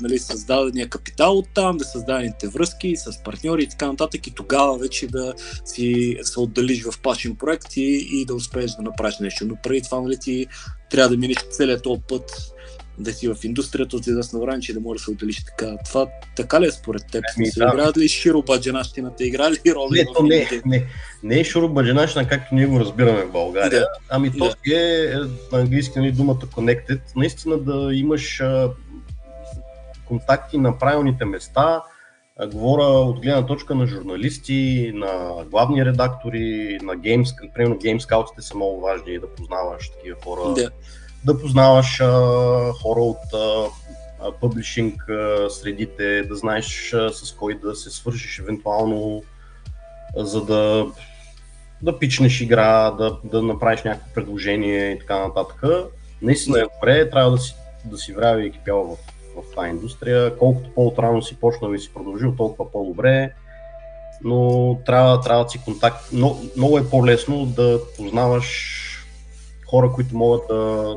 нали, 0.02 0.20
създадения 0.20 0.90
капитал 0.90 1.38
от 1.38 1.46
там, 1.56 1.78
да 1.78 1.86
създадените 1.86 2.48
връзки 2.48 2.96
с 2.96 3.24
партньори 3.24 3.64
и 3.64 3.70
така 3.70 3.88
нататък 3.88 4.28
и 4.28 4.32
тогава 4.32 4.78
вече 4.78 5.08
да 5.08 5.34
си 5.66 6.18
се 6.22 6.40
отделиш 6.40 6.84
в 6.84 7.00
пашен 7.00 7.36
проект 7.36 7.78
и, 7.78 8.08
и 8.12 8.26
да 8.26 8.36
успееш 8.36 8.72
да 8.72 8.82
направиш 8.82 9.20
нещо. 9.20 9.46
Но 9.46 9.56
преди 9.64 9.82
това 9.82 10.02
нали, 10.02 10.18
ти 10.22 10.48
трябва 10.90 11.10
да 11.10 11.18
минеш 11.18 11.38
целият 11.52 11.84
този 11.84 12.02
път 12.08 12.55
да 12.98 13.14
си 13.14 13.28
в 13.28 13.38
индустрията 13.44 13.96
от 13.96 14.08
известно 14.08 14.40
време, 14.40 14.60
че 14.60 14.74
да 14.74 14.80
можеш 14.80 15.02
да 15.02 15.06
се 15.06 15.12
отделиш 15.12 15.46
така. 15.46 15.78
Това 15.86 16.08
така 16.36 16.62
ли 16.62 16.66
е 16.66 16.72
според 16.72 17.04
теб? 17.12 17.24
Ами, 17.38 17.50
да. 17.58 17.66
Играят 17.66 17.98
ли 17.98 18.08
широбаджанащината? 18.08 19.26
Игра 19.26 19.52
ли 19.52 19.58
роли? 19.76 20.00
Не, 20.00 20.06
то 20.14 20.24
не, 20.24 20.62
не, 20.66 20.86
не 21.24 21.40
е 21.40 21.44
широбаджанащина, 21.44 22.28
както 22.28 22.56
ние 22.56 22.66
го 22.66 22.80
разбираме 22.80 23.24
в 23.24 23.32
България. 23.32 23.80
Да. 23.80 23.88
Ами 24.10 24.32
то 24.38 24.54
да. 24.68 24.76
е 24.76 25.14
на 25.52 25.60
английски 25.60 26.00
нали, 26.00 26.12
думата 26.12 26.36
connected. 26.36 27.00
Наистина 27.16 27.58
да 27.58 27.90
имаш 27.94 28.42
а, 28.42 28.70
контакти 30.06 30.58
на 30.58 30.80
правилните 30.80 31.26
места, 31.26 31.82
говоря 32.52 32.84
от 32.84 33.20
гледна 33.20 33.46
точка 33.46 33.76
на 33.76 33.88
журналисти, 33.88 34.92
на 34.94 35.44
главни 35.52 35.86
редактори, 35.86 36.78
на 36.82 36.96
геймс, 36.96 37.30
примерно 37.56 37.78
геймскаутите 37.78 38.42
са 38.42 38.56
много 38.56 38.82
важни 38.82 39.20
да 39.20 39.28
познаваш 39.28 39.90
такива 39.90 40.18
хора. 40.24 40.54
Да 40.54 40.72
да 41.26 41.40
познаваш 41.40 42.00
а, 42.02 42.08
хора 42.82 43.02
от 43.02 43.34
а, 43.34 44.32
публишинг 44.32 45.04
средите, 45.50 46.24
да 46.24 46.36
знаеш 46.36 46.94
а, 46.94 47.10
с 47.10 47.32
кой 47.32 47.60
да 47.60 47.76
се 47.76 47.90
свършиш 47.90 48.40
евентуално, 48.40 49.24
а, 50.18 50.26
за 50.26 50.46
да, 50.46 50.86
да 51.82 52.00
пичнеш 52.00 52.42
игра, 52.42 52.92
да, 52.92 53.18
да 53.24 53.42
направиш 53.42 53.84
някакво 53.84 54.14
предложение 54.14 54.92
и 54.92 55.00
така 55.00 55.20
нататък. 55.20 55.64
Наистина 56.22 56.60
е 56.60 56.64
добре, 56.76 57.10
трябва 57.10 57.32
да 57.32 57.38
си, 57.38 57.56
да 57.86 57.98
си 57.98 58.14
врява 58.14 58.44
и 58.44 58.48
екипял 58.48 58.84
в, 58.84 58.98
в 59.42 59.56
тази 59.56 59.70
индустрия. 59.70 60.38
Колкото 60.38 60.70
по-отрано 60.76 61.22
си 61.22 61.40
почнал 61.40 61.74
и 61.74 61.80
си 61.80 61.94
продължил, 61.94 62.36
толкова 62.36 62.72
по-добре. 62.72 63.34
но 64.24 64.80
трябва, 64.86 65.22
трябва 65.22 65.44
да 65.44 65.50
си 65.50 65.62
контакт. 65.66 66.10
Но, 66.14 66.38
много 66.58 66.78
е 66.78 66.90
по-лесно 66.90 67.46
да 67.46 67.80
познаваш 67.98 68.82
хора, 69.70 69.92
които 69.92 70.18
могат 70.18 70.42
да, 70.50 70.96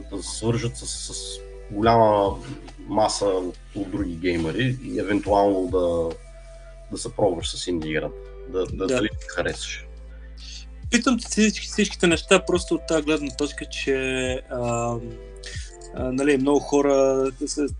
да, 0.00 0.22
свържат 0.22 0.76
с, 0.76 0.86
с 0.86 1.38
голяма 1.70 2.36
маса 2.88 3.26
от, 3.26 3.58
от 3.74 3.90
други 3.90 4.16
геймери 4.16 4.78
и 4.84 4.98
евентуално 4.98 5.68
да, 5.68 6.16
да 6.90 6.98
се 6.98 7.16
пробваш 7.16 7.56
с 7.56 7.66
инди 7.66 7.88
играта, 7.88 8.14
да, 8.48 8.66
да, 8.66 8.76
да. 8.76 8.86
дали 8.86 9.08
ти 9.08 9.26
харесаш. 9.28 9.86
Питам 10.90 11.18
всички, 11.18 11.66
всичките 11.66 12.06
неща 12.06 12.44
просто 12.46 12.74
от 12.74 12.86
тази 12.88 13.02
гледна 13.02 13.30
точка, 13.36 13.64
че 13.66 13.94
а, 14.50 14.96
а, 15.94 16.12
нали, 16.12 16.38
много 16.38 16.60
хора 16.60 17.24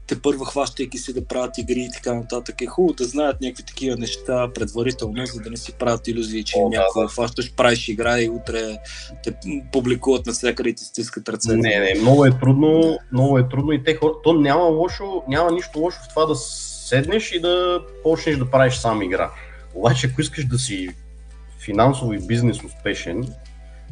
те 0.07 0.23
първа 0.23 0.47
хващайки 0.47 0.99
си 0.99 1.13
да 1.13 1.25
правят 1.25 1.59
игри 1.59 1.81
и 1.81 1.91
така 1.95 2.15
нататък. 2.15 2.61
Е 2.61 2.67
хубаво 2.67 2.95
да 2.95 3.05
знаят 3.05 3.41
някакви 3.41 3.63
такива 3.63 3.97
неща 3.97 4.49
предварително, 4.55 5.27
за 5.27 5.41
да 5.41 5.51
не 5.51 5.57
си 5.57 5.73
правят 5.73 6.09
иллюзии, 6.09 6.45
че 6.45 6.55
О, 6.59 6.71
да, 6.71 6.87
да. 6.97 7.09
хващаш, 7.09 7.53
правиш 7.53 7.89
игра 7.89 8.21
и 8.21 8.29
утре 8.29 8.79
те 9.25 9.35
публикуват 9.73 10.27
навсякъде 10.27 10.69
и 10.69 10.75
ти 10.75 10.85
стискат 10.85 11.29
ръце. 11.29 11.57
Не, 11.57 11.79
не, 11.79 12.01
много 12.01 12.25
е 12.25 12.31
трудно, 12.41 12.99
много 13.13 13.39
е 13.39 13.49
трудно 13.49 13.73
и 13.73 13.85
те 13.85 13.95
хора, 13.95 14.13
то 14.25 14.33
няма 14.33 14.63
лошо, 14.63 15.23
няма 15.29 15.53
нищо 15.53 15.79
лошо 15.79 15.99
в 16.05 16.09
това 16.09 16.27
да 16.27 16.35
седнеш 16.35 17.33
и 17.33 17.41
да 17.41 17.81
почнеш 18.03 18.37
да 18.37 18.51
правиш 18.51 18.75
сам 18.75 19.03
игра. 19.03 19.31
Обаче, 19.75 20.07
ако 20.07 20.21
искаш 20.21 20.45
да 20.45 20.59
си 20.59 20.89
финансово 21.61 22.13
и 22.13 22.27
бизнес 22.27 22.65
успешен, 22.65 23.29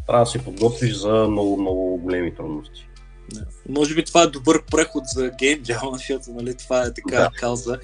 трябва 0.06 0.24
да 0.24 0.30
се 0.30 0.44
подготвиш 0.44 0.96
за 0.96 1.26
много, 1.30 1.60
много 1.60 1.96
големи 1.96 2.34
трудности. 2.34 2.86
Да. 3.34 3.46
Може 3.68 3.94
би 3.94 4.04
това 4.04 4.22
е 4.22 4.26
добър 4.26 4.62
преход 4.70 5.04
за 5.06 5.30
Jam, 5.30 5.92
защото 5.96 6.24
нали, 6.30 6.56
това 6.56 6.82
е 6.82 6.94
така 6.94 7.16
да. 7.16 7.30
кауза. 7.36 7.78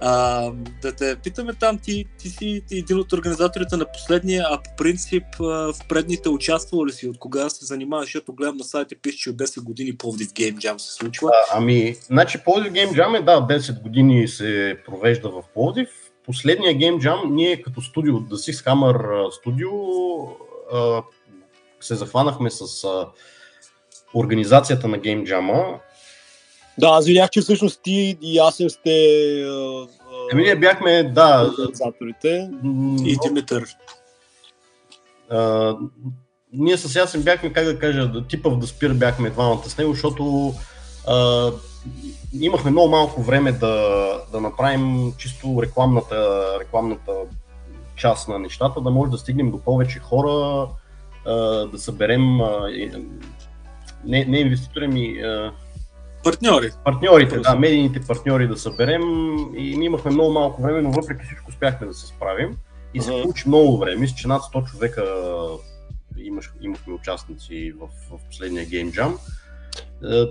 А, 0.00 0.42
да 0.82 0.92
те 0.92 1.16
питаме 1.16 1.54
там, 1.54 1.78
ти, 1.78 2.04
ти 2.18 2.28
си 2.28 2.62
един 2.70 2.98
от 2.98 3.12
организаторите 3.12 3.76
на 3.76 3.86
последния, 3.92 4.46
а 4.50 4.62
по 4.62 4.70
принцип 4.76 5.22
в 5.38 5.74
предните 5.88 6.28
участвал 6.28 6.86
ли 6.86 6.92
си? 6.92 7.08
От 7.08 7.18
кога 7.18 7.50
се 7.50 7.64
занимаваш? 7.64 8.06
Защото 8.06 8.32
гледам 8.32 8.56
на 8.56 8.64
сайта 8.64 8.94
пише, 9.02 9.18
че 9.18 9.30
от 9.30 9.36
10 9.36 9.62
години 9.62 9.96
Пловдив 9.96 10.28
Game 10.28 10.56
Jam 10.56 10.76
се 10.76 10.92
случва. 10.92 11.30
А, 11.34 11.58
ами, 11.58 11.96
значи 12.06 12.38
Пловдив 12.44 12.72
Game 12.72 12.90
Jam 12.90 13.18
е, 13.18 13.22
да, 13.22 13.58
10 13.58 13.82
години 13.82 14.28
се 14.28 14.78
провежда 14.86 15.28
в 15.28 15.42
Пловдив. 15.54 15.88
Последния 16.26 16.74
Game 16.74 16.98
Jam, 16.98 17.30
ние 17.30 17.62
като 17.62 17.82
студио, 17.82 18.14
The 18.14 18.52
Six 18.52 18.66
Hammer 18.66 19.30
студио, 19.30 19.70
се 21.80 21.94
захванахме 21.94 22.50
с 22.50 22.86
организацията 24.14 24.88
на 24.88 24.98
Game 24.98 25.26
Jam. 25.26 25.78
Да, 26.78 26.88
аз 26.88 27.06
видях, 27.06 27.30
че 27.30 27.40
всъщност 27.40 27.80
ти 27.82 28.18
и 28.22 28.38
аз 28.38 28.54
сте... 28.54 28.92
Еми, 30.32 30.42
ние 30.42 30.56
бяхме, 30.56 31.02
да... 31.02 31.50
Организаторите. 31.58 32.50
И 33.04 33.16
Димитър. 33.22 33.64
А, 35.30 35.76
ние 36.52 36.76
с 36.76 36.96
Ясен 36.96 37.22
бяхме, 37.22 37.52
как 37.52 37.64
да 37.64 37.78
кажа, 37.78 38.26
типа 38.28 38.50
в 38.50 38.58
Даспир 38.58 38.92
бяхме 38.92 39.30
двамата 39.30 39.62
с 39.68 39.78
него, 39.78 39.92
защото 39.92 40.54
а, 41.08 41.50
имахме 42.40 42.70
много 42.70 42.88
малко 42.88 43.22
време 43.22 43.52
да, 43.52 43.96
да 44.32 44.40
направим 44.40 45.12
чисто 45.18 45.62
рекламната, 45.62 46.46
рекламната 46.60 47.12
част 47.96 48.28
на 48.28 48.38
нещата, 48.38 48.80
да 48.80 48.90
може 48.90 49.10
да 49.10 49.18
стигнем 49.18 49.50
до 49.50 49.58
повече 49.58 49.98
хора, 49.98 50.66
а, 51.26 51.34
да 51.66 51.78
съберем 51.78 52.40
а, 52.40 52.70
не, 54.04 54.24
не 54.24 54.38
инвеститори, 54.38 54.88
ми... 54.88 55.20
А... 55.20 55.52
Партньори. 56.24 56.70
Партньорите, 56.84 57.38
да, 57.38 57.56
медийните 57.56 58.00
партньори 58.00 58.48
да 58.48 58.56
съберем 58.56 59.02
и 59.56 59.76
ние 59.76 59.86
имахме 59.86 60.10
много 60.10 60.32
малко 60.32 60.62
време, 60.62 60.82
но 60.82 60.90
въпреки 60.90 61.24
всичко 61.24 61.48
успяхме 61.48 61.86
да 61.86 61.94
се 61.94 62.06
справим 62.06 62.56
и 62.94 63.00
се 63.00 63.10
получи 63.10 63.48
много 63.48 63.78
време. 63.78 64.00
Мисля, 64.00 64.16
че 64.16 64.28
над 64.28 64.42
100 64.42 64.70
човека 64.70 65.04
имаш, 66.18 66.52
имахме 66.60 66.94
участници 66.94 67.72
в, 67.80 67.88
в 68.10 68.20
последния 68.28 68.66
Game 68.66 68.90
Jam. 68.90 69.16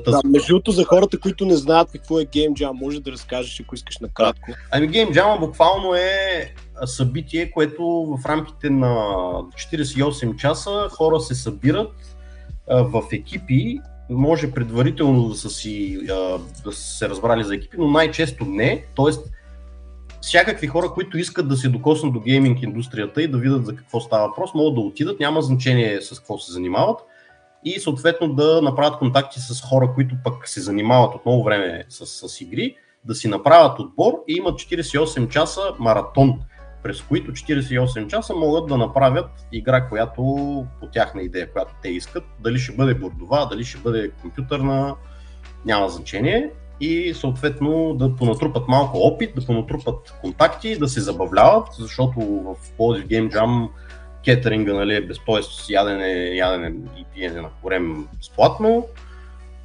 Таз... 0.06 0.16
Да, 0.16 0.30
между 0.30 0.48
другото, 0.48 0.72
за 0.72 0.86
хората, 0.86 1.20
които 1.20 1.46
не 1.46 1.56
знаят 1.56 1.92
какво 1.92 2.20
е 2.20 2.26
Game 2.26 2.54
Jam, 2.54 2.72
може 2.72 3.00
да 3.00 3.12
разкажеш, 3.12 3.60
ако 3.60 3.76
искаш 3.76 4.00
накратко. 4.00 4.52
Ами 4.72 4.90
Game 4.90 5.12
Jam 5.12 5.40
буквално 5.40 5.96
е 5.96 6.54
събитие, 6.86 7.52
което 7.52 7.84
в 7.84 8.26
рамките 8.26 8.70
на 8.70 8.88
48 8.88 10.36
часа 10.36 10.88
хора 10.92 11.20
се 11.20 11.36
събират 11.36 12.09
в 12.70 13.04
екипи 13.12 13.80
може 14.10 14.52
предварително 14.52 15.30
да 15.30 15.36
са 15.36 15.50
си 15.50 16.00
да 16.64 16.72
са 16.72 16.98
се 16.98 17.10
разбрали 17.10 17.44
за 17.44 17.56
екипи, 17.56 17.78
но 17.80 17.92
най-често 17.92 18.46
не. 18.46 18.86
Тоест, 18.96 19.32
всякакви 20.22 20.68
хора, 20.68 20.92
които 20.94 21.18
искат 21.18 21.48
да 21.48 21.58
се 21.58 21.70
докоснат 21.70 22.14
до 22.14 22.20
гейминг 22.20 22.62
индустрията 22.62 23.22
и 23.22 23.28
да 23.28 23.38
видят 23.38 23.66
за 23.66 23.76
какво 23.76 24.00
става 24.00 24.28
въпрос, 24.28 24.54
могат 24.54 24.76
да 24.76 24.82
отидат, 24.82 25.20
няма 25.20 25.42
значение 25.42 26.02
с 26.02 26.20
какво 26.20 26.38
се 26.38 26.52
занимават 26.52 27.00
и 27.66 27.80
съответно 27.80 28.34
да 28.34 28.62
направят 28.62 29.00
контакти 29.00 29.40
с 29.40 29.62
хора, 29.62 29.92
които 29.96 30.16
пък 30.24 30.48
се 30.48 30.62
занимават 30.62 31.16
от 31.16 31.26
много 31.26 31.44
време 31.44 31.86
с, 31.90 32.30
с 32.30 32.42
игри, 32.42 32.76
да 33.06 33.16
си 33.16 33.28
направят 33.28 33.80
отбор 33.80 34.14
и 34.28 34.34
имат 34.34 34.56
48 34.56 35.30
часа 35.30 35.62
маратон 35.80 36.40
през 36.84 37.02
които 37.02 37.32
48 37.32 38.08
часа 38.08 38.36
могат 38.36 38.68
да 38.68 38.78
направят 38.78 39.30
игра, 39.52 39.88
която 39.88 40.22
по 40.80 40.88
тяхна 40.94 41.22
идея, 41.22 41.52
която 41.52 41.74
те 41.82 41.90
искат. 41.90 42.24
Дали 42.40 42.60
ще 42.60 42.76
бъде 42.76 42.94
бордова, 42.94 43.46
дали 43.46 43.64
ще 43.64 43.78
бъде 43.78 44.12
компютърна, 44.22 44.96
няма 45.66 45.90
значение. 45.90 46.50
И 46.82 47.14
съответно 47.14 47.94
да 47.94 48.16
понатрупат 48.16 48.68
малко 48.68 48.98
опит, 48.98 49.36
да 49.36 49.46
понатрупат 49.46 50.14
контакти, 50.22 50.80
да 50.80 50.88
се 50.88 51.02
забавляват, 51.02 51.68
защото 51.80 52.20
в 52.20 52.56
Plodiv 52.78 53.08
Game 53.08 53.32
Jam 53.32 53.70
кетеринга 54.24 54.74
нали, 54.74 54.96
е 54.96 55.02
без, 55.02 55.18
т.е. 55.18 55.74
ядене, 55.74 56.36
ядене 56.36 56.74
и 56.98 57.06
пиене 57.14 57.42
на 57.42 57.50
корем 57.62 58.08
безплатно, 58.18 58.88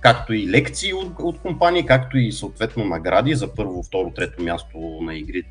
както 0.01 0.33
и 0.35 0.51
лекции 0.51 0.93
от, 0.93 1.13
от 1.19 1.39
компании, 1.39 1.87
както 1.87 2.19
и 2.19 2.33
съответно 2.33 2.85
награди 2.85 3.35
за 3.35 3.55
първо, 3.55 3.83
второ, 3.83 4.11
трето 4.11 4.43
място 4.43 4.79
на 5.03 5.15
игри 5.15 5.43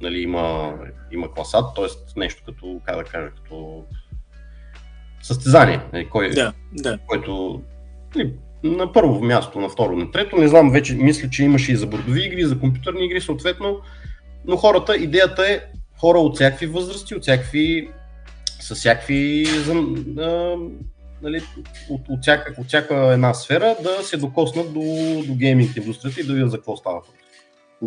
нали, 0.00 0.18
има, 0.18 0.74
има 1.12 1.32
класат, 1.32 1.64
т.е. 1.76 2.18
нещо 2.20 2.42
като, 2.46 2.80
как 2.84 2.96
да 2.96 3.04
кажа, 3.04 3.30
като 3.30 3.84
състезание, 5.22 5.80
нали, 5.92 6.08
кой, 6.08 6.30
да, 6.30 6.52
да. 6.72 6.98
което 7.06 7.62
нали, 8.16 8.32
на 8.62 8.92
първо 8.92 9.24
място, 9.24 9.60
на 9.60 9.68
второ, 9.68 9.96
на 9.96 10.10
трето, 10.10 10.36
не 10.36 10.48
знам, 10.48 10.70
вече 10.70 10.94
мисля, 10.94 11.30
че 11.30 11.44
имаше 11.44 11.72
и 11.72 11.76
за 11.76 11.86
бордови 11.86 12.26
игри, 12.26 12.40
и 12.40 12.46
за 12.46 12.60
компютърни 12.60 13.04
игри, 13.04 13.20
съответно, 13.20 13.80
но 14.46 14.56
хората, 14.56 14.96
идеята 14.96 15.52
е 15.52 15.60
хора 15.98 16.18
от 16.18 16.34
всякакви 16.34 16.66
възрасти, 16.66 17.14
от 17.14 17.22
всякакви, 17.22 17.90
с 18.60 18.74
всякакви, 18.74 19.46
а, 20.18 20.56
нали, 21.22 21.40
от, 21.90 22.00
от, 22.08 22.22
всяка, 22.22 22.54
от 22.60 22.66
всяка 22.66 22.94
една 22.96 23.34
сфера 23.34 23.76
да 23.82 24.02
се 24.02 24.16
докоснат 24.16 24.72
до, 24.72 24.80
до 25.26 25.34
гейминг 25.34 25.76
индустрията 25.76 26.20
и 26.20 26.24
да 26.24 26.32
видят 26.32 26.50
за 26.50 26.56
какво 26.56 26.76
става. 26.76 27.00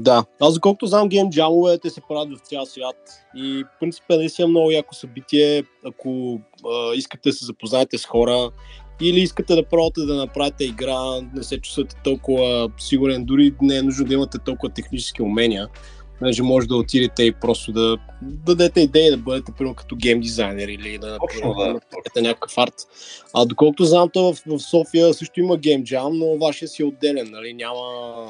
Да, 0.02 0.26
аз 0.42 0.54
доколкото 0.54 0.86
знам 0.86 1.10
гейм 1.10 1.30
джамове, 1.30 1.78
те 1.78 1.90
се 1.90 2.02
правят 2.10 2.38
в 2.38 2.42
цял 2.42 2.66
свят 2.66 3.26
и 3.36 3.64
в 3.64 3.80
принцип 3.80 4.04
е 4.10 4.18
наистина 4.18 4.48
много 4.48 4.72
яко 4.72 4.96
събитие, 4.96 5.64
ако 5.86 6.40
а, 6.66 6.96
искате 6.96 7.30
да 7.30 7.34
се 7.34 7.46
запознаете 7.46 7.98
с 7.98 8.06
хора 8.06 8.50
или 9.02 9.20
искате 9.20 9.56
да 9.56 9.66
пробвате 9.66 10.02
да 10.02 10.16
направите 10.16 10.66
игра, 10.66 11.22
не 11.36 11.44
се 11.44 11.62
чувствате 11.62 11.96
толкова 12.04 12.70
сигурен, 12.78 13.26
дори 13.26 13.54
не 13.62 13.78
е 13.78 13.82
нужно 13.82 14.06
да 14.06 14.14
имате 14.14 14.38
толкова 14.38 14.74
технически 14.74 15.22
умения, 15.22 15.68
Понеже 16.20 16.44
може 16.44 16.68
да 16.68 16.76
отидете 16.76 17.24
и 17.24 17.32
просто 17.32 17.72
да, 17.72 17.98
дадете 18.22 18.82
идеи 18.82 19.12
да 19.12 19.18
бъдете 19.18 19.52
примерно 19.58 19.76
като 19.76 19.96
гейм 19.96 20.20
дизайнер 20.20 20.68
или 20.68 20.98
да 20.98 21.08
направите 21.12 22.22
някакъв 22.22 22.58
арт. 22.58 22.74
А 23.34 23.46
доколкото 23.46 23.86
знам, 23.86 24.10
то 24.14 24.34
в, 24.34 24.42
в 24.48 24.60
София 24.60 25.14
също 25.14 25.40
има 25.40 25.58
гейм 25.58 25.84
джам, 25.84 26.18
но 26.18 26.38
вашия 26.38 26.68
си 26.68 26.82
е 26.82 26.86
отделен, 26.86 27.32
нали? 27.32 27.54
Няма... 27.54 27.82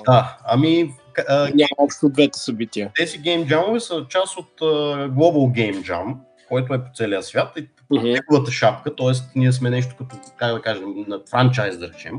Да, 0.06 0.38
ами... 0.46 0.94
А, 1.28 1.50
няма 1.56 1.70
общо 1.78 2.10
двете 2.10 2.40
събития. 2.40 2.92
Тези 2.96 3.18
гейм 3.18 3.48
джамове 3.48 3.80
са 3.80 4.06
част 4.10 4.38
от 4.38 4.50
uh, 4.62 5.10
Global 5.10 5.72
Game 5.72 5.82
Jam, 5.82 6.16
който 6.50 6.74
е 6.74 6.84
по 6.84 6.90
целия 6.96 7.24
свят 7.24 7.54
и 7.58 7.68
uh-huh. 7.92 8.14
неговата 8.14 8.52
шапка, 8.52 8.96
т.е. 8.96 9.12
ние 9.36 9.52
сме 9.52 9.70
нещо 9.70 9.96
като, 9.98 10.16
как 10.38 10.54
да 10.54 10.62
кажем, 10.62 10.84
на 11.08 11.20
франчайз 11.30 11.78
да 11.78 11.88
речем. 11.88 12.14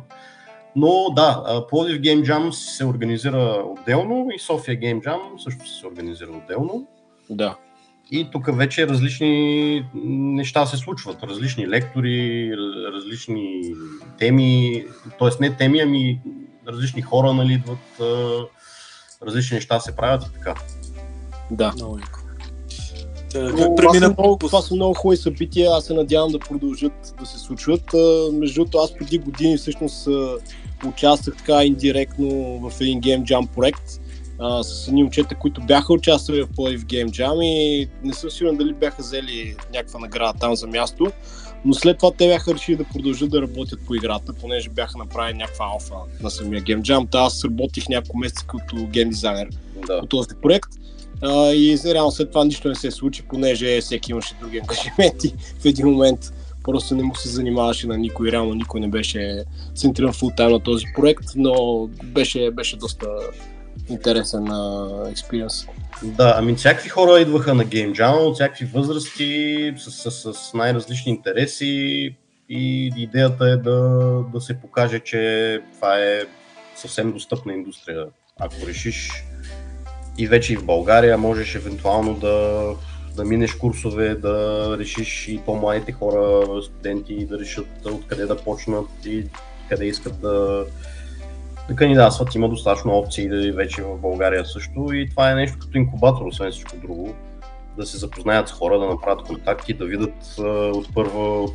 Но 0.77 1.11
да, 1.17 1.65
Плодив 1.71 2.01
Game 2.01 2.25
Jam 2.25 2.51
се 2.51 2.85
организира 2.85 3.65
отделно 3.67 4.29
и 4.35 4.39
София 4.39 4.77
Game 4.77 5.05
Jam 5.05 5.21
също 5.39 5.69
се 5.69 5.87
организира 5.87 6.31
отделно. 6.31 6.87
Да. 7.31 7.57
И 8.11 8.29
тук 8.33 8.57
вече 8.57 8.89
различни 8.89 9.85
неща 9.95 10.67
се 10.67 10.77
случват. 10.77 11.23
Различни 11.23 11.69
лектори, 11.69 12.53
различни 12.95 13.75
теми, 14.19 14.85
т.е. 15.19 15.29
не 15.41 15.57
теми, 15.57 15.81
ами 15.81 16.21
различни 16.69 17.03
хора 17.03 17.33
нали, 17.33 17.53
идват, 17.53 18.01
различни 19.23 19.55
неща 19.55 19.81
се 19.81 19.97
правят 19.97 20.27
и 20.27 20.33
така. 20.33 20.55
Да. 21.51 21.73
Много 21.73 21.99
но, 23.35 23.75
това, 23.75 23.95
са 23.95 24.15
много, 24.19 24.37
това 24.37 24.63
са 24.63 24.75
много 24.75 24.95
хубави 24.95 25.17
събития, 25.17 25.71
аз 25.73 25.85
се 25.85 25.95
надявам 25.95 26.33
да 26.33 26.39
продължат 26.39 27.15
да 27.21 27.27
се 27.27 27.39
случват. 27.39 27.95
Между 28.33 28.55
другото, 28.55 28.79
аз 28.79 28.95
преди 28.95 29.19
години 29.19 29.57
всъщност 29.57 30.09
участвах 30.87 31.37
така 31.37 31.65
индиректно 31.65 32.29
в 32.59 32.81
един 32.81 33.01
Game 33.01 33.23
Jam 33.23 33.49
проект 33.55 34.01
а, 34.39 34.63
с 34.63 34.89
едни 34.89 35.03
момчета, 35.03 35.35
които 35.35 35.61
бяха 35.61 35.93
участвали 35.93 36.43
в 36.43 36.49
Play 36.49 36.79
в 36.79 36.85
Game 36.85 37.09
Jam 37.09 37.45
и 37.45 37.89
не 38.05 38.15
съм 38.15 38.31
сигурен 38.31 38.57
дали 38.57 38.73
бяха 38.73 39.03
взели 39.03 39.57
някаква 39.75 40.01
награда 40.01 40.39
там 40.39 40.57
за 40.57 40.67
място, 40.67 41.13
но 41.65 41.75
след 41.75 41.99
това 41.99 42.13
те 42.13 42.29
бяха 42.29 42.55
решили 42.55 42.77
да 42.77 42.85
продължат 42.85 43.31
да 43.31 43.43
работят 43.43 43.81
по 43.87 43.95
играта, 43.95 44.33
понеже 44.41 44.69
бяха 44.69 44.99
направили 44.99 45.37
някаква 45.39 45.67
алфа 45.67 45.95
на 46.23 46.31
самия 46.31 46.63
Game 46.63 46.83
Jam. 46.83 47.11
Та 47.11 47.19
аз 47.19 47.45
работих 47.45 47.89
няколко 47.89 48.19
месеца 48.19 48.45
като 48.47 48.87
гейм 48.87 49.09
дизайнер 49.09 49.49
Да. 49.87 50.01
по 50.01 50.07
този 50.07 50.29
проект. 50.43 50.71
А, 51.23 51.53
и 51.53 51.79
реално 51.85 52.11
след 52.11 52.29
това 52.29 52.45
нищо 52.45 52.69
не 52.69 52.75
се 52.75 52.91
случи, 52.91 53.23
понеже 53.23 53.81
всеки 53.81 54.13
имаше 54.13 54.35
други 54.41 54.59
ангажименти. 54.59 55.35
В 55.61 55.65
един 55.65 55.87
момент 55.87 56.33
просто 56.65 56.95
не 56.95 57.03
му 57.03 57.15
се 57.15 57.29
занимаваше 57.29 57.87
на 57.87 57.99
никой, 57.99 58.33
реално 58.33 58.55
никой 58.55 58.81
не 58.81 58.89
беше 58.89 59.45
центриран 59.75 60.13
фултайм 60.13 60.51
на 60.51 60.61
този 60.61 60.85
проект, 60.95 61.25
но 61.37 61.87
беше, 62.05 62.51
беше 62.51 62.77
доста 62.77 63.07
интересен 63.89 64.49
експириенс. 65.11 65.67
Да, 66.03 66.35
ами 66.39 66.55
всякакви 66.55 66.89
хора 66.89 67.21
идваха 67.21 67.55
на 67.55 67.65
Game 67.65 67.93
Jam 67.93 68.27
от 68.27 68.35
всякакви 68.35 68.67
възрасти, 68.67 69.75
с, 69.77 70.11
с, 70.11 70.35
с 70.35 70.55
най-различни 70.55 71.13
интереси 71.13 71.67
и 72.49 72.93
идеята 72.97 73.49
е 73.49 73.57
да, 73.57 73.81
да 74.33 74.41
се 74.41 74.61
покаже, 74.61 75.01
че 75.01 75.61
това 75.75 75.99
е 75.99 76.23
съвсем 76.77 77.13
достъпна 77.13 77.53
индустрия. 77.53 78.07
Ако 78.41 78.67
решиш 78.67 79.11
и 80.19 80.27
вече 80.27 80.53
и 80.53 80.57
в 80.57 80.65
България 80.65 81.19
можеш 81.19 81.55
евентуално 81.55 82.15
да, 82.15 82.67
да 83.17 83.25
минеш 83.25 83.55
курсове, 83.55 84.15
да 84.15 84.77
решиш 84.79 85.29
и 85.29 85.41
по-младите 85.47 85.93
хора, 85.93 86.47
студенти, 86.63 87.27
да 87.27 87.39
решат 87.39 87.87
откъде 87.87 88.27
да 88.27 88.37
почнат 88.37 88.89
и 89.05 89.25
къде 89.69 89.87
искат 89.87 90.21
да, 90.21 90.65
да 91.69 91.77
кандидатстват. 91.77 92.35
Има 92.35 92.49
достатъчно 92.49 92.93
опции 92.93 93.29
да 93.29 93.53
вече 93.53 93.83
в 93.83 93.97
България 93.97 94.45
също 94.45 94.93
и 94.93 95.11
това 95.11 95.31
е 95.31 95.35
нещо 95.35 95.59
като 95.59 95.79
инкубатор, 95.79 96.27
освен 96.27 96.51
всичко 96.51 96.77
друго. 96.77 97.15
Да 97.77 97.87
се 97.87 97.99
запознаят 97.99 98.49
с 98.49 98.53
хора, 98.53 98.79
да 98.79 98.87
направят 98.87 99.23
контакти, 99.23 99.73
да 99.73 99.85
видят 99.85 100.39
от 100.75 100.95
първа, 100.95 101.43
от 101.43 101.55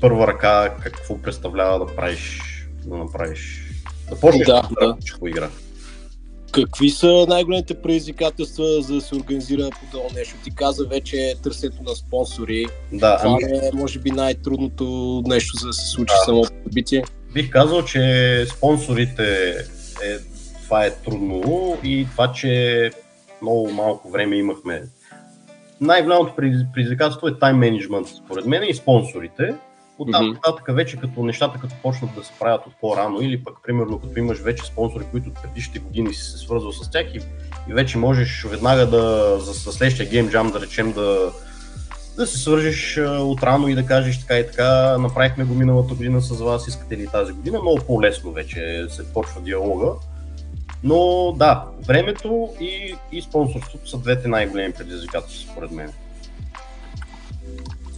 първа 0.00 0.26
ръка 0.26 0.74
какво 0.82 1.18
представлява 1.18 1.86
да 1.86 1.96
правиш, 1.96 2.40
да 2.84 2.96
направиш, 2.96 3.70
да 4.10 4.20
почнеш 4.20 4.46
Да, 4.46 4.68
да, 4.80 4.96
игра. 5.28 5.48
Какви 6.54 6.90
са 6.90 7.26
най-големите 7.28 7.74
предизвикателства 7.82 8.64
за 8.82 8.94
да 8.94 9.00
се 9.00 9.14
организира 9.16 9.68
подобно 9.80 10.10
нещо? 10.18 10.34
Ти 10.44 10.54
каза 10.54 10.84
вече 10.84 11.34
търсенето 11.42 11.82
на 11.82 11.94
спонсори. 11.94 12.66
Да, 12.92 13.18
Това 13.18 13.38
ами, 13.42 13.56
е, 13.58 13.70
може 13.74 13.98
би, 13.98 14.10
най-трудното 14.10 15.22
нещо, 15.26 15.56
за 15.56 15.66
да 15.66 15.72
се 15.72 15.86
случи 15.88 16.14
Да. 16.20 16.24
самото 16.24 16.50
събитие. 16.64 17.02
бих 17.34 17.50
казал, 17.50 17.82
че 17.84 18.46
спонсорите 18.56 19.50
е, 20.04 20.18
това 20.64 20.86
е 20.86 20.90
трудно 20.94 21.42
и 21.84 22.06
това, 22.12 22.32
че 22.32 22.90
много 23.42 23.70
малко 23.70 24.10
време 24.10 24.36
имахме. 24.36 24.82
Най-голямото 25.80 26.32
предиз- 26.36 26.66
предизвикателство 26.74 27.28
е 27.28 27.38
тайм 27.38 27.56
менеджмент, 27.56 28.06
според 28.08 28.46
мен, 28.46 28.62
и 28.68 28.74
спонсорите. 28.74 29.54
От 29.98 30.12
там 30.12 30.30
нататък 30.30 30.64
вече 30.68 30.96
като 30.96 31.24
нещата 31.24 31.58
като 31.58 31.74
почнат 31.82 32.14
да 32.14 32.24
се 32.24 32.32
правят 32.40 32.66
от 32.66 32.72
по-рано 32.80 33.20
или 33.20 33.44
пък 33.44 33.54
примерно 33.62 33.98
като 33.98 34.18
имаш 34.18 34.38
вече 34.38 34.64
спонсори, 34.64 35.04
които 35.10 35.28
от 35.28 35.42
предишните 35.42 35.78
години 35.78 36.14
си 36.14 36.22
се 36.22 36.38
свързвал 36.38 36.72
с 36.72 36.90
тях 36.90 37.14
и, 37.14 37.20
и 37.68 37.74
вече 37.74 37.98
можеш 37.98 38.44
веднага 38.44 38.86
да 38.86 39.36
за, 39.40 39.52
за 39.52 39.72
следващия 39.72 40.08
гейм 40.08 40.30
джам 40.30 40.50
да 40.50 40.60
речем 40.60 40.92
да, 40.92 41.32
да 42.16 42.26
се 42.26 42.38
свържеш 42.38 42.98
отрано 43.20 43.68
и 43.68 43.74
да 43.74 43.86
кажеш 43.86 44.20
така 44.20 44.38
и 44.38 44.46
така, 44.46 44.98
направихме 44.98 45.44
го 45.44 45.54
миналата 45.54 45.94
година 45.94 46.20
с 46.20 46.40
вас, 46.40 46.68
искате 46.68 46.96
ли 46.96 47.08
тази 47.12 47.32
година, 47.32 47.60
много 47.62 47.80
по-лесно 47.86 48.32
вече 48.32 48.86
се 48.88 49.12
почва 49.12 49.40
диалога. 49.40 49.92
Но 50.82 51.32
да, 51.32 51.64
времето 51.86 52.48
и, 52.60 52.94
и 53.12 53.22
спонсорството 53.22 53.88
са 53.88 53.98
двете 53.98 54.28
най-големи 54.28 54.72
предизвикателства, 54.72 55.52
според 55.52 55.70
мен. 55.70 55.92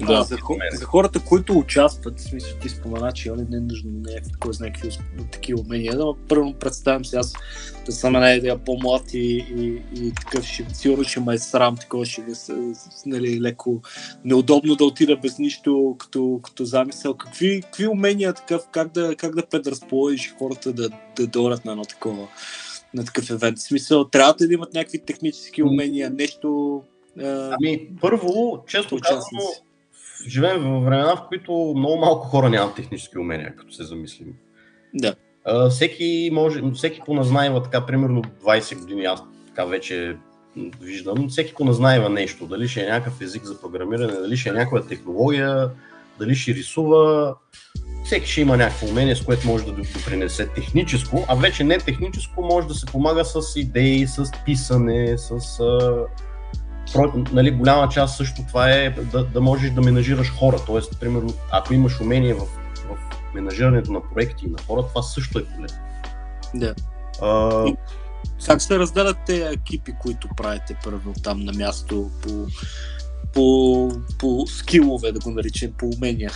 Да, 0.00 0.06
Да. 0.06 0.22
за, 0.22 0.36
за 0.72 0.84
хората, 0.84 1.20
които 1.20 1.58
участват, 1.58 2.20
в 2.20 2.22
смисъл 2.22 2.58
ти 2.58 2.68
спомена, 2.68 3.12
че 3.12 3.30
нали, 3.30 3.46
не 3.50 3.56
е 3.56 3.60
нужно 3.60 3.90
не 3.90 4.12
е 4.12 4.18
кой 4.40 4.54
знае 4.54 4.72
какви 4.72 4.98
такива 5.32 5.60
умения, 5.60 5.94
но 5.96 6.16
първо 6.28 6.54
представям 6.54 7.04
се 7.04 7.16
аз 7.16 7.32
да 7.86 7.92
съм 7.92 8.14
една 8.14 8.32
идея 8.34 8.58
по-млад 8.58 9.14
и, 9.14 9.46
и, 9.56 9.82
и 10.04 10.12
такъв 10.14 10.44
ще, 10.44 10.66
сигурно 10.74 11.04
ще 11.04 11.20
ме 11.20 11.34
е 11.34 11.38
срам, 11.38 11.76
такова 11.76 12.06
ще 12.06 12.22
ви 12.22 12.34
се, 12.34 12.54
нали, 13.06 13.40
леко 13.40 13.82
неудобно 14.24 14.76
да 14.76 14.84
отида 14.84 15.16
без 15.16 15.38
нищо 15.38 15.96
като, 15.98 16.40
като 16.42 16.64
замисъл. 16.64 17.14
Какви, 17.14 17.62
какви 17.62 17.86
умения 17.86 18.32
такъв, 18.32 18.62
как 18.72 18.92
да, 18.92 19.16
как 19.16 19.34
да 19.34 19.46
предразположиш 19.46 20.34
хората 20.38 20.72
да, 20.72 20.88
да 21.16 21.26
дойдат 21.26 21.64
на 21.64 21.72
едно 21.72 21.84
такова 21.84 22.28
на 22.94 23.04
такъв 23.04 23.30
евент. 23.30 23.58
В 23.58 23.62
смисъл, 23.62 24.04
трябва 24.04 24.34
да 24.34 24.54
имат 24.54 24.74
някакви 24.74 24.98
технически 24.98 25.62
умения, 25.62 26.10
нещо... 26.10 26.82
е, 27.18 27.24
Ами, 27.26 27.88
първо, 28.00 28.64
често 28.66 28.98
казано. 29.02 29.42
Живеем 30.28 30.62
в 30.62 30.84
времена, 30.84 31.16
в 31.16 31.28
които 31.28 31.74
много 31.76 31.96
малко 31.96 32.26
хора 32.26 32.50
нямат 32.50 32.74
технически 32.74 33.18
умения, 33.18 33.56
като 33.56 33.72
се 33.72 33.84
замислим. 33.84 34.34
Да. 34.94 35.14
А, 35.44 35.68
всеки 35.68 36.30
може, 36.32 36.62
всеки 36.74 37.00
поназнаева 37.06 37.62
така, 37.62 37.86
примерно 37.86 38.22
20 38.22 38.80
години, 38.80 39.04
аз 39.04 39.22
така 39.46 39.64
вече 39.64 40.16
виждам, 40.80 41.28
всеки 41.28 41.54
поназнаева 41.54 42.08
нещо, 42.08 42.46
дали 42.46 42.68
ще 42.68 42.80
е 42.80 42.88
някакъв 42.88 43.20
език 43.20 43.44
за 43.44 43.60
програмиране, 43.60 44.12
дали 44.12 44.36
ще 44.36 44.48
е 44.48 44.52
някаква 44.52 44.82
технология, 44.82 45.70
дали 46.18 46.34
ще 46.34 46.54
рисува, 46.54 47.34
всеки 48.04 48.30
ще 48.30 48.40
има 48.40 48.56
някакво 48.56 48.86
умение, 48.86 49.16
с 49.16 49.24
което 49.24 49.46
може 49.46 49.64
да 49.64 49.72
допринесе 49.72 50.48
техническо, 50.48 51.24
а 51.28 51.34
вече 51.34 51.64
не 51.64 51.78
техническо 51.78 52.42
може 52.42 52.68
да 52.68 52.74
се 52.74 52.86
помага 52.86 53.24
с 53.24 53.56
идеи, 53.56 54.06
с 54.06 54.32
писане, 54.44 55.18
с... 55.18 55.60
Нали, 57.32 57.50
голяма 57.50 57.88
част 57.88 58.16
също 58.16 58.42
това 58.48 58.70
е 58.70 58.90
да, 58.90 59.24
да 59.24 59.40
можеш 59.40 59.70
да 59.70 59.80
менажираш 59.80 60.32
хора, 60.32 60.56
т.е. 60.66 60.98
примерно, 61.00 61.34
ако 61.50 61.74
имаш 61.74 62.00
умение 62.00 62.34
в, 62.34 62.40
в 62.40 63.34
менажирането 63.34 63.92
на 63.92 64.00
проекти 64.14 64.44
и 64.46 64.50
на 64.50 64.58
хора, 64.66 64.82
това 64.88 65.02
също 65.02 65.38
е 65.38 65.44
полезно. 65.44 65.78
Да. 66.54 66.74
А, 67.22 67.64
Как 68.46 68.62
се 68.62 68.78
разделят 68.78 69.16
те 69.26 69.48
екипи, 69.48 69.92
които 70.02 70.28
правите 70.36 70.76
първо 70.84 71.12
там 71.22 71.40
на 71.40 71.52
място 71.52 72.10
по, 72.22 72.46
по, 73.34 73.88
по 74.18 74.46
скилове, 74.46 75.12
да 75.12 75.20
го 75.20 75.30
наречем, 75.30 75.72
по 75.78 75.90
умения? 75.96 76.30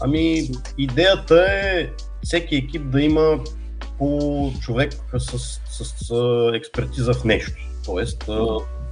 ами, 0.00 0.50
идеята 0.78 1.46
е 1.50 1.88
всеки 2.24 2.56
екип 2.56 2.90
да 2.90 3.02
има 3.02 3.38
по 3.98 4.52
човек 4.60 4.92
с, 5.18 5.38
с, 5.38 5.84
с, 5.84 6.12
експертиза 6.54 7.14
в 7.14 7.24
нещо. 7.24 7.52
Тоест, 7.84 8.24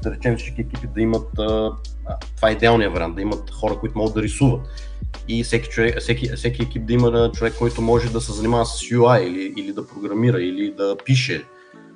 да 0.02 0.10
речем 0.10 0.36
всички 0.36 0.60
екипи 0.60 0.86
да 0.94 1.00
имат, 1.00 1.38
а, 1.38 1.72
това 2.36 2.48
е 2.48 2.52
идеалният 2.52 2.92
вариант, 2.92 3.16
да 3.16 3.22
имат 3.22 3.50
хора, 3.50 3.78
които 3.78 3.98
могат 3.98 4.14
да 4.14 4.22
рисуват. 4.22 4.60
И 5.28 5.44
всеки, 5.44 5.68
човек, 5.68 6.00
всеки, 6.00 6.28
всеки 6.36 6.62
екип 6.62 6.86
да 6.86 6.92
има 6.92 7.30
човек, 7.32 7.54
който 7.58 7.82
може 7.82 8.12
да 8.12 8.20
се 8.20 8.32
занимава 8.32 8.66
с 8.66 8.80
UI 8.80 9.20
или, 9.20 9.54
или 9.56 9.72
да 9.72 9.86
програмира, 9.86 10.42
или 10.42 10.74
да 10.76 10.96
пише. 11.04 11.44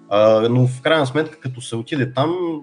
А, 0.08 0.48
но 0.48 0.66
в 0.66 0.82
крайна 0.82 1.06
сметка, 1.06 1.40
като 1.40 1.60
се 1.60 1.76
отиде 1.76 2.12
там, 2.12 2.60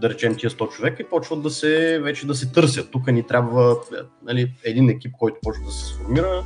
да 0.00 0.10
речем 0.10 0.36
тия 0.36 0.50
100 0.50 0.70
човека 0.70 1.02
и 1.02 1.08
почват 1.08 1.42
да 1.42 1.50
се, 1.50 2.00
вече 2.02 2.26
да 2.26 2.34
се 2.34 2.52
търсят. 2.52 2.90
Тук 2.90 3.06
ни 3.06 3.26
трябва 3.26 3.76
нали, 4.22 4.52
един 4.64 4.88
екип, 4.88 5.12
който 5.18 5.36
почва 5.42 5.64
да 5.64 5.72
се 5.72 5.86
сформира, 5.86 6.44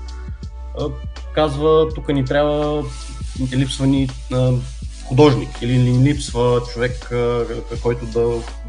казва, 1.34 1.88
тук 1.94 2.08
ни 2.08 2.24
трябва, 2.24 2.84
липсва 3.56 3.86
ни 3.86 4.08
художник 5.08 5.48
или 5.62 5.78
ни 5.78 6.04
липсва 6.04 6.62
човек, 6.72 7.10
който 7.82 8.06
да, 8.06 8.20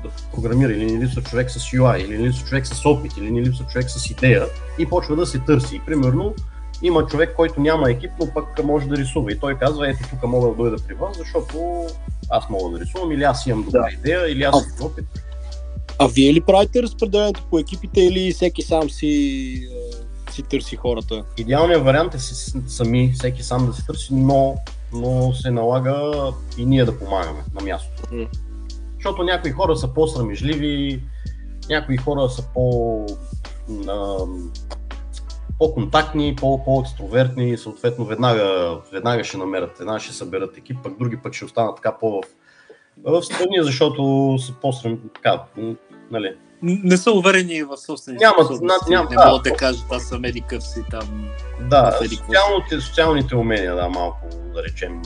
да 0.03 0.09
програмира, 0.33 0.73
или 0.73 0.85
ни 0.85 0.99
липсва 0.99 1.21
човек 1.21 1.51
с 1.51 1.59
UI, 1.59 1.97
или 2.05 2.17
ни 2.17 2.27
липсва 2.27 2.47
човек 2.47 2.67
с 2.67 2.85
опит, 2.85 3.17
или 3.17 3.31
ни 3.31 3.41
липсва 3.41 3.65
човек 3.65 3.89
с 3.89 4.09
идея 4.09 4.45
и 4.79 4.85
почва 4.85 5.15
да 5.15 5.25
се 5.25 5.39
търси. 5.39 5.81
Примерно, 5.85 6.33
има 6.81 7.05
човек, 7.05 7.33
който 7.35 7.61
няма 7.61 7.91
екип, 7.91 8.11
но 8.19 8.33
пък 8.33 8.63
може 8.63 8.87
да 8.87 8.97
рисува 8.97 9.31
и 9.31 9.39
той 9.39 9.57
казва, 9.57 9.89
ето 9.89 9.99
тук 10.09 10.23
мога 10.23 10.47
да 10.47 10.55
дойда 10.55 10.77
при 10.87 10.93
вас, 10.93 11.17
защото 11.17 11.85
аз 12.29 12.49
мога 12.49 12.77
да 12.77 12.85
рисувам 12.85 13.11
или 13.11 13.23
аз 13.23 13.45
имам 13.45 13.63
добра 13.63 13.81
Да. 13.81 13.87
идея, 13.93 14.31
или 14.31 14.43
аз 14.43 14.55
имам 14.55 14.91
опит. 14.91 15.05
А 15.99 16.07
вие 16.07 16.33
ли 16.33 16.41
правите 16.41 16.83
разпределението 16.83 17.43
по 17.49 17.59
екипите 17.59 18.01
или 18.01 18.33
всеки 18.33 18.61
сам 18.61 18.89
си, 18.89 19.69
си 20.31 20.43
търси 20.43 20.75
хората? 20.75 21.23
Идеалният 21.37 21.83
вариант 21.83 22.13
е 22.13 22.19
сами, 22.67 23.13
всеки 23.13 23.43
сам 23.43 23.67
да 23.67 23.73
се 23.73 23.85
търси, 23.85 24.13
но, 24.13 24.55
но 24.95 25.33
се 25.33 25.51
налага 25.51 26.13
и 26.57 26.65
ние 26.65 26.85
да 26.85 26.99
помагаме 26.99 27.43
на 27.53 27.63
място. 27.63 28.03
М. 28.11 28.25
Защото 28.95 29.23
някои 29.23 29.51
хора 29.51 29.75
са 29.75 29.93
по-срамежливи, 29.93 31.03
някои 31.69 31.97
хора 31.97 32.29
са 32.29 32.43
по, 32.53 33.05
а, 33.87 34.17
по-контактни, 35.59 36.35
по- 36.35 36.63
по-екстровертни 36.65 37.49
и 37.49 37.57
съответно 37.57 38.05
веднага, 38.05 38.77
веднага 38.91 39.23
ще 39.23 39.37
намерят, 39.37 39.77
веднага 39.77 39.99
ще 39.99 40.13
съберат 40.13 40.57
екип, 40.57 40.77
пък 40.83 40.97
други 40.99 41.17
пък 41.17 41.33
ще 41.33 41.45
останат 41.45 41.75
така 41.75 41.97
по 41.99 42.21
в, 43.03 43.23
страни, 43.23 43.57
защото 43.61 44.35
са 44.39 44.53
по-срам, 44.61 44.99
така, 45.15 45.43
нали, 46.11 46.35
Не 46.65 46.97
са 46.97 47.11
уверени 47.11 47.63
в 47.63 47.77
собствените 47.77 48.25
Нямат, 48.25 48.45
способности, 48.45 48.91
над- 48.91 49.05
ням- 49.05 49.09
не 49.09 49.15
да. 49.15 49.25
могат 49.25 49.43
да 49.43 49.53
кажат, 49.53 49.85
аз 49.91 50.03
съм 50.03 50.25
еди 50.25 50.41
къв 50.41 50.63
си 50.63 50.83
там. 50.91 51.27
Да, 51.61 51.99
социалните, 52.01 52.81
социалните 52.81 53.35
умения, 53.35 53.75
да, 53.75 53.89
малко, 53.89 54.19
да 54.53 54.63
речем, 54.63 55.01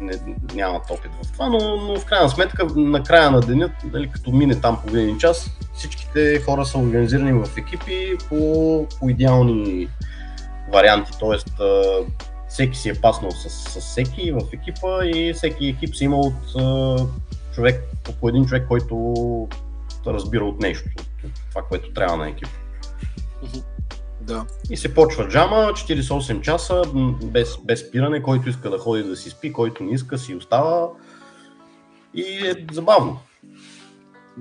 не, 0.00 0.12
нямат 0.54 0.90
опит 0.90 1.10
в 1.22 1.32
това, 1.32 1.48
но, 1.48 1.76
но 1.76 2.00
в 2.00 2.04
крайна 2.04 2.28
сметка 2.28 2.66
на 2.76 3.02
края 3.02 3.30
на 3.30 3.40
деня, 3.40 3.70
нали, 3.92 4.10
като 4.10 4.30
мине 4.30 4.60
там 4.60 4.78
половин 4.86 5.18
час, 5.18 5.50
всичките 5.74 6.40
хора 6.40 6.64
са 6.66 6.78
организирани 6.78 7.32
в 7.32 7.48
екипи 7.56 8.16
по, 8.28 8.86
по 9.00 9.08
идеални 9.08 9.88
варианти, 10.72 11.12
т.е. 11.20 11.64
всеки 12.48 12.78
си 12.78 12.88
е 12.88 12.94
паснал 12.94 13.30
с, 13.30 13.50
с 13.50 13.80
всеки 13.80 14.32
в 14.32 14.40
екипа 14.52 15.04
и 15.04 15.32
всеки 15.32 15.66
екип 15.66 15.94
си 15.94 16.04
има 16.04 16.16
от 16.16 16.34
човек, 17.54 17.82
по 18.20 18.28
един 18.28 18.46
човек, 18.46 18.68
който 18.68 19.14
разбира 20.06 20.44
от 20.44 20.60
нещо, 20.60 20.88
от 21.24 21.30
това, 21.50 21.62
което 21.62 21.92
трябва 21.92 22.16
на 22.16 22.28
екипа. 22.28 22.50
Да. 24.20 24.46
И 24.70 24.76
се 24.76 24.94
почва 24.94 25.28
джама, 25.28 25.56
48 25.56 26.40
часа, 26.40 26.82
без, 27.24 27.58
без 27.64 27.88
спиране, 27.88 28.22
който 28.22 28.48
иска 28.48 28.70
да 28.70 28.78
ходи 28.78 29.02
да 29.02 29.16
си 29.16 29.30
спи, 29.30 29.52
който 29.52 29.84
не 29.84 29.94
иска 29.94 30.18
си 30.18 30.34
остава. 30.34 30.88
И 32.14 32.22
е 32.22 32.66
забавно. 32.72 33.18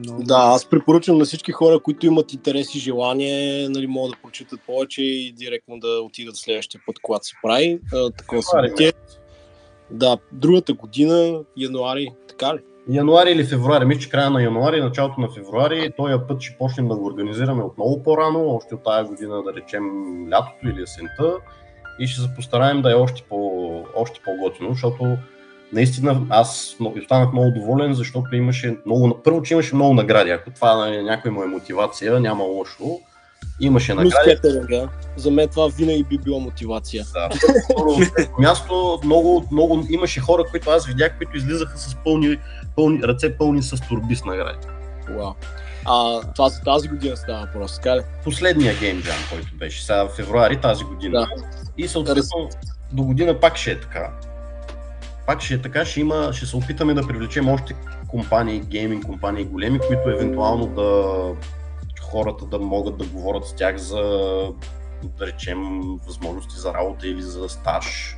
Но... 0.05 0.17
Да, 0.19 0.37
аз 0.37 0.65
препоръчвам 0.65 1.17
на 1.17 1.25
всички 1.25 1.51
хора, 1.51 1.79
които 1.79 2.05
имат 2.05 2.33
интерес 2.33 2.75
и 2.75 2.79
желание, 2.79 3.69
нали, 3.69 3.87
могат 3.87 4.11
да 4.11 4.21
прочитат 4.21 4.61
повече 4.65 5.01
и 5.01 5.31
директно 5.31 5.79
да 5.79 5.87
отидат 5.87 6.35
следващия 6.35 6.81
път, 6.85 6.95
когато 7.01 7.25
се 7.25 7.33
прави. 7.43 7.79
такова 8.17 8.43
събитие. 8.43 8.93
Да, 9.91 10.17
другата 10.31 10.73
година, 10.73 11.41
януари, 11.57 12.09
така 12.27 12.55
ли? 12.55 12.59
Януари 12.89 13.31
или 13.31 13.43
февруари, 13.43 13.85
мисля, 13.85 14.01
че 14.01 14.09
края 14.09 14.29
на 14.29 14.43
януари, 14.43 14.81
началото 14.81 15.21
на 15.21 15.29
февруари, 15.29 15.91
този 15.97 16.13
път 16.27 16.41
ще 16.41 16.57
почнем 16.57 16.87
да 16.87 16.95
го 16.95 17.05
организираме 17.05 17.63
отново 17.63 18.03
по-рано, 18.03 18.49
още 18.49 18.75
от 18.75 18.83
тази 18.83 19.09
година, 19.09 19.43
да 19.43 19.53
речем 19.53 19.83
лятото 20.31 20.67
или 20.67 20.81
есента 20.81 21.33
и 21.99 22.07
ще 22.07 22.21
се 22.21 22.35
постараем 22.35 22.81
да 22.81 22.91
е 22.91 22.95
още, 22.95 23.23
по, 23.29 23.83
още 23.95 24.19
по-готино, 24.25 24.69
защото 24.69 25.17
наистина 25.73 26.21
аз 26.29 26.75
останах 27.01 27.33
много 27.33 27.51
доволен, 27.51 27.93
защото 27.93 28.35
имаше 28.35 28.77
много, 28.85 29.19
първо, 29.23 29.41
че 29.41 29.53
имаше 29.53 29.75
много 29.75 29.93
награди, 29.93 30.29
ако 30.29 30.51
това 30.51 30.87
е 30.87 31.01
някоя 31.01 31.31
моя 31.31 31.47
мотивация, 31.47 32.19
няма 32.19 32.43
лошо. 32.43 32.99
Имаше 33.59 33.93
награди. 33.93 34.37
да. 34.69 34.89
За 35.15 35.31
мен 35.31 35.49
това 35.49 35.67
винаги 35.67 36.03
би 36.03 36.17
било 36.17 36.39
мотивация. 36.39 37.05
Да. 37.13 37.29
място 38.39 38.99
много, 39.03 39.45
много 39.51 39.83
имаше 39.89 40.19
хора, 40.19 40.43
които 40.51 40.69
аз 40.69 40.85
видях, 40.85 41.17
които 41.17 41.37
излизаха 41.37 41.77
с 41.77 41.95
пълни 41.95 42.37
пълни, 42.77 43.03
ръце 43.03 43.37
пълни 43.37 43.63
с 43.63 43.77
турби 43.89 44.15
с 44.15 44.25
награди. 44.25 44.67
Wow. 45.09 45.33
А 45.85 46.21
това 46.35 46.49
за 46.49 46.61
тази 46.61 46.87
година 46.87 47.17
става 47.17 47.45
въпрос, 47.45 47.75
така 47.75 47.97
ли? 47.97 48.01
Последния 48.23 48.73
Game 48.73 49.01
Jam, 49.01 49.29
който 49.29 49.47
беше 49.55 49.85
сега 49.85 50.03
в 50.03 50.09
февруари 50.09 50.61
тази 50.61 50.83
година. 50.83 51.19
Да. 51.19 51.43
И 51.77 51.87
съответно 51.87 52.49
до 52.91 53.03
година 53.03 53.39
пак 53.39 53.57
ще 53.57 53.71
е 53.71 53.79
така. 53.79 54.11
Пак 55.25 55.41
ще 55.41 55.53
е 55.53 55.61
така, 55.61 55.85
ще, 55.85 55.99
има, 55.99 56.33
ще 56.33 56.45
се 56.45 56.57
опитаме 56.57 56.93
да 56.93 57.07
привлечем 57.07 57.49
още 57.49 57.75
компании, 58.07 58.59
гейминг 58.59 59.05
компании 59.05 59.45
големи, 59.45 59.79
които 59.79 60.09
евентуално 60.09 60.67
да 60.67 61.13
хората 62.01 62.45
да 62.45 62.59
могат 62.59 62.97
да 62.97 63.05
говорят 63.05 63.47
с 63.47 63.53
тях 63.53 63.77
за 63.77 64.01
да 65.03 65.27
речем 65.27 65.81
възможности 66.07 66.59
за 66.59 66.73
работа 66.73 67.07
или 67.07 67.21
за 67.21 67.49
стаж 67.49 68.16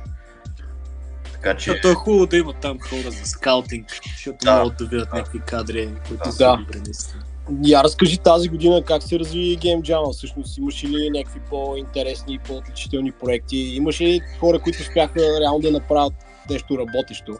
така 1.42 1.58
че... 1.58 1.70
Защото 1.70 1.88
е 1.88 1.94
хубаво 1.94 2.26
да 2.26 2.36
има 2.36 2.52
там 2.52 2.78
хора 2.80 3.10
за 3.10 3.26
скаутинг, 3.26 4.00
защото 4.16 4.38
да, 4.44 4.58
могат 4.58 4.78
да 4.78 4.84
видят 4.84 5.08
да. 5.10 5.16
някакви 5.16 5.40
кадри, 5.40 5.88
които 6.08 6.24
да. 6.24 6.32
са 6.32 6.56
добри 6.58 6.80
наистина. 6.84 7.22
Я 7.64 7.84
разкажи 7.84 8.18
тази 8.18 8.48
година 8.48 8.82
как 8.84 9.02
се 9.02 9.18
разви 9.18 9.58
Game 9.58 9.80
Jam. 9.80 10.12
Всъщност 10.12 10.58
имаш 10.58 10.84
ли 10.84 11.10
някакви 11.10 11.40
по-интересни 11.50 12.34
и 12.34 12.38
по-отличителни 12.38 13.12
проекти? 13.12 13.56
Имаше 13.56 14.04
ли 14.04 14.20
хора, 14.40 14.58
които 14.58 14.78
успяха 14.82 15.40
реално 15.40 15.58
да 15.58 15.70
направят 15.70 16.12
нещо 16.50 16.78
работещо 16.78 17.38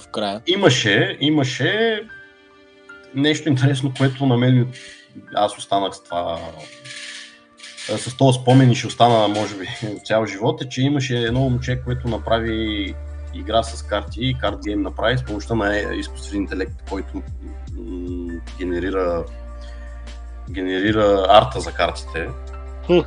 в 0.00 0.08
края? 0.08 0.42
Имаше, 0.46 1.16
имаше 1.20 2.00
нещо 3.14 3.48
интересно, 3.48 3.92
което 3.98 4.26
на 4.26 4.36
мен 4.36 4.72
аз 5.34 5.58
останах 5.58 5.94
с 5.94 6.04
това 6.04 6.38
с 7.88 8.16
този 8.16 8.38
спомен 8.38 8.70
и 8.70 8.74
ще 8.74 8.86
остана, 8.86 9.28
може 9.28 9.56
би, 9.56 9.66
цял 10.04 10.26
живот, 10.26 10.62
е, 10.62 10.68
че 10.68 10.82
имаше 10.82 11.18
едно 11.18 11.40
момче, 11.40 11.80
което 11.84 12.08
направи 12.08 12.94
игра 13.34 13.62
с 13.62 13.82
карти 13.82 14.20
и 14.20 14.34
карт 14.34 14.58
гейм 14.64 14.82
направи 14.82 15.18
с 15.18 15.24
помощта 15.24 15.54
на 15.54 15.78
изкуствен 15.78 16.40
интелект, 16.40 16.82
който 16.90 17.16
м- 17.16 18.40
генерира, 18.58 19.24
генерира 20.50 21.26
арта 21.28 21.60
за 21.60 21.72
картите. 21.72 22.28
Хм. 22.86 22.98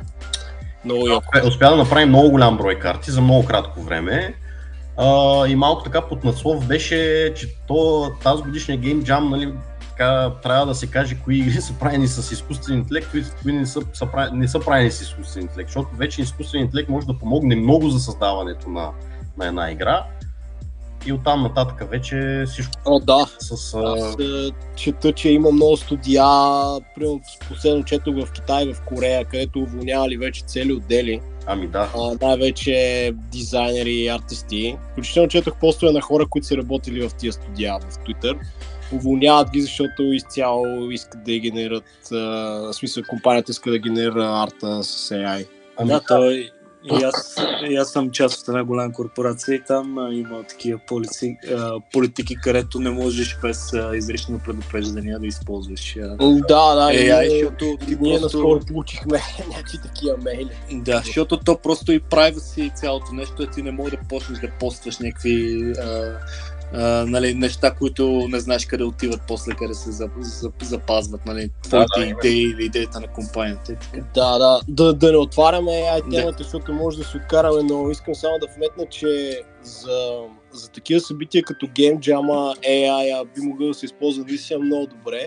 Много 0.84 1.08
яко. 1.08 1.48
Успя 1.48 1.70
да 1.70 1.76
направи 1.76 2.04
много 2.04 2.30
голям 2.30 2.56
брой 2.56 2.78
карти 2.78 3.10
за 3.10 3.20
много 3.20 3.46
кратко 3.46 3.80
време. 3.80 4.34
Uh, 4.96 5.46
и 5.46 5.54
малко 5.56 5.82
така 5.82 6.00
под 6.00 6.24
надслов 6.24 6.66
беше, 6.66 7.32
че 7.36 7.56
то, 7.66 8.10
тази 8.22 8.42
годишния 8.42 8.78
Game 8.78 9.02
Jam, 9.02 9.28
нали, 9.28 9.52
така, 9.88 10.32
трябва 10.42 10.66
да 10.66 10.74
се 10.74 10.86
каже 10.86 11.16
кои 11.24 11.38
игри 11.38 11.52
са 11.60 11.78
правени 11.78 12.08
с 12.08 12.32
изкуствен 12.32 12.78
интелект, 12.78 13.08
кои 13.42 13.52
не 13.52 13.66
са, 13.66 13.80
са, 13.94 14.08
не 14.32 14.48
са 14.48 14.60
правени 14.60 14.90
с 14.90 15.00
изкуствен 15.00 15.42
интелект, 15.42 15.68
защото 15.68 15.96
вече 15.96 16.22
изкуствен 16.22 16.60
интелект 16.60 16.88
може 16.88 17.06
да 17.06 17.18
помогне 17.18 17.56
много 17.56 17.88
за 17.88 18.00
създаването 18.00 18.70
на, 18.70 18.90
на 19.36 19.46
една 19.46 19.70
игра 19.70 20.04
и 21.06 21.12
оттам 21.12 21.42
нататък 21.42 21.90
вече 21.90 22.44
всичко. 22.46 22.72
О, 22.84 23.00
да. 23.00 23.26
С, 23.38 23.74
Аз 23.74 24.16
е, 24.20 24.50
чета, 24.76 25.12
че 25.12 25.28
има 25.28 25.50
много 25.50 25.76
студия, 25.76 26.24
примерно 26.94 27.20
последно 27.48 27.84
четох 27.84 28.14
в 28.26 28.32
Китай, 28.32 28.72
в 28.72 28.82
Корея, 28.86 29.24
където 29.24 29.58
уволнявали 29.58 30.16
вече 30.16 30.44
цели 30.44 30.72
отдели. 30.72 31.20
Ами 31.46 31.66
да. 31.66 31.88
А, 31.96 32.26
най-вече 32.26 33.12
дизайнери 33.32 33.92
и 33.92 34.08
артисти. 34.08 34.76
Включително 34.92 35.28
четох 35.28 35.54
постове 35.56 35.92
на 35.92 36.00
хора, 36.00 36.26
които 36.26 36.46
са 36.46 36.56
работили 36.56 37.08
в 37.08 37.14
тия 37.14 37.32
студия 37.32 37.78
в 37.78 37.94
Twitter. 37.96 38.38
Уволняват 38.92 39.50
ги, 39.50 39.60
защото 39.60 40.02
изцяло 40.02 40.90
искат 40.90 41.24
да 41.24 41.38
генерират, 41.38 41.84
в 42.10 42.72
смисъл 42.72 43.02
компанията 43.08 43.52
иска 43.52 43.70
да 43.70 43.78
генерира 43.78 44.42
арта 44.42 44.84
с 44.84 45.08
AI. 45.14 45.46
Ами 45.76 45.88
да, 45.88 46.00
той 46.08 46.50
и 46.92 47.04
аз, 47.04 47.36
и 47.70 47.76
аз 47.76 47.92
съм 47.92 48.10
част 48.10 48.40
от 48.42 48.48
една 48.48 48.64
голяма 48.64 48.92
корпорация 48.92 49.54
и 49.54 49.62
там 49.66 49.98
а, 49.98 50.14
има 50.14 50.42
такива 50.42 50.80
полици, 50.86 51.36
а, 51.56 51.80
политики, 51.92 52.36
където 52.42 52.80
не 52.80 52.90
можеш 52.90 53.38
без 53.42 53.72
а, 53.72 53.96
изрично 53.96 54.40
предупреждения 54.44 55.18
да 55.18 55.26
използваш. 55.26 55.96
А, 55.96 56.16
да, 56.26 56.74
да. 56.74 56.90
AI, 56.90 57.28
ние, 57.28 57.30
защото 57.30 57.76
ти 57.86 57.96
ние 58.00 58.18
просто... 58.20 58.38
наскоро 58.38 58.60
получихме 58.60 59.20
някакви 59.48 59.78
такива 59.82 60.16
мейли. 60.24 60.50
Да, 60.72 61.02
защото 61.04 61.36
то 61.36 61.58
просто 61.58 61.92
и 61.92 62.00
privacy 62.00 62.60
и 62.60 62.72
цялото 62.74 63.12
нещо 63.12 63.42
е 63.42 63.46
ти 63.46 63.62
не 63.62 63.70
можеш 63.70 63.90
да 63.90 64.08
почнеш 64.08 64.38
да 64.38 64.50
постваш 64.60 64.98
някакви 64.98 65.62
а, 65.78 66.18
а, 66.72 67.06
нали, 67.06 67.34
неща, 67.34 67.74
които 67.74 68.28
не 68.28 68.40
знаеш 68.40 68.66
къде 68.66 68.84
отиват 68.84 69.20
после, 69.28 69.52
къде 69.52 69.74
се 69.74 69.90
запазват, 70.62 71.26
нали, 71.26 71.50
твоите 71.62 71.86
да, 71.96 72.00
да, 72.00 72.06
идеи 72.06 72.42
или 72.42 72.64
идеята 72.64 73.00
на 73.00 73.06
компанията. 73.06 73.72
И 73.72 73.76
така. 73.76 74.06
Да, 74.14 74.38
да, 74.38 74.60
да, 74.68 74.92
да 74.92 75.12
не 75.12 75.18
отваряме 75.18 75.70
AI 75.70 76.10
темата, 76.10 76.42
защото 76.42 76.72
може 76.72 76.98
да 76.98 77.04
се 77.04 77.16
откараме, 77.16 77.62
но 77.62 77.90
искам 77.90 78.14
само 78.14 78.38
да 78.38 78.46
вметна, 78.56 78.86
че 78.90 79.40
за, 79.62 80.20
за 80.52 80.70
такива 80.70 81.00
събития 81.00 81.42
като 81.42 81.66
Game 81.66 81.98
Jam, 81.98 82.56
AI 82.58 83.24
би 83.34 83.40
могъл 83.40 83.68
да 83.68 83.74
се 83.74 83.86
използва 83.86 84.24
наистина 84.28 84.60
много 84.60 84.86
добре. 84.86 85.26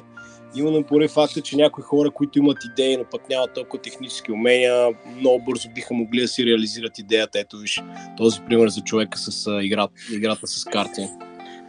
Именно 0.56 0.84
поради 0.84 1.08
факта, 1.08 1.42
че 1.42 1.56
някои 1.56 1.84
хора, 1.84 2.12
които 2.12 2.40
имат 2.40 2.58
идеи, 2.72 2.98
но 2.98 3.04
пък 3.12 3.30
нямат 3.30 3.54
толкова 3.54 3.82
технически 3.82 4.32
умения, 4.32 4.90
много 5.18 5.46
бързо 5.46 5.70
биха 5.70 5.94
могли 5.94 6.22
да 6.22 6.28
си 6.28 6.46
реализират 6.46 7.00
идеята. 7.00 7.40
Ето 7.40 7.58
виж 7.58 7.82
този 8.18 8.42
пример 8.42 8.70
за 8.70 8.82
човека 8.82 9.18
с 9.18 9.60
играта, 9.62 9.94
играта 10.14 10.48
с 10.48 10.66
карти. 10.66 11.08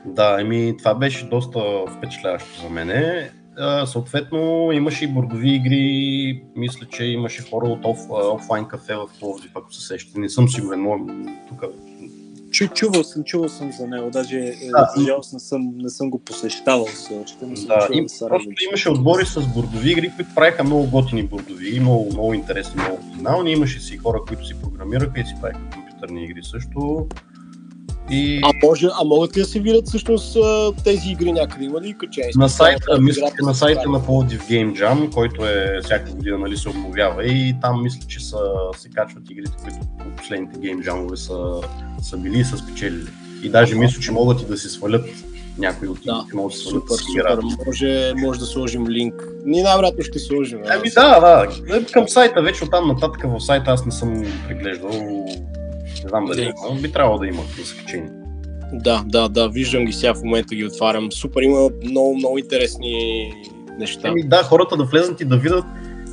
Да, 0.05 0.41
еми 0.41 0.75
това 0.79 0.95
беше 0.95 1.25
доста 1.25 1.61
впечатляващо 1.97 2.63
за 2.63 2.69
мене. 2.69 3.31
Съответно 3.87 4.73
имаше 4.73 5.05
и 5.05 5.09
бордови 5.09 5.55
игри, 5.55 6.43
мисля, 6.57 6.87
че 6.87 7.05
имаше 7.05 7.43
хора 7.51 7.67
от 7.67 7.85
оф, 7.85 7.99
офлайн 8.11 8.65
кафе 8.65 8.95
в 8.95 9.09
Пловдив, 9.21 9.51
ако 9.55 9.73
се 9.73 9.87
сещате. 9.87 10.21
Не 10.21 10.29
съм 10.29 10.49
сигурен, 10.49 10.83
но 10.83 10.99
тук 11.49 11.65
Чу, 12.51 12.69
чувал 12.69 13.05
съм, 13.05 13.25
чувал 13.25 13.49
съм 13.49 13.73
за 13.73 13.87
него, 13.87 14.11
даже 14.11 14.39
е, 14.39 14.71
да. 14.71 14.93
за 14.97 15.05
жалост 15.05 15.33
не 15.33 15.39
съм, 15.39 15.73
не 15.77 15.89
съм 15.89 16.11
го 16.11 16.19
посещавал 16.19 16.87
все 16.87 17.21
още. 17.25 17.47
Да, 17.47 17.89
им, 17.93 18.07
просто 18.29 18.51
имаше 18.69 18.91
отбори 18.91 19.27
с 19.27 19.41
бордови 19.55 19.91
игри, 19.91 20.13
които 20.17 20.35
правиха 20.35 20.65
много 20.65 20.87
готини 20.91 21.23
бордови, 21.23 21.81
много, 21.81 22.09
много 22.13 22.35
интересни, 22.35 22.83
много 22.83 22.99
оригинални. 23.11 23.53
Имаше 23.53 23.81
си 23.81 23.97
хора, 23.97 24.19
които 24.29 24.47
си 24.47 24.55
програмираха 24.63 25.21
и 25.21 25.25
си 25.25 25.35
правиха 25.41 25.61
компютърни 25.73 26.25
игри 26.25 26.41
също. 26.43 27.07
И... 28.11 28.41
А, 28.45 28.67
може, 28.67 28.87
а 29.01 29.05
могат 29.05 29.37
ли 29.37 29.41
да 29.41 29.47
се 29.47 29.61
видят 29.61 29.89
всъщност 29.89 30.37
тези 30.85 31.11
игри 31.11 31.33
някъде? 31.33 31.65
Има 31.65 31.81
ли 31.81 31.95
качени? 31.99 32.33
На 32.37 32.49
сайта, 32.49 33.01
мисля, 33.01 33.31
на 33.43 33.55
сайта 33.55 33.89
на 33.89 34.01
Plodiv 34.01 34.41
Game 34.41 34.81
Jam, 34.81 35.15
който 35.15 35.47
е 35.47 35.81
всяка 35.85 36.11
година 36.11 36.39
нали, 36.39 36.57
се 36.57 36.69
обновява 36.69 37.27
и 37.27 37.55
там 37.61 37.83
мисля, 37.83 38.01
че 38.09 38.21
са, 38.21 38.39
се 38.77 38.89
качват 38.89 39.31
игрите, 39.31 39.53
които 39.63 39.79
по 39.99 40.17
последните 40.17 40.59
Game 40.59 40.91
Jam 40.91 41.15
са, 41.15 41.61
са 42.03 42.17
били 42.17 42.39
и 42.39 42.45
са 42.45 42.57
спечелили. 42.57 43.09
И 43.43 43.49
даже 43.49 43.75
мисля, 43.75 44.01
че 44.01 44.13
могат 44.13 44.43
и 44.43 44.47
да 44.47 44.57
се 44.57 44.69
свалят 44.69 45.07
някои 45.59 45.89
от 45.89 45.99
да, 46.05 46.25
могат 46.35 46.53
да 46.53 46.59
се 46.59 46.65
свалят 46.65 46.83
супер, 46.89 46.95
супер. 46.95 47.67
Може, 47.67 48.13
може 48.17 48.41
да 48.41 48.47
сложим 48.47 48.89
линк. 48.89 49.15
Ние 49.45 49.63
най-вероятно 49.63 50.05
ще 50.05 50.19
сложим. 50.19 50.59
Ами 50.71 50.91
да, 50.91 51.21
да. 51.21 51.49
Към 51.93 52.09
сайта, 52.09 52.43
вече 52.43 52.65
оттам 52.65 52.89
нататък 52.89 53.23
в 53.25 53.41
сайта 53.41 53.71
аз 53.71 53.87
не 53.87 53.93
съм 53.93 54.25
преглеждал 54.49 54.91
не 54.91 55.50
знам 56.11 56.27
дали 56.27 56.43
има, 56.43 56.81
би 56.81 56.93
трябвало 56.93 57.19
да 57.19 57.27
има 57.27 57.43
качени. 57.79 58.09
Да, 58.73 59.05
да, 59.07 59.29
да, 59.29 59.49
виждам 59.49 59.85
ги 59.85 59.93
сега 59.93 60.15
в 60.15 60.23
момента 60.23 60.55
ги 60.55 60.65
отварям. 60.65 61.13
Супер, 61.13 61.43
има 61.43 61.71
много, 61.85 62.17
много 62.17 62.39
интересни 62.39 63.33
неща. 63.79 64.09
Ами 64.09 64.29
да, 64.29 64.43
хората 64.43 64.77
да 64.77 64.85
влезнат 64.85 65.21
и 65.21 65.25
да 65.25 65.37
видят 65.37 65.65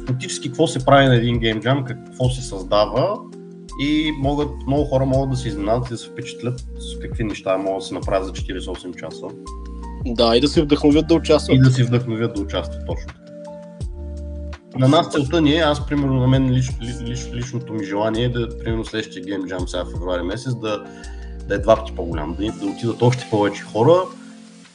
фактически 0.07 0.47
какво 0.47 0.67
се 0.67 0.85
прави 0.85 1.05
на 1.05 1.15
един 1.15 1.39
гейм 1.39 1.61
джам, 1.61 1.85
какво 1.85 2.29
се 2.29 2.41
създава 2.41 3.17
и 3.81 4.11
могат, 4.19 4.49
много 4.67 4.85
хора 4.85 5.05
могат 5.05 5.29
да 5.29 5.35
се 5.35 5.47
изненадат 5.47 5.87
и 5.87 5.89
да 5.89 5.97
се 5.97 6.09
впечатлят 6.09 6.59
с 6.59 6.99
какви 7.01 7.23
неща 7.23 7.57
могат 7.57 7.79
да 7.79 7.85
се 7.85 7.93
направят 7.93 8.25
за 8.25 8.31
48 8.31 8.95
часа. 8.95 9.25
Да, 10.05 10.37
и 10.37 10.41
да 10.41 10.47
се 10.47 10.61
вдъхновят 10.61 11.07
да 11.07 11.15
участват. 11.15 11.55
И 11.55 11.59
да 11.59 11.71
се 11.71 11.83
вдъхновят 11.83 12.35
да 12.35 12.41
участват 12.41 12.85
точно 12.87 13.07
така. 13.07 13.26
На 14.79 14.87
нас 14.87 15.09
целта 15.09 15.41
ни 15.41 15.55
е, 15.55 15.59
аз 15.59 15.87
примерно 15.87 16.13
на 16.13 16.27
мен 16.27 16.51
лич, 16.51 16.69
лич, 17.03 17.29
личното 17.33 17.73
ми 17.73 17.85
желание 17.85 18.25
е 18.25 18.29
да, 18.29 18.59
примерно 18.59 18.85
следващия 18.85 19.23
Game 19.23 19.43
Jam 19.43 19.65
сега 19.65 19.83
в 19.83 19.91
февруари 19.91 20.23
месец, 20.23 20.55
да, 20.55 20.83
да 21.47 21.55
е 21.55 21.59
два 21.59 21.75
пъти 21.75 21.93
по-голям, 21.95 22.35
да, 22.39 22.51
да 22.51 22.65
отидат 22.65 23.01
още 23.01 23.27
повече 23.29 23.63
хора 23.63 24.01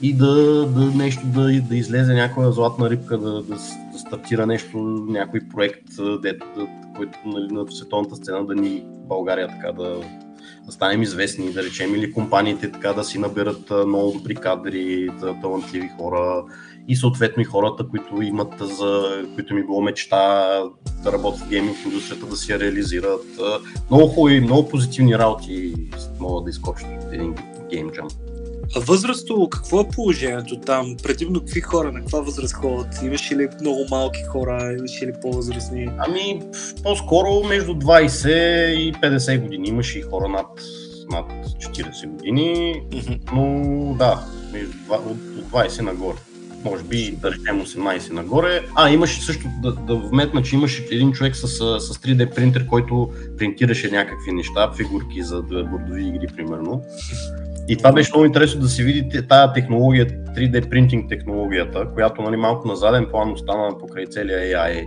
и 0.03 0.15
да, 0.15 0.67
да 0.67 0.81
нещо 0.81 1.21
да, 1.27 1.61
да 1.61 1.77
излезе 1.77 2.15
някоя 2.15 2.53
златна 2.53 2.91
рибка, 2.91 3.19
да, 3.19 3.33
да, 3.33 3.43
да 3.43 3.99
стартира 3.99 4.47
нещо, 4.47 4.79
някой 5.09 5.41
проект, 5.55 5.87
дето, 6.23 6.47
да, 6.57 6.67
който 6.97 7.19
нали, 7.27 7.47
на 7.51 7.65
световната 7.71 8.17
сцена 8.17 8.47
да 8.47 8.55
ни 8.55 8.85
България 8.87 9.49
така 9.49 9.73
да, 9.73 10.01
да 10.67 10.73
станем 10.73 11.03
известни, 11.03 11.53
да 11.53 11.63
речем, 11.63 11.95
или 11.95 12.13
компаниите 12.13 12.73
така 12.73 12.93
да 12.93 13.05
си 13.05 13.19
наберат 13.19 13.71
много 13.87 14.13
добри 14.13 14.35
кадри, 14.35 15.11
талантливи 15.43 15.91
хора, 15.99 16.45
и 16.89 16.97
съответно 16.97 17.43
и 17.43 17.45
хората, 17.45 17.89
които 17.89 18.23
имат 18.23 18.55
за, 18.61 19.23
които 19.35 19.55
ми 19.55 19.63
било 19.63 19.83
мечта 19.83 20.19
да 21.05 21.13
работят 21.13 21.41
в 21.41 21.49
гейминг 21.49 21.77
индустрията, 21.85 22.27
да 22.27 22.37
си 22.37 22.53
я 22.53 22.61
реализират. 22.61 23.25
Много 23.91 24.07
хубави, 24.09 24.41
много 24.41 24.69
позитивни 24.69 25.19
работи 25.19 25.75
могат 26.21 26.45
да 26.45 26.51
изкочат 26.51 26.89
от 27.05 27.13
един 27.13 27.35
геймджам. 27.71 28.09
А 28.77 28.81
възрастово, 28.81 29.49
какво 29.49 29.81
е 29.81 29.89
положението 29.89 30.61
там? 30.61 30.97
Предимно 31.03 31.41
какви 31.41 31.61
хора, 31.61 31.93
на 31.93 32.01
каква 32.01 32.21
възраст 32.21 32.55
ходят? 32.55 33.03
Имаш 33.03 33.33
ли 33.33 33.49
много 33.61 33.85
малки 33.91 34.23
хора, 34.23 34.77
имаш 34.79 35.03
ли 35.03 35.13
по-възрастни? 35.23 35.89
Ами, 35.99 36.43
по-скоро 36.83 37.49
между 37.49 37.73
20 37.73 38.69
и 38.69 38.93
50 38.93 39.41
години. 39.41 39.69
Имаше 39.69 39.99
и 39.99 40.03
хора 40.03 40.29
над, 40.29 40.47
над 41.11 41.47
40 41.47 42.07
години, 42.07 42.83
но 43.33 43.95
да, 43.99 44.25
между, 44.53 44.75
от 44.91 45.19
20 45.53 45.81
нагоре 45.81 46.17
може 46.65 46.85
би 46.85 47.17
да 47.23 47.31
речем 47.31 47.61
18 47.61 48.13
нагоре. 48.13 48.61
А, 48.75 48.91
имаше 48.91 49.23
също 49.23 49.47
да, 49.63 49.73
да 49.73 49.95
вметна, 49.95 50.43
че 50.43 50.57
имаше 50.57 50.87
един 50.91 51.13
човек 51.13 51.37
с, 51.37 51.49
с 51.81 51.99
3D 51.99 52.35
принтер, 52.35 52.67
който 52.67 53.11
принтираше 53.39 53.91
някакви 53.91 54.33
неща, 54.33 54.73
фигурки 54.77 55.23
за 55.23 55.43
бордови 55.43 56.09
игри, 56.09 56.27
примерно. 56.37 56.83
И 57.69 57.77
това 57.77 57.93
беше 57.93 58.11
много 58.13 58.25
интересно 58.25 58.61
да 58.61 58.69
се 58.69 58.83
види 58.83 59.23
тая 59.29 59.53
технология, 59.53 60.07
3D 60.07 60.69
принтинг 60.71 61.09
технологията, 61.09 61.89
която 61.95 62.23
нали, 62.23 62.37
малко 62.37 62.69
на 62.69 62.77
заден 62.77 63.07
план 63.11 63.33
остана 63.33 63.79
покрай 63.79 64.07
целия 64.07 64.39
AI. 64.39 64.87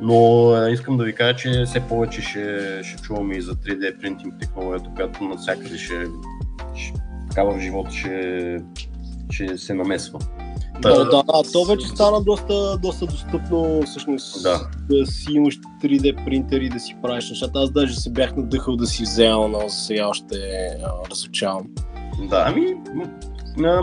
Но 0.00 0.52
искам 0.66 0.96
да 0.96 1.04
ви 1.04 1.12
кажа, 1.12 1.36
че 1.36 1.64
все 1.66 1.80
повече 1.80 2.22
ще, 2.22 2.80
ще 2.82 3.02
чуваме 3.02 3.34
и 3.34 3.40
за 3.40 3.52
3D 3.54 4.00
принтинг 4.00 4.34
технологията, 4.40 4.90
която 4.96 5.24
навсякъде 5.24 5.78
ще, 5.78 5.94
ще 6.76 6.92
така 7.28 7.44
в 7.44 7.60
живота 7.60 7.90
ще, 7.90 8.58
ще 9.30 9.58
се 9.58 9.74
намесва. 9.74 10.18
Да, 10.82 11.04
да, 11.04 11.22
то 11.52 11.64
вече 11.64 11.86
стана 11.86 12.22
доста, 12.22 12.78
доста 12.78 13.06
достъпно 13.06 13.82
всъщност 13.86 14.42
да. 14.42 14.60
да 14.90 15.06
си 15.06 15.32
имаш 15.32 15.58
3D 15.84 16.24
принтери 16.24 16.68
да 16.68 16.80
си 16.80 16.96
правиш 17.02 17.30
нещата. 17.30 17.58
Аз 17.58 17.70
даже 17.70 18.00
се 18.00 18.10
бях 18.10 18.36
надъхал 18.36 18.76
да 18.76 18.86
си 18.86 19.02
взема, 19.02 19.48
но 19.48 19.68
за 19.68 19.76
сега 19.76 20.08
още 20.08 20.36
разучавам. 21.10 21.66
Да, 22.30 22.44
ами 22.46 22.66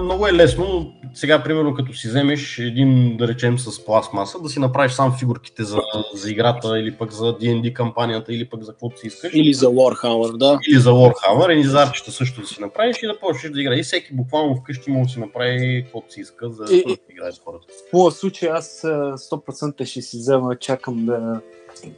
много 0.03 0.27
е 0.27 0.33
лесно. 0.33 0.93
Сега, 1.13 1.43
примерно, 1.43 1.73
като 1.73 1.93
си 1.93 2.07
вземеш 2.07 2.59
един, 2.59 3.17
да 3.17 3.27
речем, 3.27 3.59
с 3.59 3.85
пластмаса, 3.85 4.39
да 4.39 4.49
си 4.49 4.59
направиш 4.59 4.91
сам 4.91 5.17
фигурките 5.19 5.63
за, 5.63 5.77
за 6.13 6.31
играта 6.31 6.79
или 6.79 6.91
пък 6.91 7.11
за 7.11 7.25
D&D 7.25 7.73
кампанията 7.73 8.33
или 8.33 8.49
пък 8.49 8.63
за 8.63 8.71
каквото 8.71 8.99
си 8.99 9.07
искаш. 9.07 9.33
Или 9.33 9.53
за 9.53 9.67
Warhammer, 9.67 10.37
да. 10.37 10.59
Или 10.69 10.79
за 10.79 10.89
Warhammer, 10.89 11.53
и 11.53 11.63
зарчета 11.63 12.11
също 12.11 12.41
да 12.41 12.47
си 12.47 12.61
направиш 12.61 12.97
и 13.03 13.07
да 13.07 13.19
почнеш 13.19 13.51
да 13.51 13.61
играеш. 13.61 13.79
И 13.79 13.83
всеки 13.83 14.13
буквално 14.13 14.55
вкъщи 14.55 14.91
може 14.91 15.03
да 15.03 15.09
си 15.09 15.19
направи 15.19 15.81
каквото 15.83 16.13
си 16.13 16.21
иска, 16.21 16.49
за 16.49 16.63
да 16.63 16.73
играе 17.09 17.31
с 17.31 17.39
хората. 17.39 17.65
В 17.93 18.11
случай 18.11 18.49
аз 18.49 18.81
100% 18.81 19.85
ще 19.85 20.01
си 20.01 20.17
взема, 20.17 20.55
чакам 20.55 21.05
да 21.05 21.41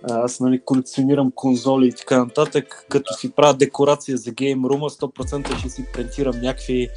аз 0.10 0.40
нали, 0.40 0.62
колекционирам 0.66 1.32
конзоли 1.36 1.88
и 1.88 1.94
така 1.94 2.18
нататък, 2.18 2.86
като 2.90 3.14
си 3.14 3.32
правя 3.32 3.54
декорация 3.54 4.18
за 4.18 4.32
геймрума, 4.32 4.90
100% 4.90 5.60
ще 5.60 5.70
си 5.70 5.86
принтирам 5.94 6.42
някакви 6.42 6.90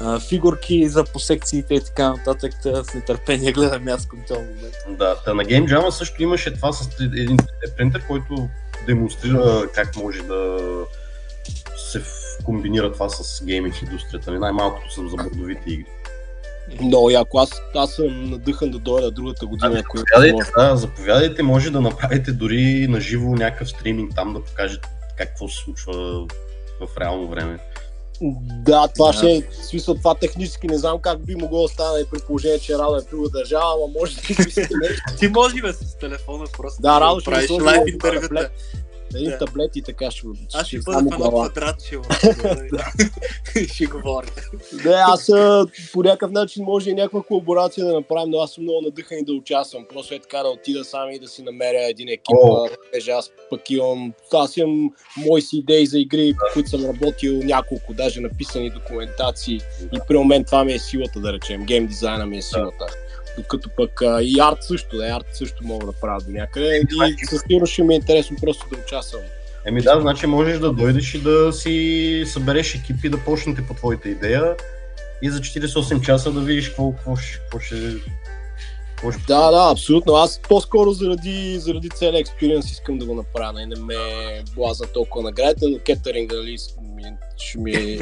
а, 0.00 0.20
фигурки 0.20 0.88
за 0.88 1.04
посекциите 1.04 1.74
и 1.74 1.80
така 1.80 2.10
нататък. 2.10 2.52
Тъ, 2.62 2.84
с 2.84 2.94
нетърпение 2.94 3.52
гледам 3.52 3.88
аз 3.88 4.06
към 4.06 4.18
този 4.28 4.40
момент. 4.40 4.98
Да, 4.98 5.16
та 5.24 5.34
на 5.34 5.44
Game 5.44 5.66
Jam 5.66 5.90
също 5.90 6.22
имаше 6.22 6.54
това 6.54 6.72
с 6.72 7.00
един 7.00 7.36
3D 7.36 7.76
принтер, 7.76 8.06
който 8.06 8.48
демонстрира 8.86 9.70
как 9.74 9.96
може 9.96 10.22
да 10.22 10.58
се 11.76 12.02
комбинира 12.44 12.92
това 12.92 13.08
с 13.08 13.44
гейминг 13.44 13.82
индустрията. 13.82 14.32
Най-малкото 14.32 14.92
съм 14.92 15.08
за 15.08 15.16
бордовите 15.16 15.70
игри. 15.70 15.86
Много 16.80 17.10
яко. 17.10 17.38
Аз, 17.38 17.50
аз 17.74 17.94
съм 17.94 18.30
надъхан 18.30 18.70
да 18.70 18.78
дойда 18.78 19.10
другата 19.10 19.46
година. 19.46 19.70
А, 19.72 19.76
заповядайте, 19.76 20.50
да, 20.58 20.76
заповядайте, 20.76 21.42
може 21.42 21.70
да 21.70 21.80
направите 21.80 22.32
дори 22.32 22.86
на 22.88 23.00
живо 23.00 23.34
някакъв 23.34 23.68
стриминг 23.68 24.14
там 24.14 24.32
да 24.32 24.44
покажете 24.44 24.88
какво 25.18 25.48
се 25.48 25.56
случва 25.56 26.26
в 26.80 27.00
реално 27.00 27.28
време. 27.28 27.58
Да, 28.64 28.88
това 28.88 29.06
да. 29.06 29.12
ще 29.12 29.32
е, 29.32 29.42
смисъл, 29.52 29.94
това 29.94 30.14
технически 30.14 30.66
не 30.66 30.78
знам 30.78 30.98
как 30.98 31.26
би 31.26 31.36
могло 31.36 31.62
да 31.62 31.68
стане 31.68 32.04
при 32.10 32.18
положение, 32.26 32.58
че 32.58 32.74
Радо 32.74 32.96
е 32.96 33.00
в 33.00 33.10
друга 33.10 33.28
държава, 33.28 33.72
ама 33.74 33.92
може 34.00 34.16
да 34.16 34.22
Ти 35.18 35.28
може 35.28 35.62
бе 35.62 35.72
с 35.72 35.98
телефона 35.98 36.44
просто 36.56 36.82
да, 36.82 37.00
Радо 37.00 37.20
ще 37.20 37.30
правиш 37.30 37.50
лайв 37.50 37.82
интервюта 37.88 38.50
един 39.16 39.30
да. 39.30 39.38
таблет 39.38 39.76
и 39.76 39.82
така 39.82 40.10
ще 40.10 40.26
Аз 40.54 40.66
ще 40.66 40.78
бъда 40.78 40.98
в 40.98 41.12
едно 41.12 41.30
квадрат, 41.30 41.76
ще, 41.84 43.68
ще 43.74 43.86
говоря. 43.86 44.26
Не, 44.84 44.92
аз 44.92 45.30
по 45.92 46.02
някакъв 46.02 46.30
начин 46.30 46.64
може 46.64 46.90
и 46.90 46.94
някаква 46.94 47.22
колаборация 47.22 47.86
да 47.86 47.92
направим, 47.92 48.30
но 48.30 48.38
аз 48.38 48.52
съм 48.52 48.64
много 48.64 48.80
надъхан 48.82 49.18
и 49.18 49.24
да 49.24 49.32
участвам. 49.32 49.86
Просто 49.92 50.14
е 50.14 50.18
така 50.18 50.38
да 50.38 50.48
отида 50.48 50.84
сам 50.84 51.10
и 51.10 51.18
да 51.18 51.28
си 51.28 51.42
намеря 51.42 51.90
един 51.90 52.08
екип. 52.08 52.36
Oh. 52.36 52.76
Теже 52.92 53.10
аз 53.10 53.30
пък 53.50 53.70
имам, 53.70 54.12
аз 54.32 54.56
имам 54.56 54.90
мои 55.16 55.42
си 55.42 55.56
идеи 55.56 55.86
за 55.86 55.98
игри, 55.98 56.34
по 56.38 56.52
които 56.54 56.70
съм 56.70 56.84
работил 56.84 57.40
няколко, 57.44 57.94
даже 57.94 58.20
написани 58.20 58.70
документации. 58.70 59.60
И 59.92 59.98
при 60.08 60.18
мен 60.18 60.44
това 60.44 60.64
ми 60.64 60.72
е 60.72 60.78
силата, 60.78 61.20
да 61.20 61.32
речем. 61.32 61.64
Гейм 61.64 61.86
дизайна 61.86 62.26
ми 62.26 62.36
е 62.36 62.42
силата. 62.42 62.86
Докато 63.36 63.70
пък 63.76 64.02
а, 64.02 64.22
и 64.22 64.40
арт 64.40 64.58
също, 64.60 64.96
да, 64.96 65.04
арт 65.04 65.26
също 65.32 65.64
мога 65.64 65.86
да 65.86 65.92
правя 65.92 66.20
до 66.20 66.30
някъде. 66.30 66.82
И 67.22 67.26
със 67.26 67.40
сигурност 67.40 67.72
ще 67.72 67.82
ми 67.82 67.94
е 67.94 67.96
интересно 67.96 68.36
просто 68.42 68.66
да 68.72 68.76
участвам. 68.76 69.22
Еми 69.66 69.82
да, 69.82 70.00
значи 70.00 70.26
можеш 70.26 70.58
да 70.58 70.72
дойдеш 70.72 71.14
и 71.14 71.18
да 71.18 71.52
си 71.52 72.24
събереш 72.26 72.74
екип 72.74 73.04
и 73.04 73.08
да 73.08 73.18
почнете 73.18 73.66
по 73.66 73.74
твоята 73.74 74.08
идея 74.08 74.54
и 75.22 75.30
за 75.30 75.40
48 75.40 76.00
часа 76.00 76.32
да 76.32 76.40
видиш 76.40 76.68
какво, 76.68 76.92
какво, 76.92 77.16
ще, 77.16 77.38
какво 77.38 77.58
ще 77.58 77.76
да, 79.26 79.50
да, 79.50 79.70
абсолютно. 79.72 80.14
Аз 80.14 80.40
по-скоро 80.48 80.90
заради, 80.90 81.58
заради 81.58 81.88
целия 81.88 82.20
експириенс 82.20 82.70
искам 82.70 82.98
да 82.98 83.04
го 83.04 83.14
направя. 83.14 83.52
Не, 83.52 83.66
не 83.66 83.76
ме 83.76 83.94
блазна 84.54 84.86
толкова 84.86 85.24
наградите, 85.24 85.66
но 85.68 85.78
кетеринга 85.78 86.36
нали, 86.36 86.56
ще 87.38 87.58
ми... 87.58 87.72
е, 87.72 88.00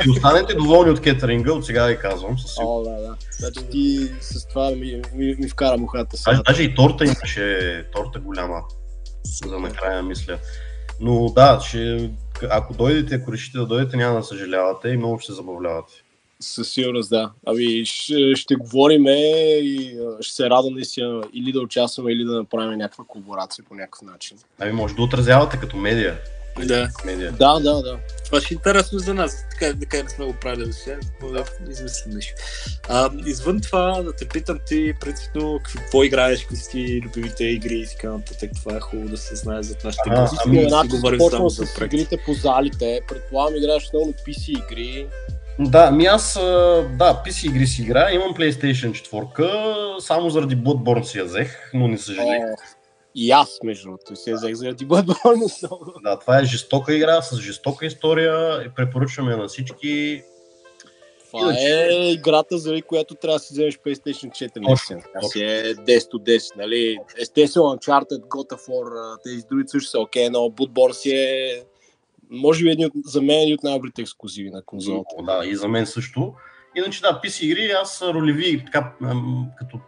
Ще 0.00 0.10
останете 0.10 0.54
доволни 0.54 0.90
от 0.90 1.00
кетеринга, 1.00 1.52
от 1.52 1.66
сега 1.66 1.86
ви 1.86 1.98
казвам. 1.98 2.38
Със 2.38 2.56
О, 2.60 2.82
да, 2.82 2.90
да. 2.90 3.16
Значи 3.38 3.60
ти 3.70 4.10
с 4.20 4.48
това 4.48 4.70
ми, 4.70 5.02
ми, 5.14 5.36
ми 5.38 5.48
вкара 5.48 5.78
мухата 5.78 6.16
сега. 6.16 6.30
Даже, 6.30 6.42
даже 6.42 6.62
и 6.62 6.74
торта 6.74 7.04
имаше, 7.04 7.86
торта 7.92 8.20
голяма. 8.20 8.62
За 9.24 9.58
накрая 9.58 10.02
мисля. 10.02 10.38
Но 11.00 11.28
да, 11.28 11.60
ще, 11.60 12.10
ако 12.50 12.74
дойдете, 12.74 13.14
ако 13.14 13.32
решите 13.32 13.58
да 13.58 13.66
дойдете, 13.66 13.96
няма 13.96 14.18
да 14.18 14.22
съжалявате 14.22 14.88
и 14.88 14.96
много 14.96 15.18
ще 15.18 15.26
се 15.26 15.36
забавлявате. 15.36 15.92
Със 16.40 16.70
сигурност, 16.70 17.10
да. 17.10 17.32
Ами 17.46 17.84
ще, 17.84 18.36
ще 18.36 18.54
говорим 18.54 19.04
и 19.06 19.96
ще 20.20 20.34
се 20.34 20.50
радвам 20.50 20.74
наистина 20.74 21.22
или 21.32 21.52
да 21.52 21.60
участваме, 21.60 22.12
или 22.12 22.24
да 22.24 22.32
направим 22.32 22.78
някаква 22.78 23.04
колаборация 23.08 23.64
по 23.68 23.74
някакъв 23.74 24.02
начин. 24.02 24.38
Ами 24.58 24.72
може 24.72 24.94
да 24.94 25.02
отразявате 25.02 25.60
като 25.60 25.76
медия. 25.76 26.18
Да. 26.58 26.90
Медия. 27.04 27.32
Да, 27.32 27.60
да, 27.60 27.82
да. 27.82 27.98
Това 28.24 28.40
ще 28.40 28.54
е 28.54 28.56
интересно 28.56 28.98
за 28.98 29.14
нас. 29.14 29.46
Така, 29.50 29.78
така 29.80 30.02
не 30.02 30.08
сме 30.08 30.24
го 30.24 30.32
правили 30.40 30.72
сега. 30.72 30.96
Да 31.32 31.44
измислим 31.70 32.14
нещо. 32.14 32.34
А, 32.88 33.10
извън 33.26 33.60
това, 33.60 34.02
да 34.02 34.12
те 34.12 34.28
питам 34.28 34.58
ти, 34.66 34.94
принципно, 35.00 35.60
какво 35.64 36.04
играеш, 36.04 36.40
какви 36.40 36.56
си 36.56 37.00
любимите 37.04 37.44
игри 37.44 37.78
и 37.78 37.86
така 37.86 38.12
нататък. 38.12 38.50
Това 38.62 38.76
е 38.76 38.80
хубаво 38.80 39.08
да 39.08 39.16
се 39.16 39.36
знае 39.36 39.62
за 39.62 39.76
нашите 39.84 40.10
гости. 40.10 40.36
Ами, 40.46 40.68
значи, 40.68 40.96
започвам 40.96 41.50
с 41.50 41.76
игрите 41.84 42.16
по 42.26 42.34
залите. 42.34 43.00
Предполагам, 43.08 43.56
играеш 43.56 43.90
много 43.92 44.12
PC 44.12 44.64
игри. 44.64 45.06
Да, 45.58 45.90
ми 45.90 46.06
аз, 46.06 46.34
да, 46.98 47.22
PC 47.26 47.46
игри 47.46 47.66
си 47.66 47.82
игра, 47.82 48.10
имам 48.12 48.34
PlayStation 48.34 48.90
4, 48.90 49.98
само 49.98 50.30
заради 50.30 50.56
Bloodborne 50.56 51.02
си 51.02 51.18
я 51.18 51.24
взех, 51.24 51.70
но 51.74 51.88
не 51.88 51.98
съжалех. 51.98 52.42
И 53.14 53.30
аз, 53.30 53.58
между 53.64 53.84
другото, 53.84 54.16
се 54.16 54.34
взех 54.34 54.54
заради 54.54 54.88
Bloodborne 54.88 55.68
много. 55.68 55.92
Да, 56.02 56.18
това 56.18 56.38
е 56.38 56.44
жестока 56.44 56.94
игра 56.94 57.22
с 57.22 57.40
жестока 57.40 57.86
история 57.86 58.62
и 58.66 58.68
препоръчваме 58.74 59.36
на 59.36 59.48
всички. 59.48 60.22
Това 61.26 61.40
Иначе... 61.42 61.88
е 61.90 62.10
играта, 62.10 62.58
заради 62.58 62.82
която 62.82 63.14
трябва 63.14 63.38
да 63.38 63.44
си 63.44 63.52
вземеш 63.52 63.78
PlayStation 63.78 64.30
4. 64.30 64.66
Точно, 64.66 65.30
си 65.30 65.40
е 65.40 65.74
10 65.74 66.14
от 66.14 66.22
10, 66.22 66.56
нали? 66.56 66.98
Естествено, 67.18 67.66
Uncharted, 67.66 68.20
God 68.20 68.52
of 68.52 68.68
War, 68.68 69.16
тези 69.24 69.42
други 69.50 69.64
също 69.66 69.90
са 69.90 70.00
окей, 70.00 70.26
okay, 70.26 70.30
но 70.32 70.38
Bloodborne 70.38 70.92
си 70.92 71.10
е 71.10 71.62
може 72.32 72.64
би 72.64 72.70
един, 72.70 72.90
за 73.04 73.22
мен 73.22 73.40
един 73.40 73.54
от 73.54 73.62
най-добрите 73.62 74.02
ексклюзиви 74.02 74.50
на 74.50 74.62
конзолата. 74.62 75.14
Да, 75.26 75.46
и 75.46 75.56
за 75.56 75.68
мен 75.68 75.86
също. 75.86 76.34
Иначе 76.76 77.00
да, 77.00 77.20
PC 77.24 77.44
игри, 77.44 77.70
аз 77.70 78.02
ролеви, 78.02 78.64
така, 78.64 78.92
като 79.58 79.80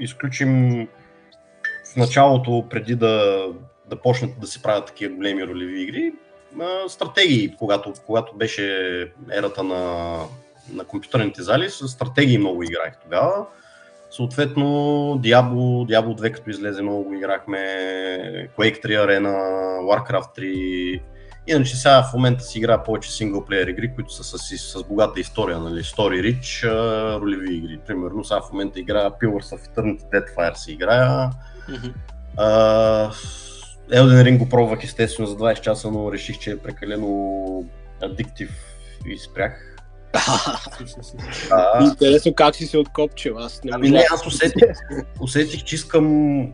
изключим 0.00 0.88
в 1.92 1.96
началото, 1.96 2.64
преди 2.70 2.94
да, 2.94 3.46
да 3.86 3.96
почнат 3.96 4.40
да 4.40 4.46
се 4.46 4.62
правят 4.62 4.86
такива 4.86 5.14
големи 5.14 5.46
ролеви 5.46 5.82
игри, 5.82 6.12
стратегии, 6.88 7.56
когато, 7.58 7.92
когато 8.06 8.36
беше 8.36 9.12
ерата 9.32 9.62
на, 9.62 10.14
на 10.72 10.84
компютърните 10.84 11.42
зали, 11.42 11.70
с 11.70 11.88
стратегии 11.88 12.38
много 12.38 12.62
играх 12.62 12.98
тогава. 13.02 13.46
Съответно, 14.10 14.64
Diablo, 15.22 15.90
Diablo 15.90 16.20
2 16.20 16.32
като 16.32 16.50
излезе 16.50 16.82
много 16.82 17.04
го 17.04 17.14
играхме, 17.14 17.58
Quake 18.58 18.84
3 18.84 18.86
Arena, 18.86 19.36
Warcraft 19.80 20.38
3, 20.38 21.02
Иначе 21.46 21.76
сега 21.76 22.02
в 22.02 22.14
момента 22.14 22.44
си 22.44 22.58
игра 22.58 22.82
повече 22.82 23.12
синглплеер 23.12 23.66
игри, 23.66 23.94
които 23.94 24.12
са 24.12 24.24
с, 24.24 24.58
с 24.58 24.84
богата 24.84 25.20
история, 25.20 25.58
нали, 25.58 25.80
Story 25.80 26.40
Rich, 26.40 26.64
ролеви 27.20 27.54
игри. 27.54 27.78
Примерно 27.86 28.24
сега 28.24 28.40
в 28.40 28.52
момента 28.52 28.80
игра 28.80 29.10
Pillars 29.10 29.56
of 29.56 29.68
Eternity 29.68 30.02
Deadfire 30.02 30.54
си 30.54 30.72
играя. 30.72 31.30
Mm-hmm. 31.68 31.92
Uh, 32.38 33.12
Elden 33.90 34.22
Ring 34.22 34.38
го 34.38 34.48
пробвах 34.48 34.84
естествено 34.84 35.28
за 35.28 35.36
20 35.36 35.60
часа, 35.60 35.90
но 35.90 36.12
реших, 36.12 36.38
че 36.38 36.50
е 36.50 36.58
прекалено 36.58 37.64
адиктив 38.02 38.50
и 39.06 39.18
спрях. 39.18 39.76
а, 41.50 41.84
Интересно 41.84 42.34
как 42.34 42.56
си 42.56 42.66
се 42.66 42.78
откопчил, 42.78 43.38
аз 43.38 43.64
не 43.64 43.70
Ами 43.74 43.90
не, 43.90 44.04
аз 44.10 44.26
усетих, 44.26 44.62
усетих, 45.20 45.64
че 45.64 45.74
искам, 45.74 46.46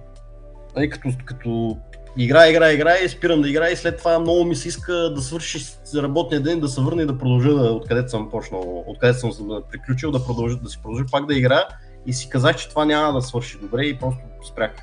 тъй 0.74 0.88
като, 0.88 1.09
като 1.24 1.78
игра, 2.16 2.48
игра, 2.48 2.72
игра 2.72 2.96
и 2.98 3.09
спирам 3.09 3.42
да 3.42 3.48
играя 3.48 3.72
и 3.72 3.76
след 3.76 3.98
това 3.98 4.18
много 4.18 4.44
ми 4.44 4.56
се 4.56 4.68
иска 4.68 4.92
да 4.92 5.20
свърши 5.20 5.59
работния 5.96 6.40
ден, 6.40 6.61
да 6.61 6.68
се 6.68 6.80
върна 6.80 7.02
и 7.02 7.06
да 7.06 7.18
продължа 7.18 7.54
да, 7.54 7.72
откъдето 7.72 8.11
съм 8.11 8.30
почнал, 8.30 8.84
откъдето 8.86 9.18
съм 9.18 9.62
приключил, 9.72 10.11
да 10.11 10.24
продължа, 10.24 10.56
да 10.56 10.68
си 10.68 10.78
продължа 10.82 11.04
пак 11.12 11.26
да 11.26 11.34
играя 11.34 11.64
и 12.07 12.12
си 12.12 12.28
казах, 12.28 12.57
че 12.57 12.68
това 12.68 12.84
няма 12.84 13.12
да 13.12 13.22
свърши 13.22 13.59
добре 13.59 13.84
и 13.84 13.99
просто 13.99 14.20
спрях 14.49 14.74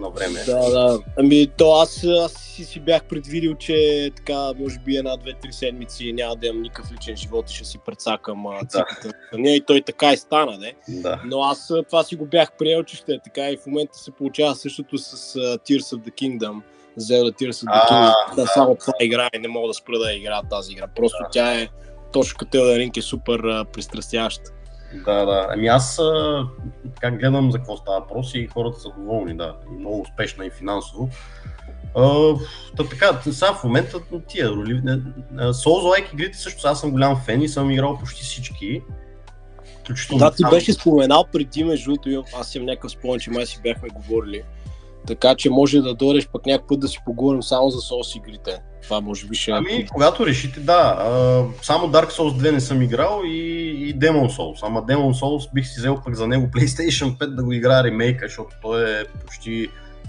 на 0.00 0.10
време. 0.10 0.44
Да, 0.46 0.70
да. 0.70 0.98
Ами 1.18 1.46
то 1.56 1.72
аз, 1.72 2.04
аз 2.04 2.32
си, 2.32 2.64
си 2.64 2.80
бях 2.80 3.04
предвидил, 3.04 3.54
че 3.54 4.10
така, 4.16 4.52
може 4.58 4.78
би 4.78 4.96
една-две-три 4.96 5.52
седмици 5.52 6.12
няма 6.12 6.36
да 6.36 6.46
имам 6.46 6.62
никакъв 6.62 6.92
личен 6.92 7.16
живот 7.16 7.50
и 7.50 7.54
ще 7.54 7.64
си 7.64 7.78
предсакам 7.86 8.44
циклата 8.68 9.12
да. 9.32 9.50
и 9.50 9.60
той 9.66 9.82
така 9.82 10.12
и 10.12 10.16
стана, 10.16 10.58
не? 10.58 10.74
Да. 10.88 11.22
Но 11.24 11.42
аз 11.42 11.72
това 11.88 12.02
си 12.02 12.16
го 12.16 12.26
бях 12.26 12.52
приел, 12.58 12.82
че 12.82 12.96
ще 12.96 13.12
е 13.12 13.18
така 13.24 13.50
и 13.50 13.56
в 13.56 13.66
момента 13.66 13.98
се 13.98 14.10
получава 14.10 14.54
същото 14.54 14.98
с 14.98 15.34
uh, 15.34 15.58
Tears 15.58 15.96
of 15.96 16.08
the 16.08 16.12
Kingdom. 16.12 16.60
Zelda 16.98 17.32
Tears 17.42 17.50
of 17.50 17.66
the 17.66 17.90
Kingdom. 17.90 18.36
Да, 18.36 18.46
само 18.46 18.74
това 18.74 18.92
игра 19.00 19.28
и 19.34 19.38
не 19.38 19.48
мога 19.48 19.68
да 19.68 19.74
спра 19.74 19.98
да 19.98 20.12
игра 20.12 20.42
тази 20.50 20.72
игра. 20.72 20.86
Просто 20.96 21.22
да. 21.22 21.28
тя 21.32 21.60
е 21.60 21.68
точно 22.12 22.36
като 22.38 22.56
Elden 22.56 22.88
Ring 22.88 22.98
е 22.98 23.02
супер 23.02 23.40
uh, 23.40 23.64
пристрастяща. 23.64 24.50
Да, 24.94 25.24
да. 25.24 25.46
Ами 25.50 25.66
аз 25.66 26.00
как 27.00 27.18
гледам 27.18 27.52
за 27.52 27.58
какво 27.58 27.76
става 27.76 28.00
въпрос 28.00 28.34
и 28.34 28.46
хората 28.46 28.80
са 28.80 28.88
доволни, 28.98 29.36
да. 29.36 29.56
И 29.72 29.78
много 29.78 30.00
успешна 30.00 30.46
и 30.46 30.50
финансово. 30.50 31.10
Uh, 31.94 32.40
та 32.76 32.84
така, 32.84 33.20
сега 33.32 33.52
в 33.52 33.64
момента 33.64 33.98
тия 34.28 34.50
роли. 34.50 34.82
Souls-like 35.34 36.12
игрите 36.12 36.38
също 36.38 36.68
аз 36.68 36.80
съм 36.80 36.90
голям 36.90 37.16
фен 37.16 37.42
и 37.42 37.48
съм 37.48 37.70
играл 37.70 37.98
почти 37.98 38.22
всички. 38.22 38.82
Да, 40.18 40.30
ти 40.30 40.42
беше 40.50 40.72
споменал 40.72 41.24
преди, 41.32 41.64
между 41.64 41.90
другото, 41.90 42.24
аз 42.40 42.54
имам 42.54 42.66
някакъв 42.66 42.90
спомен, 42.90 43.20
че 43.20 43.30
май 43.30 43.46
си 43.46 43.60
бяхме 43.62 43.88
говорили. 43.88 44.42
Така 45.08 45.34
че 45.34 45.50
може 45.50 45.80
да 45.80 45.94
дойдеш 45.94 46.28
пък 46.28 46.46
някакъв 46.46 46.68
път 46.68 46.80
да 46.80 46.88
си 46.88 46.98
поговорим 47.06 47.42
само 47.42 47.70
за 47.70 47.78
Souls 47.78 48.18
игрите. 48.18 48.62
Това 48.82 49.00
може 49.00 49.26
би 49.26 49.36
ще... 49.36 49.50
Ами, 49.50 49.86
когато 49.92 50.26
решите, 50.26 50.60
да. 50.60 50.96
А, 50.98 51.44
само 51.62 51.86
Dark 51.86 52.10
Souls 52.10 52.42
2 52.42 52.50
не 52.50 52.60
съм 52.60 52.82
играл 52.82 53.22
и, 53.24 53.38
и 53.88 53.98
Demon 53.98 54.36
Souls. 54.38 54.60
Ама 54.62 54.82
Demon 54.82 55.20
Souls 55.22 55.54
бих 55.54 55.66
си 55.66 55.74
взел 55.78 56.00
пък 56.04 56.14
за 56.14 56.26
него 56.26 56.46
PlayStation 56.54 57.18
5 57.18 57.26
да 57.26 57.44
го 57.44 57.52
играе 57.52 57.84
ремейка, 57.84 58.26
защото 58.26 58.56
той 58.62 59.00
е 59.00 59.04
почти 59.26 59.68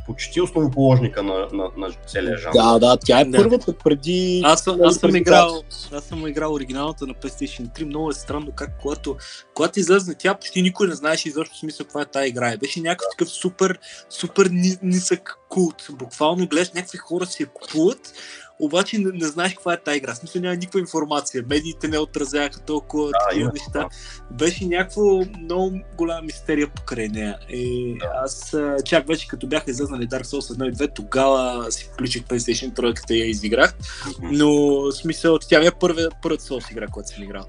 почти 0.10 0.42
основоположника 0.42 1.24
на, 1.24 1.48
на, 1.54 1.70
на 1.78 1.92
целия 2.08 2.38
жанр. 2.38 2.54
Да, 2.54 2.80
да, 2.80 2.98
тя 3.06 3.20
е 3.20 3.32
първата 3.32 3.74
преди... 3.74 4.42
Аз, 4.46 4.64
съм, 4.64 4.80
аз, 4.84 4.96
съм 4.96 5.16
играл, 5.16 5.64
аз 5.94 6.04
съм 6.04 6.28
играл 6.28 6.54
оригиналната 6.54 7.08
на 7.08 7.14
PlayStation 7.14 7.80
3. 7.80 7.84
Много 7.84 8.10
е 8.10 8.14
странно 8.14 8.52
как 8.56 8.70
когато, 8.82 9.16
когато 9.54 9.80
излезна 9.80 10.16
тя, 10.20 10.34
почти 10.34 10.62
никой 10.62 10.88
не 10.88 10.96
знаеше 10.96 11.30
изобщо 11.30 11.58
смисъл 11.58 11.86
каква 11.86 12.02
е 12.02 12.06
тази 12.06 12.28
игра. 12.28 12.58
Беше 12.58 12.82
някакъв 12.82 13.08
такъв 13.12 13.30
супер, 13.30 13.80
супер 14.10 14.50
нисък 14.84 15.38
култ. 15.50 15.88
Буквално 15.92 16.48
гледаш 16.48 16.72
някакви 16.72 16.98
хора 16.98 17.26
си 17.26 17.44
я 17.44 17.50
купуват, 17.50 18.14
обаче 18.60 18.98
не, 18.98 19.12
не 19.14 19.28
знаеш 19.28 19.54
каква 19.54 19.74
е 19.74 19.82
тази 19.82 19.98
игра. 19.98 20.16
Смисъл 20.16 20.42
няма 20.42 20.56
никаква 20.56 20.80
информация. 20.80 21.44
Медиите 21.50 21.88
не 21.88 21.98
отразяха 21.98 22.60
толкова 22.60 23.08
да, 23.08 23.18
такива 23.30 23.52
неща. 23.54 23.80
Да. 23.80 23.90
Беше 24.32 24.66
някаква 24.66 25.04
много 25.42 25.80
голяма 25.98 26.22
мистерия 26.22 26.68
покрай 26.68 27.08
нея. 27.08 27.38
И 27.50 27.96
да. 28.00 28.12
аз 28.24 28.56
чак 28.86 29.08
вече 29.08 29.28
като 29.28 29.48
бяха 29.48 29.72
излезнали 29.72 30.08
Dark 30.08 30.24
Souls 30.24 30.58
1 30.58 30.70
и 30.70 30.74
2, 30.74 30.96
тогава 30.96 31.72
си 31.72 31.90
включих 31.94 32.24
PlayStation 32.24 32.74
3 32.74 33.12
и 33.12 33.20
я 33.20 33.26
изиграх. 33.26 33.74
Но 34.22 34.52
в 34.82 34.92
смисъл, 34.92 35.40
тя 35.40 35.60
ми 35.60 35.68
е 35.68 35.72
първият 35.72 36.14
първият 36.22 36.42
Souls 36.42 36.72
игра, 36.72 36.88
която 36.88 37.10
съм 37.10 37.24
играл. 37.24 37.46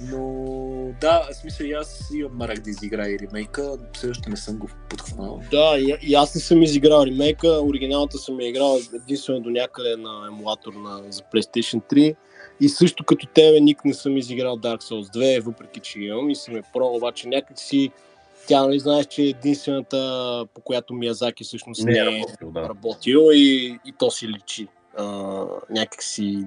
Но 0.00 0.92
да, 1.00 1.28
в 1.30 1.34
смисъл 1.34 1.64
и 1.64 1.72
аз 1.72 2.10
имам 2.14 2.36
марак 2.36 2.60
да 2.60 2.70
изиграя 2.70 3.14
и 3.14 3.18
ремейка, 3.18 3.78
все 3.92 4.10
още 4.10 4.30
не 4.30 4.36
съм 4.36 4.58
го 4.58 4.68
подхванал. 4.88 5.40
Да, 5.50 5.78
и, 5.78 5.96
и 6.02 6.14
аз 6.14 6.34
не 6.34 6.40
съм 6.40 6.62
изиграл 6.62 7.06
ремейка, 7.06 7.48
оригиналната 7.48 8.18
съм 8.18 8.40
я 8.40 8.48
играл 8.48 8.78
единствено 8.94 9.40
до 9.40 9.50
някъде 9.50 9.96
на 9.96 10.26
емулатор 10.28 10.72
на, 10.72 11.02
за 11.08 11.22
PlayStation 11.22 11.82
3. 11.92 12.16
И 12.60 12.68
също 12.68 13.04
като 13.04 13.26
тебе, 13.26 13.60
Ник, 13.60 13.84
не 13.84 13.94
съм 13.94 14.16
изиграл 14.16 14.56
Dark 14.56 14.82
Souls 14.82 15.16
2, 15.16 15.40
въпреки 15.40 15.80
че 15.80 16.00
имам 16.00 16.30
и 16.30 16.36
съм 16.36 16.56
е 16.56 16.62
про, 16.72 16.86
обаче 16.86 17.28
някак 17.28 17.58
си 17.58 17.90
тя, 18.46 18.62
нали, 18.66 18.78
знаеш, 18.78 19.06
че 19.06 19.22
е 19.22 19.28
единствената, 19.28 20.46
по 20.54 20.60
която 20.60 20.94
Миязаки 20.94 21.44
всъщност 21.44 21.84
не, 21.84 21.92
не 21.92 21.98
е 21.98 22.04
работил, 22.04 22.50
да. 22.50 22.68
работил 22.68 23.20
и, 23.32 23.78
и 23.86 23.92
то 23.98 24.10
си 24.10 24.28
личи. 24.28 24.68
А, 24.96 25.44
някак 25.70 26.02
си 26.02 26.44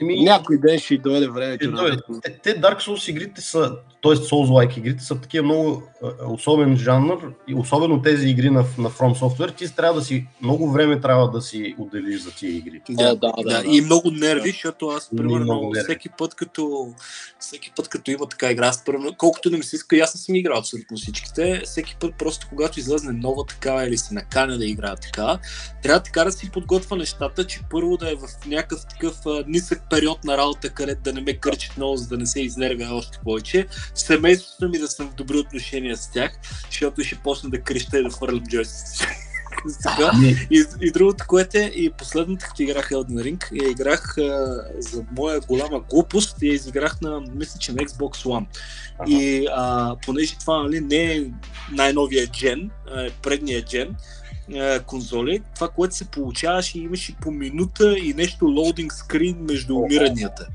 Еми, 0.00 0.24
Някой 0.24 0.58
ден 0.58 0.78
ще 0.78 0.98
дойде 0.98 1.28
времето. 1.28 1.86
Е, 1.86 1.96
те, 2.22 2.38
те 2.42 2.60
Dark 2.60 2.80
Souls 2.80 3.10
игрите 3.10 3.40
са, 3.40 3.76
т.е. 4.04 4.12
Souls-like 4.12 4.78
игрите 4.78 5.04
са 5.04 5.20
такива 5.20 5.44
много 5.44 5.82
особен 6.26 6.76
жанр 6.76 7.32
и 7.48 7.54
особено 7.54 8.02
тези 8.02 8.28
игри 8.28 8.50
на, 8.50 8.64
на 8.78 8.90
From 8.90 9.20
Software, 9.20 9.56
ти 9.56 9.76
трябва 9.76 10.00
да 10.00 10.04
си, 10.04 10.26
много 10.42 10.72
време 10.72 11.00
трябва 11.00 11.30
да 11.30 11.40
си 11.40 11.74
отделиш 11.78 12.20
за 12.22 12.30
тия 12.30 12.56
игри. 12.56 12.80
Да, 12.90 13.14
да, 13.14 13.32
да. 13.36 13.42
да. 13.42 13.62
И 13.66 13.80
много 13.80 14.10
нерви, 14.10 14.50
защото 14.50 14.86
аз, 14.86 15.10
примерно, 15.16 15.72
всеки 15.84 16.08
път, 16.08 16.34
като, 16.34 16.94
всеки 17.38 17.72
път, 17.76 17.88
като 17.88 18.10
има 18.10 18.28
така 18.28 18.50
игра, 18.50 18.66
аз, 18.66 18.84
примерно, 18.84 19.14
колкото 19.18 19.50
да 19.50 19.56
ми 19.56 19.62
се 19.62 19.76
иска, 19.76 19.96
аз 19.96 20.14
не 20.14 20.20
съм 20.20 20.34
играл 20.34 20.58
абсолютно 20.58 20.96
всичките, 20.96 21.62
всеки 21.64 21.96
път, 22.00 22.14
просто 22.18 22.46
когато 22.48 22.80
излезне 22.80 23.12
нова 23.12 23.46
такава 23.46 23.86
или 23.86 23.98
се 23.98 24.14
наканя 24.14 24.58
да 24.58 24.66
играе 24.66 24.96
така, 24.96 25.38
трябва 25.82 26.02
така 26.02 26.24
да 26.24 26.32
си 26.32 26.50
подготвя 26.50 26.96
нещата, 26.96 27.46
че 27.46 27.60
първо 27.70 27.96
да 27.96 28.12
е 28.12 28.14
в 28.14 28.46
някакъв 28.46 28.86
такъв 28.86 29.16
нисък 29.46 29.82
период 29.90 30.24
на 30.24 30.36
работа, 30.36 30.70
където 30.70 31.02
да 31.02 31.12
не 31.12 31.20
ме 31.20 31.34
кърчи 31.34 31.70
много, 31.76 31.96
за 31.96 32.08
да 32.08 32.16
не 32.16 32.26
се 32.26 32.40
изнервя 32.40 32.94
още 32.94 33.18
повече. 33.24 33.66
Семейството 33.94 34.68
ми 34.68 34.78
да 34.78 34.88
съм 34.88 35.10
в 35.10 35.14
добри 35.14 35.38
отношения 35.38 35.96
с 35.96 36.10
тях, 36.10 36.32
защото 36.70 37.02
ще 37.02 37.16
почна 37.16 37.50
да 37.50 37.60
креща 37.60 37.98
и 37.98 38.02
да 38.02 38.10
хвърлям 38.10 38.46
джойстици. 38.46 39.06
Сега. 39.68 40.12
И, 40.50 40.64
и 40.80 40.90
другото, 40.90 41.24
което 41.28 41.58
е, 41.58 41.60
и 41.74 41.90
последната, 41.90 42.46
като 42.46 42.62
играх 42.62 42.90
Elden 42.90 43.22
Ring, 43.22 43.64
я 43.64 43.70
играх 43.70 44.18
а, 44.18 44.62
за 44.78 45.04
моя 45.16 45.40
голяма 45.40 45.80
глупост 45.80 46.42
я 46.42 46.52
изиграх 46.52 47.00
на, 47.00 47.20
мисля, 47.34 47.58
че 47.58 47.72
на 47.72 47.78
Xbox 47.78 48.24
One. 48.24 48.46
Ага. 48.98 49.12
И 49.12 49.46
а, 49.50 49.96
понеже 50.06 50.38
това 50.38 50.62
нали, 50.62 50.80
не 50.80 51.16
е 51.16 51.24
най-новия 51.72 52.26
джен, 52.26 52.70
а 52.94 53.06
е 53.06 53.10
предния 53.10 53.64
джен, 53.64 53.96
конзоли, 54.86 55.42
това, 55.54 55.68
което 55.68 55.94
се 55.94 56.04
получаваше, 56.04 56.78
имаше 56.78 57.16
по 57.22 57.30
минута 57.30 57.98
и 57.98 58.14
нещо 58.14 58.46
лоудинг 58.46 58.92
скрин 58.92 59.36
между 59.40 59.76
умиранията. 59.76 60.46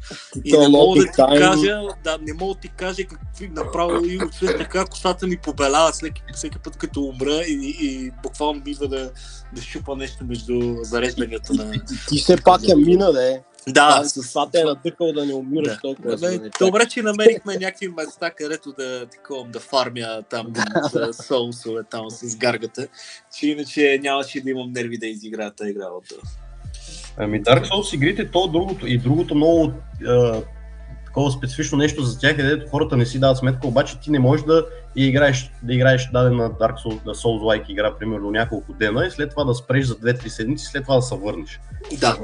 И 0.45 0.57
не 0.57 0.67
мога 0.67 0.99
да 0.99 1.05
ти 1.05 1.11
кажа, 1.15 1.81
да, 2.03 2.17
не 2.21 2.33
мога 2.33 2.53
да 2.53 2.59
ти 2.59 2.67
кажа 2.67 3.03
какви 3.03 3.49
направо 3.49 4.05
и 4.05 4.17
от 4.17 4.57
така 4.57 4.85
косата 4.85 5.27
ми 5.27 5.37
побелява 5.37 5.91
всеки, 5.91 6.21
всеки 6.33 6.59
път 6.59 6.77
като 6.77 7.01
умра 7.01 7.41
и, 7.47 7.75
и 7.81 8.11
буквално 8.23 8.61
ми 8.65 8.71
идва 8.71 8.87
да, 8.87 9.11
да 9.55 9.61
щупа 9.61 9.95
нещо 9.95 10.25
между 10.25 10.75
зарежданията 10.83 11.53
на... 11.53 11.71
Ти 12.09 12.17
все 12.17 12.37
пак 12.43 12.61
я 12.67 12.77
мина, 12.77 13.11
да 13.11 13.31
е. 13.31 13.41
Да, 13.67 14.03
с 14.03 14.29
това 14.29 14.49
те 14.49 14.59
е 14.59 14.63
надъхал 14.63 15.13
да 15.13 15.25
не 15.25 15.33
умираш 15.33 15.73
Да. 15.73 15.79
толкова. 15.81 16.15
да 16.15 16.49
добре, 16.59 16.87
че 16.87 17.01
намерихме 17.01 17.53
някакви 17.53 17.87
места, 17.87 18.31
където 18.31 18.71
да, 18.71 19.05
такова, 19.05 19.49
да 19.49 19.59
фармя 19.59 20.23
там 20.29 20.47
за 20.93 21.13
соусове 21.13 21.83
там 21.91 22.09
с 22.09 22.35
гаргата, 22.35 22.87
че 23.37 23.47
иначе 23.47 23.99
нямаше 24.03 24.41
да 24.41 24.49
имам 24.49 24.71
нерви 24.71 24.97
да 24.97 25.07
изиграя 25.07 25.51
тази 25.51 25.71
игра 25.71 25.85
от 25.85 26.05
Ами 27.17 27.43
Dark 27.43 27.67
Souls 27.67 27.95
игрите, 27.95 28.31
то 28.31 28.47
другото. 28.47 28.87
И 28.87 28.97
другото 28.97 29.35
много 29.35 29.65
е, 29.65 30.43
такова 31.05 31.31
специфично 31.31 31.77
нещо 31.77 32.03
за 32.03 32.19
тях, 32.19 32.35
където 32.35 32.69
хората 32.69 32.97
не 32.97 33.05
си 33.05 33.19
дават 33.19 33.37
сметка, 33.37 33.67
обаче 33.67 33.99
ти 33.99 34.11
не 34.11 34.19
можеш 34.19 34.45
да 34.45 34.65
играеш, 34.95 35.51
да 35.63 35.73
играеш 35.73 36.09
дадена 36.13 36.51
Dark 36.51 36.75
Souls, 36.85 37.03
да 37.03 37.15
Souls-like 37.15 37.69
игра, 37.69 37.95
примерно 37.99 38.31
няколко 38.31 38.73
дена 38.73 39.05
и 39.05 39.11
след 39.11 39.29
това 39.29 39.43
да 39.43 39.53
спреш 39.53 39.85
за 39.85 39.95
2-3 39.95 40.27
седмици, 40.27 40.65
след 40.65 40.83
това 40.83 40.95
да 40.95 41.01
се 41.01 41.15
върнеш. 41.15 41.59
Да, 41.99 42.17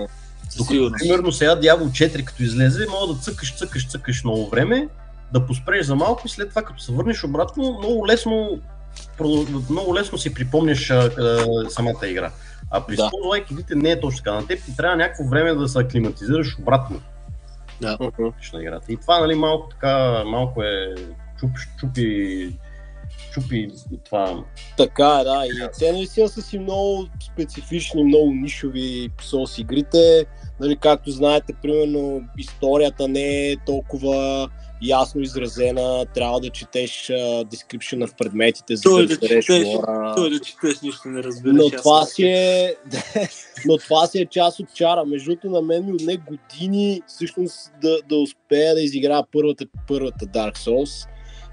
Докато, 0.58 0.74
сигурност. 0.74 1.00
примерно 1.00 1.32
сега 1.32 1.56
Diablo 1.56 1.84
4 1.84 2.24
като 2.24 2.44
излезе, 2.44 2.86
мога 2.92 3.14
да 3.14 3.20
цъкаш, 3.20 3.56
цъкаш, 3.56 3.88
цъкаш 3.88 4.24
много 4.24 4.50
време, 4.50 4.88
да 5.34 5.46
поспреш 5.46 5.86
за 5.86 5.96
малко 5.96 6.22
и 6.26 6.30
след 6.30 6.50
това 6.50 6.62
като 6.62 6.84
се 6.84 6.92
върнеш 6.92 7.24
обратно, 7.24 7.78
много 7.80 8.08
лесно, 8.08 8.60
много 9.70 9.96
лесно 9.96 10.18
си 10.18 10.34
припомняш 10.34 10.90
а, 10.90 10.96
а, 10.96 11.70
самата 11.70 12.08
игра. 12.08 12.32
А 12.72 12.86
при 12.86 12.96
Да. 12.96 13.04
да. 13.04 13.38
Игрите 13.52 13.76
не 13.76 13.90
е 13.92 14.00
точно 14.00 14.18
така. 14.18 14.34
На 14.34 14.48
теб 14.48 14.66
ти 14.66 14.76
трябва 14.78 14.98
някакво 14.98 15.24
време 15.30 15.54
да 15.54 15.68
се 15.68 15.80
аклиматизираш 15.80 16.60
обратно 16.60 17.02
Мгм. 17.82 18.32
на 18.54 18.62
играта. 18.62 18.92
И 18.92 18.98
това, 18.98 19.20
нали, 19.20 19.36
малко 19.36 19.70
така, 19.70 20.24
малко 20.26 20.64
е 20.64 20.96
чуп, 21.40 21.50
чупи, 21.80 22.56
чупи 23.34 23.72
това. 24.06 24.44
Така 24.78 25.22
да. 25.24 25.44
И 25.46 25.80
те 25.80 25.92
наистина 25.92 26.30
са 26.30 26.42
си 26.42 26.60
много 26.60 27.08
специфични, 27.34 28.04
много 28.04 28.32
нишови 28.32 29.10
сос 29.22 29.58
игрите. 29.58 30.26
Нали, 30.60 30.76
както 30.76 31.12
знаете, 31.12 31.54
примерно, 31.62 32.22
историята 32.38 33.08
не 33.08 33.52
е 33.52 33.56
толкова 33.66 34.50
ясно 34.82 35.22
изразена, 35.22 36.06
трябва 36.14 36.40
да 36.40 36.50
четеш 36.50 37.12
дескрипшена 37.52 38.08
в 38.08 38.16
предметите, 38.16 38.76
за 38.76 38.84
Той 38.84 39.08
да 39.08 39.18
да 39.18 39.28
четеш, 39.28 39.66
лора. 39.66 40.14
той 40.16 40.30
да 40.30 40.40
четеш 40.40 40.82
нищо 40.82 41.08
не 41.08 41.24
разбираш. 41.24 41.56
Но 41.58 41.70
това, 41.70 42.06
си 42.06 42.24
е, 42.24 42.76
но 43.66 43.78
това 43.78 44.08
си 44.08 44.22
е 44.22 44.26
част 44.26 44.60
от 44.60 44.74
чара. 44.74 45.06
Между 45.06 45.30
другото, 45.30 45.50
на 45.50 45.62
мен 45.62 45.86
ми 45.86 45.94
отне 45.94 46.18
години 46.18 47.02
всъщност 47.08 47.72
да, 47.82 47.98
да 48.10 48.16
успея 48.16 48.76
да 48.76 48.82
изиграя 48.82 49.24
първата, 49.32 49.66
първата 49.88 50.26
Dark 50.26 50.58
Souls 50.58 51.08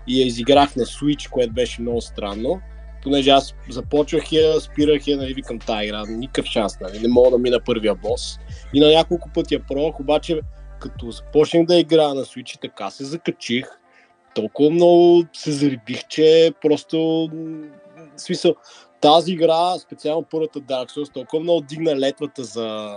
и 0.07 0.21
я 0.21 0.27
изиграх 0.27 0.77
на 0.77 0.85
Switch, 0.85 1.31
което 1.31 1.53
беше 1.53 1.83
много 1.83 2.01
странно. 2.01 2.61
Понеже 3.03 3.31
аз 3.31 3.55
започвах 3.71 4.33
я, 4.33 4.61
спирах 4.61 5.07
я, 5.07 5.17
нали, 5.17 5.35
викам 5.35 5.59
тази 5.59 5.85
игра, 5.85 6.05
никакъв 6.07 6.47
шанс, 6.47 6.81
нали, 6.81 6.99
не 6.99 7.09
мога 7.09 7.31
да 7.31 7.39
мина 7.39 7.61
първия 7.67 7.95
бос. 7.95 8.39
И 8.75 8.81
на 8.81 8.89
няколко 8.89 9.31
пъти 9.35 9.55
я 9.55 9.67
пробвах, 9.67 10.01
обаче 10.01 10.41
като 10.81 11.11
започнах 11.11 11.67
да 11.67 11.77
играя 11.77 12.15
на 12.15 12.25
Switch 12.25 12.61
така 12.61 12.91
се 12.91 13.05
закачих, 13.05 13.67
толкова 14.35 14.71
много 14.71 15.25
се 15.33 15.53
зарибих, 15.53 16.07
че 16.09 16.53
просто 16.63 17.29
смисъл, 18.17 18.55
тази 19.01 19.33
игра, 19.33 19.79
специално 19.79 20.27
първата 20.31 20.61
Dark 20.61 20.91
Souls, 20.91 21.13
толкова 21.13 21.43
много 21.43 21.61
дигна 21.61 21.97
летвата 21.97 22.45
за, 22.45 22.97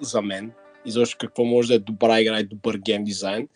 за 0.00 0.22
мен. 0.22 0.52
И 0.84 0.90
защо 0.90 1.16
какво 1.18 1.44
може 1.44 1.68
да 1.68 1.74
е 1.74 1.78
добра 1.78 2.20
игра 2.20 2.40
и 2.40 2.44
добър 2.44 2.76
гейм 2.76 3.04
дизайн, 3.04 3.48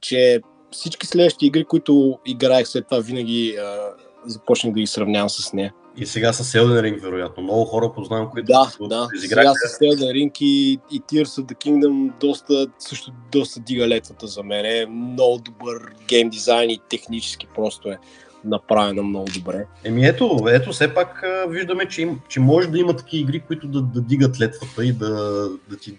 че 0.00 0.40
всички 0.70 1.06
следващи 1.06 1.46
игри, 1.46 1.64
които 1.64 2.18
играех 2.26 2.68
след 2.68 2.84
това, 2.88 3.00
винаги 3.00 3.56
а, 3.56 3.92
започнах 4.28 4.74
да 4.74 4.80
ги 4.80 4.86
сравнявам 4.86 5.30
с 5.30 5.52
нея. 5.52 5.72
И 5.96 6.06
сега 6.06 6.32
с 6.32 6.58
Elden 6.58 6.80
Ring, 6.80 7.00
вероятно. 7.00 7.42
Много 7.42 7.64
хора 7.64 7.92
познавам, 7.92 8.30
които 8.30 8.46
Да, 8.46 8.72
които 8.78 8.88
да. 8.88 9.08
Сега 9.20 9.52
с 9.54 9.78
Elden 9.78 10.12
Ring 10.12 10.32
и, 10.40 10.78
и 10.90 11.00
Tears 11.00 11.42
of 11.42 11.44
the 11.44 11.54
Kingdom 11.54 12.10
доста, 12.20 12.66
също 12.78 13.12
доста 13.32 13.60
дига 13.60 13.88
летвата 13.88 14.26
за 14.26 14.42
мен. 14.42 14.64
Е 14.64 14.86
много 14.86 15.38
добър 15.38 15.92
гейм 16.08 16.30
дизайн 16.30 16.70
и 16.70 16.80
технически 16.88 17.46
просто 17.54 17.88
е 17.88 17.98
направена 18.44 19.02
много 19.02 19.28
добре. 19.34 19.66
Еми 19.84 20.06
ето, 20.06 20.46
ето 20.50 20.72
все 20.72 20.94
пак 20.94 21.24
виждаме, 21.48 21.88
че, 21.88 22.02
им, 22.02 22.20
че 22.28 22.40
може 22.40 22.68
да 22.68 22.78
има 22.78 22.96
такива 22.96 23.20
игри, 23.20 23.40
които 23.40 23.66
да, 23.66 23.82
да 23.82 24.00
дигат 24.00 24.40
летвата 24.40 24.84
и 24.84 24.92
да, 24.92 25.44
да, 25.70 25.76
ти, 25.76 25.98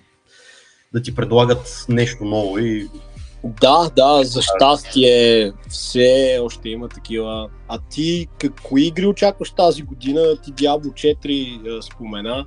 да 0.93 1.01
ти 1.01 1.15
предлагат 1.15 1.85
нещо 1.89 2.25
ново. 2.25 2.57
И 2.57 2.89
Да, 3.43 3.89
да, 3.95 4.23
за 4.23 4.41
щастие 4.41 5.51
все 5.69 6.39
още 6.43 6.69
има 6.69 6.89
такива. 6.89 7.49
А 7.67 7.79
ти, 7.89 8.27
как- 8.39 8.61
кои 8.63 8.83
игри 8.87 9.05
очакваш 9.05 9.51
тази 9.51 9.81
година? 9.83 10.21
Ти 10.43 10.53
Diablo 10.53 11.15
4 11.17 11.77
а, 11.77 11.81
спомена. 11.81 12.45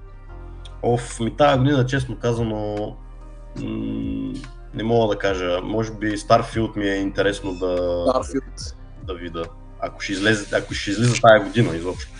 оф, 0.82 1.20
ми 1.20 1.36
тази 1.36 1.58
година, 1.58 1.86
честно 1.86 2.16
казано, 2.18 2.76
м- 3.62 4.32
не 4.74 4.82
мога 4.82 5.14
да 5.14 5.18
кажа. 5.18 5.60
Може 5.62 5.92
би 5.92 6.16
Starfield 6.16 6.76
ми 6.76 6.88
е 6.88 6.94
интересно 6.96 7.54
да, 7.54 7.76
Starfield. 8.06 8.74
да 9.06 9.14
видя. 9.14 9.44
Ако 9.80 10.00
ще, 10.00 10.12
излезе, 10.12 10.56
ако 10.56 10.74
ще 10.74 10.90
излиза 10.90 11.14
тази 11.22 11.44
година 11.44 11.76
изобщо. 11.76 12.10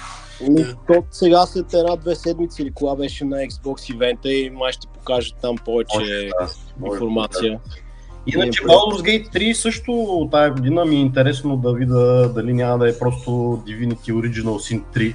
Ами, 0.49 0.64
то 0.87 1.05
сега 1.11 1.47
след 1.47 1.75
една-две 1.75 2.14
седмици 2.14 2.62
или 2.62 2.73
кога 2.73 2.95
беше 2.95 3.25
на 3.25 3.37
Xbox 3.37 3.95
ивента 3.95 4.33
и 4.33 4.51
май 4.51 4.73
ще 4.73 4.87
покажат 4.87 5.35
там 5.43 5.57
повече 5.64 5.99
Може, 5.99 6.29
да, 6.41 6.49
може 6.79 6.93
информация. 6.93 7.61
Иначе 8.27 8.62
Baldur's 8.62 9.03
Gate 9.03 9.35
3 9.35 9.53
също 9.53 10.29
тази 10.33 10.51
година 10.51 10.85
ми 10.85 10.97
е 10.97 11.01
интересно 11.01 11.57
да 11.57 11.73
видя 11.73 12.29
дали 12.29 12.53
няма 12.53 12.79
да 12.79 12.89
е 12.89 12.99
просто 12.99 13.31
Divinity 13.66 14.12
Original 14.12 14.45
Sin 14.45 14.83
3. 14.95 15.14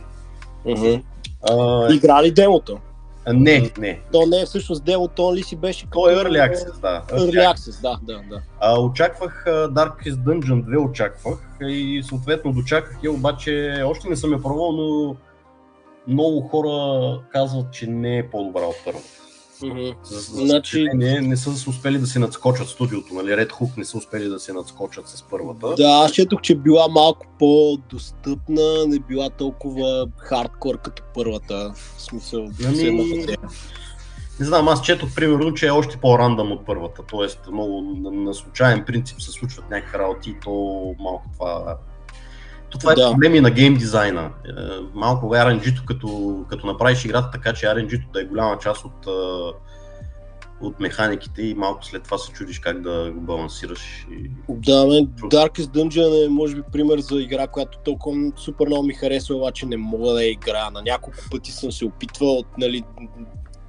Мгм. 0.65 1.01
А, 1.49 1.93
Игра 1.93 2.23
ли 2.23 2.31
демото? 2.31 2.79
а, 3.27 3.33
не, 3.33 3.71
не. 3.77 3.99
То 4.11 4.25
не 4.25 4.41
е 4.41 4.45
всъщност 4.45 4.83
демо, 4.83 5.07
то 5.07 5.35
ли 5.35 5.43
си 5.43 5.55
беше 5.55 5.87
То 5.91 6.09
е 6.09 6.15
Early 6.15 6.53
Access, 6.53 6.79
да. 6.81 7.03
Early 7.09 7.53
Access, 7.53 7.81
да, 7.81 7.99
да, 8.01 8.21
да. 8.29 8.41
А, 8.59 8.79
очаквах 8.79 9.43
Darkest 9.47 10.15
Dungeon 10.15 10.63
2, 10.63 10.89
очаквах 10.89 11.37
и 11.61 12.03
съответно 12.03 12.53
дочаках 12.53 12.97
я, 13.03 13.11
обаче 13.11 13.83
още 13.85 14.09
не 14.09 14.15
съм 14.15 14.31
я 14.31 14.41
пробвал, 14.41 14.71
но 14.71 15.15
много 16.07 16.41
хора 16.41 17.19
казват, 17.31 17.71
че 17.71 17.87
не 17.87 18.17
е 18.17 18.29
по-добра 18.29 18.61
от 18.61 18.75
първата. 18.85 19.07
За, 19.59 20.19
за 20.19 20.45
Значи- 20.45 20.71
съжаление, 20.71 21.21
не 21.21 21.37
са 21.37 21.53
се 21.53 21.69
успели 21.69 21.97
да 21.97 22.07
се 22.07 22.19
надскочат 22.19 22.67
студиото, 22.67 23.13
нали? 23.13 23.27
Red 23.27 23.49
Hook 23.49 23.77
не 23.77 23.85
са 23.85 23.97
успели 23.97 24.29
да 24.29 24.39
се 24.39 24.53
надскочат 24.53 25.07
с 25.09 25.23
първата. 25.23 25.75
Да, 25.75 26.01
аз 26.05 26.11
четох, 26.11 26.41
че 26.41 26.55
била 26.55 26.87
малко 26.87 27.25
по-достъпна, 27.39 28.85
не 28.87 28.99
била 28.99 29.29
толкова 29.29 30.07
хардкор 30.17 30.77
като 30.77 31.03
първата. 31.13 31.73
В 31.75 32.01
смисъл, 32.01 32.47
Ами. 32.65 33.25
Не 34.39 34.45
знам, 34.45 34.67
аз 34.67 34.81
четох 34.81 35.15
примерно, 35.15 35.53
че 35.53 35.67
е 35.67 35.71
още 35.71 35.97
по-рандъм 35.97 36.51
от 36.51 36.65
първата, 36.65 37.01
т.е. 37.11 37.51
много 37.51 37.81
на, 37.81 38.11
на 38.11 38.33
случайен 38.33 38.83
принцип 38.85 39.21
се 39.21 39.31
случват 39.31 39.69
някакви 39.69 39.99
работи 39.99 40.29
и 40.29 40.35
то 40.43 40.51
малко 40.99 41.25
това... 41.33 41.77
То 42.69 42.77
това 42.77 42.91
е 42.91 42.95
Да. 42.95 43.11
проблеми 43.11 43.39
на 43.39 43.51
гейм 43.51 43.73
дизайна. 43.75 44.21
Е, 44.21 44.49
Малко 44.93 45.35
е 45.35 45.39
RNG-то, 45.39 45.85
като, 45.85 46.37
като 46.49 46.67
направиш 46.67 47.05
играта 47.05 47.29
така, 47.31 47.53
че 47.53 47.65
RNG-то 47.65 48.11
да 48.13 48.21
е 48.21 48.25
голяма 48.25 48.57
част 48.57 48.85
от, 48.85 49.07
а, 49.07 49.51
от 50.61 50.79
механиките 50.79 51.41
и 51.41 51.53
малко 51.53 51.85
след 51.85 52.03
това 52.03 52.17
се 52.17 52.31
чудиш 52.31 52.59
как 52.59 52.81
да 52.81 53.11
го 53.11 53.21
балансираш. 53.21 54.07
И... 54.11 54.31
Да, 54.49 54.87
мен 54.87 55.07
Darkest 55.07 55.67
Dungeon 55.67 56.25
е 56.25 56.29
може 56.29 56.55
би 56.55 56.61
пример 56.71 56.99
за 56.99 57.21
игра, 57.21 57.47
която 57.47 57.77
толкова 57.77 58.31
супер 58.35 58.65
много 58.65 58.83
ми 58.83 58.93
харесва, 58.93 59.35
обаче 59.35 59.65
не 59.65 59.77
мога 59.77 60.13
да 60.13 60.23
я 60.23 60.31
играя. 60.31 60.71
На 60.71 60.81
няколко 60.81 61.19
пъти 61.31 61.51
съм 61.51 61.71
се 61.71 61.85
опитвал, 61.85 62.43
нали, 62.57 62.83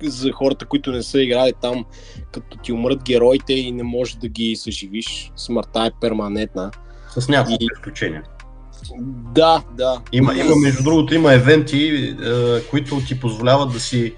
за 0.02 0.32
хората, 0.32 0.66
които 0.66 0.92
не 0.92 1.02
са 1.02 1.22
играли 1.22 1.52
там, 1.60 1.84
като 2.32 2.58
ти 2.58 2.72
умрат 2.72 3.02
героите 3.02 3.52
и 3.52 3.72
не 3.72 3.82
можеш 3.82 4.14
да 4.14 4.28
ги 4.28 4.56
съживиш, 4.56 5.32
смъртта 5.36 5.80
е 5.80 5.90
перманентна. 6.00 6.70
С 7.10 7.28
няколко 7.28 7.62
И- 7.64 7.68
изключения. 7.74 8.22
Да, 9.34 9.62
да. 9.76 10.00
Има, 10.12 10.34
има, 10.34 10.56
между 10.56 10.82
другото, 10.82 11.14
има 11.14 11.32
евенти, 11.32 11.86
е, 12.24 12.62
които 12.70 13.00
ти 13.08 13.20
позволяват 13.20 13.72
да 13.72 13.80
си, 13.80 14.14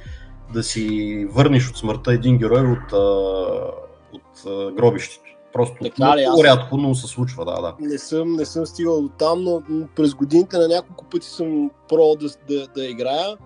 да 0.55 0.63
си 0.63 1.27
върнеш 1.31 1.71
от 1.71 1.77
смъртта 1.77 2.13
един 2.13 2.39
герой 2.39 2.73
от, 2.73 2.93
а, 2.93 2.97
от 4.13 4.47
а, 4.47 4.73
гробището. 4.73 5.25
Просто 5.53 5.77
Така 5.83 6.17
ли? 6.17 6.21
много 6.21 6.41
Аз- 6.41 6.47
рядко, 6.47 6.77
но 6.77 6.95
се 6.95 7.07
случва, 7.07 7.45
да, 7.45 7.61
да. 7.61 7.75
Не 7.81 7.99
съм, 7.99 8.33
не 8.33 8.45
съм 8.45 8.67
стигал 8.67 9.03
до 9.03 9.09
там, 9.09 9.45
но 9.45 9.63
през 9.97 10.15
годините 10.15 10.59
на 10.59 10.69
няколко 10.69 11.05
пъти 11.05 11.27
съм 11.27 11.71
пробвал 11.89 12.17
да, 12.17 12.29
да, 12.49 12.67
да 12.77 12.85
играя. 12.85 13.37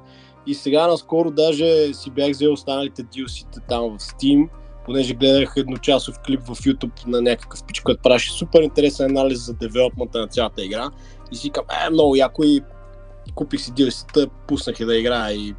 И 0.46 0.54
сега 0.54 0.86
наскоро 0.86 1.30
даже 1.30 1.94
си 1.94 2.10
бях 2.10 2.30
взел 2.30 2.52
останалите 2.52 3.04
DLC-та 3.04 3.60
там 3.60 3.82
в 3.82 4.02
Steam, 4.02 4.48
понеже 4.84 5.14
гледах 5.14 5.52
едночасов 5.56 6.18
клип 6.26 6.40
в 6.40 6.54
YouTube 6.54 7.06
на 7.06 7.22
някакъв 7.22 7.64
пич, 7.64 7.80
който 7.80 8.02
правеше 8.02 8.32
супер 8.32 8.62
интересен 8.62 9.10
анализ 9.10 9.46
за 9.46 9.54
девелопмента 9.54 10.18
на 10.20 10.28
цялата 10.28 10.64
игра. 10.64 10.90
И 11.32 11.36
си 11.36 11.50
казвам, 11.50 11.76
е, 11.86 11.90
много 11.90 12.16
яко 12.16 12.44
и 12.44 12.60
купих 13.34 13.60
си 13.60 13.72
DLC-та, 13.72 14.26
пуснах 14.48 14.80
я 14.80 14.86
да 14.86 14.96
играя 14.96 15.34
и 15.34 15.54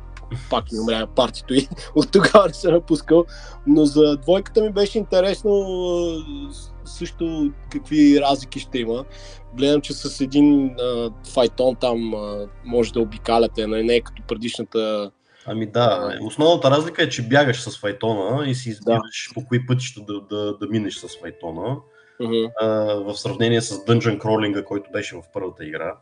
пак 0.50 0.72
ми 0.72 0.80
умря 0.80 1.08
партито 1.08 1.54
и 1.54 1.68
от 1.96 2.12
тогава 2.12 2.48
не 2.48 2.54
съм 2.54 2.74
напускал. 2.74 3.26
Но 3.68 3.86
за 3.86 4.18
двойката 4.18 4.62
ми 4.62 4.72
беше 4.72 4.98
интересно 4.98 5.66
също 6.86 7.52
какви 7.70 8.22
разлики 8.22 8.60
ще 8.60 8.80
има. 8.80 9.06
Гледам, 9.58 9.82
че 9.82 9.94
с 9.94 10.22
един 10.22 10.76
а, 10.80 11.10
файтон 11.34 11.76
там 11.76 12.14
а, 12.14 12.48
може 12.66 12.94
да 12.94 13.00
обикаляте, 13.00 13.68
нали, 13.68 13.84
не 13.84 13.96
е 13.96 14.02
като 14.02 14.24
предишната 14.28 15.12
Ами 15.48 15.66
да, 15.66 16.18
основната 16.22 16.72
разлика 16.72 17.04
е, 17.04 17.10
че 17.10 17.28
бягаш 17.28 17.62
с 17.62 17.80
файтона 17.80 18.50
и 18.50 18.56
си 18.56 18.70
избираш 18.70 19.30
да. 19.30 19.34
по 19.34 19.48
кои 19.48 19.66
пътища 19.66 20.02
да, 20.08 20.22
да, 20.22 20.58
да 20.58 20.68
минеш 20.68 20.96
с 20.96 21.20
файтона. 21.20 21.78
Uh-huh. 22.22 22.52
А, 22.62 22.68
в 22.96 23.18
сравнение 23.18 23.62
с 23.62 23.76
Dungeon 23.76 24.18
Crawling, 24.18 24.64
който 24.64 24.92
беше 24.92 25.16
в 25.16 25.22
първата 25.34 25.66
игра. 25.66 25.98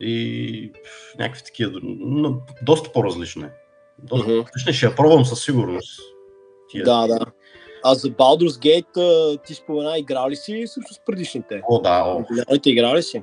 И 0.00 0.72
някакви 1.18 1.42
такива, 1.44 1.80
но 1.82 2.40
доста 2.62 2.92
по-различни. 2.92 3.46
Доста 3.98 4.26
по-различни. 4.26 4.72
Ще 4.72 4.86
я 4.86 4.94
пробвам 4.94 5.24
със 5.24 5.44
сигурност. 5.44 6.00
Тия. 6.68 6.84
Да, 6.84 7.06
да. 7.06 7.18
А 7.84 7.94
за 7.94 8.08
Baldur's 8.08 8.48
Gate 8.48 9.42
ти 9.46 9.54
спомена, 9.54 9.98
играл 9.98 10.28
ли 10.28 10.36
си 10.36 10.64
също 10.66 10.94
с 10.94 11.00
предишните? 11.06 11.62
О, 11.68 11.80
да. 11.80 12.02
О. 12.06 12.16
Оригиналните 12.16 12.70
играл 12.70 12.94
ли 12.94 13.02
си? 13.02 13.22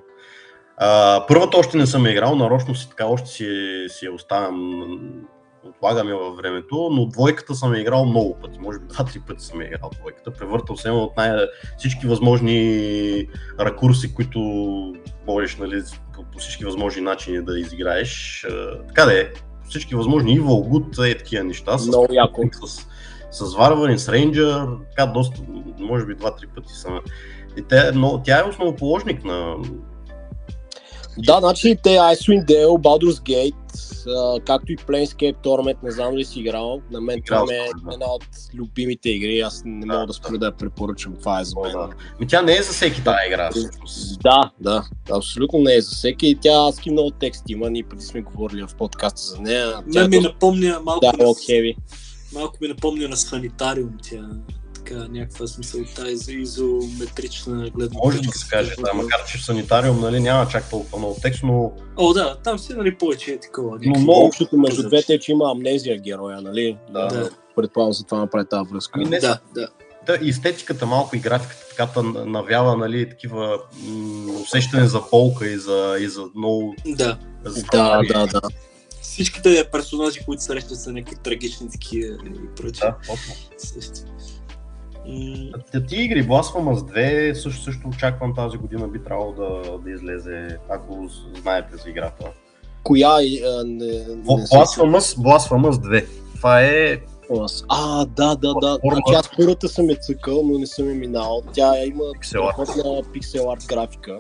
А, 0.82 1.26
първата 1.28 1.58
още 1.58 1.78
не 1.78 1.86
съм 1.86 2.08
играл, 2.08 2.36
нарочно 2.36 2.76
си 2.76 2.90
така 2.90 3.06
още 3.06 3.30
си, 3.30 3.86
си 3.88 4.06
я 4.06 4.14
оставям, 4.14 4.84
отлагам 5.64 6.10
я 6.10 6.16
във 6.16 6.38
времето, 6.38 6.90
но 6.92 7.06
двойката 7.06 7.56
съм 7.56 7.76
играл 7.76 8.06
много 8.06 8.38
пъти, 8.42 8.60
може 8.60 8.80
би 8.80 8.88
два-три 8.88 9.22
пъти 9.28 9.46
съм 9.46 9.62
играл 9.62 9.90
двойката. 10.00 10.32
Превъртал 10.32 10.78
съм 10.78 10.98
от 10.98 11.18
най- 11.18 11.48
всички 11.78 12.08
възможни 12.08 13.28
ракурси, 13.60 14.16
които 14.16 14.40
можеш 15.28 15.58
нали, 15.58 15.82
по, 16.16 16.24
по 16.24 16.40
всички 16.40 16.66
възможни 16.66 17.02
начини 17.02 17.46
да 17.46 17.60
изиграеш. 17.60 18.46
А, 18.50 18.88
така 18.88 19.06
да 19.06 19.22
е, 19.22 19.26
всички 19.70 19.96
възможни 19.96 20.40
Evil, 20.40 20.70
Good, 20.70 21.12
е 21.12 21.18
такива 21.18 21.44
неща. 21.44 21.78
С, 21.78 21.88
много 21.88 22.08
яко. 22.14 22.42
С, 22.66 22.88
с 23.32 23.56
Варварин, 23.56 24.00
с 24.00 24.10
Рейнджер, 24.10 24.68
така 24.90 25.12
доста, 25.12 25.42
може 25.80 26.06
би 26.06 26.16
два-три 26.16 26.48
пъти 26.48 26.74
съм. 26.74 27.00
И 27.58 27.62
те, 27.62 27.92
но, 27.94 28.22
тя 28.24 28.40
е 28.40 28.50
основоположник 28.50 29.24
на, 29.24 29.56
да, 31.26 31.40
значи 31.40 31.78
те 31.84 31.90
Icewind 31.90 32.46
Dale, 32.46 32.66
Baldur's 32.66 33.22
Gate, 33.22 33.56
както 34.46 34.72
и 34.72 34.78
Planescape 34.78 35.36
Torment, 35.36 35.78
не 35.84 35.92
знам 35.92 36.12
дали 36.12 36.26
си 36.26 36.40
играл. 36.40 36.82
На 36.92 37.02
мен 37.02 37.22
това 37.26 37.46
е 37.52 37.92
една 37.94 38.06
от 38.06 38.26
любимите 38.56 39.10
игри, 39.10 39.40
аз 39.40 39.62
не 39.66 39.86
да, 39.86 39.94
мога 39.94 40.08
да 40.08 40.14
спра 40.14 40.38
да 40.38 40.46
я 40.46 40.52
препоръчам, 40.52 41.16
това 41.16 41.42
е 41.42 41.44
за 41.44 41.56
мен. 41.64 41.72
Да. 41.72 41.90
Ми 42.20 42.28
тя 42.28 42.42
не 42.42 42.58
е 42.58 42.64
за 42.64 42.74
всеки 42.74 43.04
тази 43.04 43.18
игра. 43.28 43.50
Да, 44.24 44.52
да, 44.60 44.84
абсолютно 45.12 45.60
не 45.60 45.76
е 45.76 45.82
за 45.82 45.96
всеки 45.96 46.28
и 46.28 46.36
тя 46.36 46.68
адски 46.68 46.92
много 46.92 47.12
текст 47.12 47.44
има, 47.48 47.70
ние 47.70 47.84
преди 47.84 48.04
сме 48.04 48.22
говорили 48.22 48.68
в 48.68 48.76
подкаста 48.76 49.22
за 49.22 49.42
нея. 49.42 49.84
Тя 49.94 50.08
ми 50.08 50.20
напомня 50.20 50.80
малко, 50.84 51.06
да, 51.06 51.24
на... 51.24 51.74
малко 52.34 52.58
ми 52.62 52.68
напомня 52.68 53.08
на 53.08 53.18
Санитариум 53.18 53.98
тя 54.04 54.30
така 54.90 55.08
някаква 55.10 55.48
смисъл 55.48 55.82
тази 55.96 56.34
изометрична 56.34 57.70
гледна 57.70 58.00
Може 58.04 58.22
да 58.22 58.32
се 58.32 58.50
каже, 58.50 58.76
да, 58.80 58.94
макар 58.94 59.26
че 59.28 59.38
в 59.38 59.46
санитариум 59.46 60.00
нали, 60.00 60.20
няма 60.20 60.48
чак 60.48 60.70
толкова 60.70 60.98
много 60.98 61.16
текст, 61.22 61.44
но... 61.44 61.72
О, 61.98 62.14
да, 62.14 62.38
там 62.44 62.60
си 62.60 62.74
нали 62.74 62.96
повече 62.96 63.32
е 63.32 63.40
такова. 63.40 63.78
Но 63.82 64.00
много 64.00 64.26
общото 64.26 64.58
между 64.58 64.88
двете 64.88 65.14
е, 65.14 65.20
че 65.20 65.32
има 65.32 65.52
амнезия 65.52 66.00
героя, 66.00 66.42
нали? 66.42 66.78
Да. 66.94 67.08
да. 67.08 67.30
Предполагам 67.56 67.94
за 67.94 68.04
това 68.04 68.18
направи 68.20 68.46
тази 68.50 68.70
връзка. 68.72 69.00
Не, 69.00 69.20
да, 69.20 69.40
да. 69.54 69.68
Да, 70.06 70.18
и 70.22 70.30
естетиката 70.30 70.86
малко 70.86 71.16
и 71.16 71.20
графиката 71.20 71.66
така 71.70 72.02
навява 72.26 72.78
нали, 72.78 73.10
такива 73.10 73.60
м- 73.84 74.34
усещане 74.42 74.88
за 74.88 75.10
полка 75.10 75.48
и 75.48 75.58
за, 75.58 75.98
и 76.00 76.08
за 76.08 76.26
много... 76.36 76.76
Да. 76.86 77.18
За 77.46 77.64
да, 77.72 78.02
да, 78.14 78.28
да. 78.28 78.42
Всичките 79.02 79.70
персонажи, 79.72 80.20
които 80.26 80.44
срещат 80.44 80.80
са 80.80 80.92
някакви 80.92 81.16
трагични 81.24 81.70
такива 81.70 82.08
и 82.08 82.56
прочее. 82.56 82.90
Да, 82.90 82.96
точно. 83.08 83.34
Mm. 85.10 85.88
Ти 85.88 85.96
игри 85.96 86.28
Blasphemous 86.28 86.76
2 86.76 87.34
също, 87.34 87.64
също 87.64 87.88
очаквам 87.88 88.36
тази 88.36 88.58
година 88.58 88.88
би 88.88 89.04
трябвало 89.04 89.34
да, 89.34 89.78
да 89.78 89.92
излезе, 89.92 90.58
ако 90.70 91.10
знаете 91.42 91.78
за 91.78 91.90
играта. 91.90 92.26
Коя 92.84 93.22
е? 93.22 93.26
Не, 93.66 94.06
Blasphemous, 94.26 95.18
Blasphemous 95.18 95.72
2. 95.72 96.06
Това 96.36 96.62
е 96.62 97.00
а, 97.70 98.06
да, 98.06 98.36
да, 98.36 98.54
да. 98.54 98.80
Значи 98.84 99.14
аз 99.16 99.30
първата 99.38 99.70
съм 99.70 99.90
е 99.90 99.96
цъкал, 99.96 100.42
но 100.44 100.60
не 100.60 100.68
съм 100.68 100.90
е 100.90 100.94
минал. 100.94 101.44
Тя 101.54 101.86
има 101.86 102.04
страхотна 102.22 103.02
пиксел 103.14 103.52
арт 103.52 103.66
графика. 103.68 104.20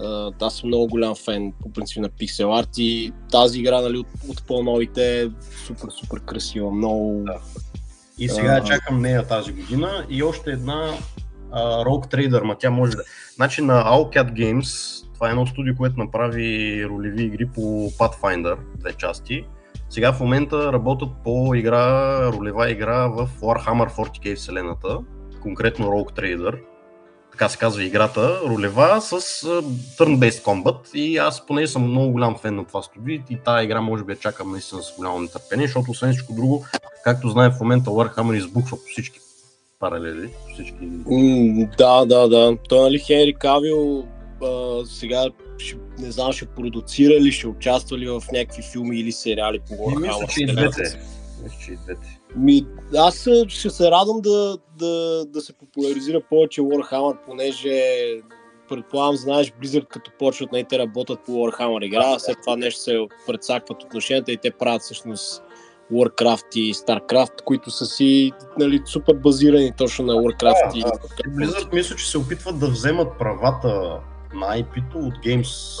Uh, 0.00 0.34
аз 0.40 0.56
съм 0.56 0.68
много 0.68 0.86
голям 0.86 1.14
фен 1.14 1.52
по 1.62 1.72
принцип 1.72 2.02
на 2.02 2.08
пиксел 2.08 2.54
арт 2.54 2.68
и 2.78 3.12
тази 3.30 3.58
игра 3.58 3.80
нали, 3.80 3.98
от, 3.98 4.06
от 4.28 4.46
по-новите 4.46 5.22
е 5.22 5.28
супер, 5.66 5.88
супер 5.90 6.20
красива, 6.20 6.70
много, 6.70 7.22
да. 7.24 7.38
И 8.18 8.28
сега 8.28 8.60
uh-huh. 8.60 8.66
чакам 8.66 9.00
нея 9.00 9.26
тази 9.26 9.52
година 9.52 10.06
и 10.10 10.22
още 10.22 10.50
една 10.50 10.90
uh, 11.50 11.86
Rogue 11.86 12.14
Trader, 12.14 12.42
ма 12.42 12.56
тя 12.58 12.70
може 12.70 12.96
да... 12.96 13.02
Значи 13.34 13.62
на 13.62 13.84
Owlcat 13.84 14.32
Games, 14.32 15.02
това 15.14 15.28
е 15.28 15.30
едно 15.30 15.46
студио, 15.46 15.76
което 15.76 15.98
направи 15.98 16.84
ролеви 16.88 17.22
игри 17.22 17.46
по 17.46 17.60
Pathfinder, 17.90 18.56
две 18.76 18.92
части. 18.92 19.44
Сега 19.90 20.12
в 20.12 20.20
момента 20.20 20.72
работят 20.72 21.08
по 21.24 21.54
игра, 21.54 22.18
ролева 22.32 22.70
игра 22.70 23.06
в 23.06 23.28
Warhammer 23.40 23.90
40k 23.90 24.36
вселената, 24.36 24.98
конкретно 25.42 25.86
Rogue 25.86 26.18
Trader. 26.18 26.60
Така 27.36 27.48
се 27.48 27.58
казва 27.58 27.84
играта, 27.84 28.40
ролева 28.44 29.00
с 29.00 29.20
turn-based 29.98 30.42
combat 30.42 30.94
и 30.94 31.16
аз 31.16 31.46
поне 31.46 31.66
съм 31.66 31.82
много 31.82 32.12
голям 32.12 32.36
фен 32.38 32.56
на 32.56 32.64
това 32.64 32.82
студио 32.82 33.14
и 33.30 33.38
тази 33.44 33.64
игра 33.64 33.80
може 33.80 34.04
би 34.04 34.12
я 34.12 34.18
чакам 34.18 34.52
наистина 34.52 34.82
с 34.82 34.96
голямо 34.96 35.20
нетърпение, 35.20 35.66
защото 35.66 35.90
освен 35.90 36.12
всичко 36.12 36.32
друго 36.32 36.64
Както 37.04 37.28
знаем 37.28 37.52
в 37.52 37.60
момента 37.60 37.90
Warhammer 37.90 38.36
избухва 38.36 38.76
по 38.76 38.82
всички 38.90 39.20
паралели. 39.78 40.28
По 40.28 40.54
всички... 40.54 40.78
Mm, 40.80 41.76
да, 41.76 42.06
да, 42.06 42.28
да. 42.28 42.56
Той 42.68 42.82
нали 42.82 42.98
Хенри 42.98 43.34
Кавил 43.34 44.06
а, 44.42 44.80
сега 44.86 45.24
ще, 45.58 45.76
не 45.98 46.10
знам, 46.10 46.32
ще 46.32 46.46
продуцира 46.46 47.20
ли, 47.20 47.32
ще 47.32 47.48
участва 47.48 47.98
ли 47.98 48.08
в 48.08 48.22
някакви 48.32 48.62
филми 48.72 49.00
или 49.00 49.12
сериали 49.12 49.58
по 49.68 49.74
Warhammer. 49.74 50.00
Мисля, 50.00 50.26
че 50.28 50.42
и 50.42 50.46
двете. 50.46 50.82
Мисля, 51.42 51.58
че 51.64 51.72
и 51.72 51.76
двете. 51.76 52.20
Ми, 52.36 52.66
аз 52.96 53.28
ще 53.48 53.70
се 53.70 53.90
радвам 53.90 54.20
да, 54.20 54.58
да, 54.78 55.24
да 55.24 55.40
се 55.40 55.52
популяризира 55.52 56.20
повече 56.20 56.60
Warhammer, 56.60 57.16
понеже 57.26 57.82
предполагам, 58.68 59.16
знаеш, 59.16 59.52
Blizzard 59.62 59.86
като 59.86 60.10
почват 60.18 60.52
на 60.52 60.58
нали, 60.58 60.66
те 60.68 60.78
работят 60.78 61.20
по 61.26 61.32
Warhammer 61.32 61.84
игра, 61.84 62.18
след 62.18 62.36
това 62.40 62.56
нещо 62.56 62.80
се 62.80 63.06
предсакват 63.26 63.82
отношенията 63.82 64.32
и 64.32 64.36
те 64.36 64.50
правят 64.50 64.82
всъщност 64.82 65.42
Warcraft 65.92 66.56
и 66.56 66.74
StarCraft, 66.74 67.42
които 67.44 67.70
са 67.70 67.86
си 67.86 68.32
нали, 68.58 68.82
супер 68.84 69.14
базирани 69.14 69.72
точно 69.78 70.04
на 70.04 70.12
Warcraft. 70.12 70.72
Да, 70.72 70.78
и... 70.78 70.82
да. 70.82 70.90
Blizzard 71.30 71.74
мисля, 71.74 71.96
че 71.96 72.10
се 72.10 72.18
опитват 72.18 72.58
да 72.58 72.68
вземат 72.68 73.18
правата 73.18 74.00
на 74.34 74.46
IP-то 74.46 74.98
от 74.98 75.14
Games 75.14 75.80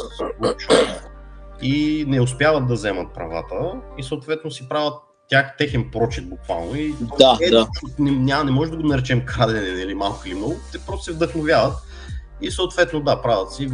и 1.62 2.04
не 2.08 2.20
успяват 2.20 2.66
да 2.66 2.74
вземат 2.74 3.14
правата 3.14 3.80
и 3.98 4.02
съответно 4.02 4.50
си 4.50 4.68
правят 4.68 4.94
тях 5.28 5.56
техен 5.56 5.90
прочит 5.90 6.28
буквално 6.28 6.74
и 6.74 6.94
да, 7.18 7.38
е, 7.42 7.50
да. 7.50 7.68
Не, 7.98 8.10
няма, 8.10 8.44
не 8.44 8.50
може 8.50 8.70
да 8.70 8.76
го 8.76 8.82
наречем 8.82 9.24
крадене 9.24 9.72
нали, 9.72 9.94
малко 9.94 10.22
или 10.26 10.34
много, 10.34 10.56
те 10.72 10.78
просто 10.78 11.04
се 11.04 11.12
вдъхновяват 11.12 11.74
и 12.40 12.50
съответно 12.50 13.00
да, 13.00 13.22
правят 13.22 13.52
си 13.54 13.68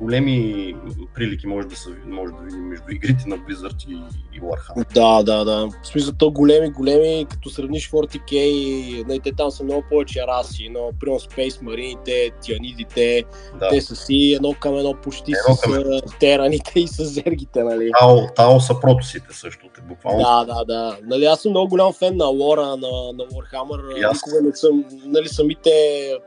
големи 0.00 0.74
прилики 1.14 1.46
може 1.46 1.68
да, 1.68 1.76
са, 1.76 1.90
може 2.06 2.32
да 2.32 2.42
видим 2.44 2.60
между 2.60 2.84
игрите 2.90 3.24
на 3.26 3.38
Blizzard 3.38 3.88
и, 3.88 3.92
и 4.36 4.40
Warhammer. 4.40 4.94
Да, 4.94 5.22
да, 5.22 5.44
да. 5.44 5.68
В 5.82 5.86
смисъл 5.86 6.14
то 6.18 6.30
големи, 6.30 6.70
големи, 6.70 7.26
като 7.30 7.50
сравниш 7.50 7.90
40k, 7.90 8.32
и, 8.32 9.04
нали, 9.08 9.20
те 9.20 9.32
там 9.32 9.50
са 9.50 9.64
много 9.64 9.84
повече 9.90 10.20
раси, 10.26 10.68
но 10.68 10.90
примерно 11.00 11.20
Space 11.20 11.62
Marine, 11.62 12.32
тианидите, 12.40 13.24
да. 13.60 13.68
те 13.68 13.80
са 13.80 13.96
си 13.96 14.32
едно 14.36 14.54
към 14.60 14.76
едно 14.76 14.94
почти 15.02 15.32
едно 15.32 15.56
с 15.56 15.60
към... 15.60 16.18
тераните 16.20 16.80
и 16.80 16.88
с 16.88 17.04
зергите, 17.04 17.62
нали? 17.62 17.90
Тао, 18.00 18.18
тао 18.36 18.60
са 18.60 18.80
протосите 18.80 19.26
също, 19.30 19.66
те 19.74 19.80
буквално. 19.80 20.18
Да, 20.18 20.44
да, 20.44 20.64
да. 20.64 20.98
Нали, 21.04 21.24
аз 21.24 21.40
съм 21.40 21.50
много 21.50 21.68
голям 21.68 21.92
фен 21.92 22.16
на 22.16 22.26
лора, 22.26 22.66
на, 22.66 23.12
на 23.12 23.24
Warhammer. 23.24 23.94
Никога 23.94 24.42
не 24.42 24.56
съм, 24.56 24.84
нали, 25.04 25.28
самите 25.28 25.70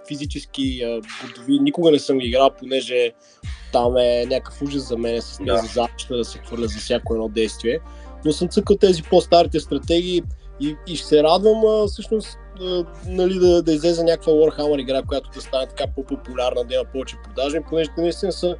физически 0.08 0.82
будови, 1.22 1.60
никога 1.60 1.92
не 1.92 2.00
съм 2.00 2.22
играл, 2.22 2.50
понеже 2.60 3.12
там 3.72 3.98
е 3.98 4.26
някакъв 4.26 4.62
ужас 4.62 4.88
за 4.88 4.98
мен 4.98 5.22
с 5.22 5.38
тези 5.38 5.50
да. 5.50 5.74
запчета 5.74 6.18
да 6.18 6.26
се 6.26 6.38
хвърля 6.38 6.68
за 6.68 6.80
всяко 6.80 7.14
едно 7.14 7.28
действие. 7.28 7.80
Но 8.26 8.32
съм 8.32 8.48
цъкал 8.48 8.78
тези 8.78 9.04
по-старите 9.04 9.60
стратегии 9.60 10.24
и, 10.60 10.76
и 10.88 10.96
ще 10.96 11.08
се 11.08 11.24
радвам 11.24 11.66
а, 11.66 11.88
всъщност 11.88 12.38
а, 12.62 12.86
нали, 13.08 13.40
да, 13.40 13.62
да 13.62 13.74
излезе 13.74 14.04
някаква 14.04 14.34
Warhammer 14.34 14.82
игра, 14.82 15.02
която 15.02 15.30
да 15.30 15.42
стане 15.42 15.68
така 15.68 15.84
по-популярна, 15.96 16.64
да 16.64 16.76
има 16.76 16.86
повече 16.94 17.16
продажи, 17.24 17.58
понеже 17.70 17.90
наистина 17.98 18.32
са 18.32 18.56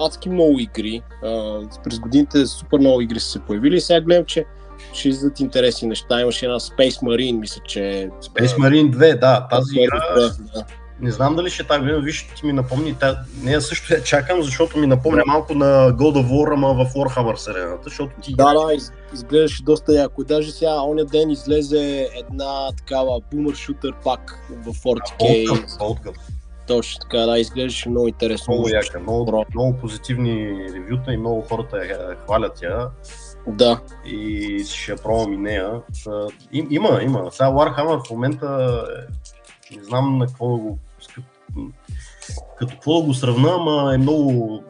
адски 0.00 0.28
много 0.28 0.58
игри. 0.58 1.02
А, 1.24 1.60
през 1.84 1.98
годините 1.98 2.46
супер 2.46 2.78
много 2.78 3.00
игри 3.00 3.20
са 3.20 3.28
се 3.28 3.40
появили 3.40 3.76
и 3.76 3.80
сега 3.80 4.00
гледам, 4.00 4.24
че 4.24 4.44
ще 4.92 5.08
излизат 5.08 5.40
интересни 5.40 5.88
неща. 5.88 6.20
Имаше 6.20 6.46
една 6.46 6.58
Space 6.58 7.02
Marine, 7.02 7.38
мисля, 7.38 7.62
че... 7.66 8.10
Space 8.22 8.58
Marine 8.58 8.96
2, 8.96 9.20
да, 9.20 9.48
тази 9.50 9.80
игра... 9.80 10.00
Да. 10.54 10.64
Не 11.00 11.10
знам 11.10 11.36
дали 11.36 11.50
ще 11.50 11.62
е 11.62 11.66
тази 11.66 11.80
година, 11.80 12.00
виж, 12.00 12.28
ти 12.36 12.46
ми 12.46 12.52
напомни, 12.52 12.94
та, 12.94 13.22
нея 13.42 13.60
също 13.60 13.94
я 13.94 14.02
чакам, 14.02 14.42
защото 14.42 14.78
ми 14.78 14.86
напомня 14.86 15.22
малко 15.26 15.54
на 15.54 15.92
God 15.92 16.22
of 16.22 16.26
War, 16.30 16.52
ама 16.52 16.84
в 16.84 16.94
Warhammer 16.94 17.36
вселената, 17.36 17.82
защото 17.84 18.12
ти... 18.22 18.34
Да, 18.34 18.54
да, 18.54 18.74
из, 18.74 18.92
изглеждаше 19.14 19.62
доста 19.62 19.92
яко. 19.92 20.24
Даже 20.24 20.52
сега, 20.52 20.82
оня 20.82 21.04
ден 21.04 21.30
излезе 21.30 22.08
една 22.16 22.72
такава 22.76 23.20
бумър 23.32 23.54
шутър 23.54 23.92
пак 24.04 24.38
в 24.50 24.72
40K. 24.74 25.46
Boltgun, 25.78 26.14
Точно 26.66 27.00
така, 27.00 27.18
да, 27.18 27.38
изглеждаше 27.38 27.88
много 27.88 28.08
интересно. 28.08 28.54
Много 28.54 28.68
яка, 28.68 29.00
много, 29.00 29.44
много 29.54 29.76
позитивни 29.76 30.66
ревюта 30.74 31.12
и 31.12 31.16
много 31.16 31.40
хората 31.40 31.76
я 31.76 32.16
хвалят 32.24 32.62
я. 32.62 32.88
Да. 33.46 33.80
И 34.04 34.64
ще 34.68 34.92
я 34.92 34.96
пробвам 34.96 35.32
и 35.32 35.36
нея. 35.36 35.80
Им, 36.52 36.66
има, 36.70 37.00
има. 37.02 37.30
Сега 37.30 37.48
Warhammer 37.48 38.06
в 38.06 38.10
момента 38.10 38.84
е, 39.72 39.76
не 39.76 39.84
знам 39.84 40.18
на 40.18 40.26
какво 40.26 40.56
да 40.56 40.56
го 40.56 40.78
като 42.58 42.72
какво 42.72 43.02
го 43.02 43.14
сравна, 43.14 43.50
ама 43.54 43.94
е 43.94 43.98
много, 43.98 44.62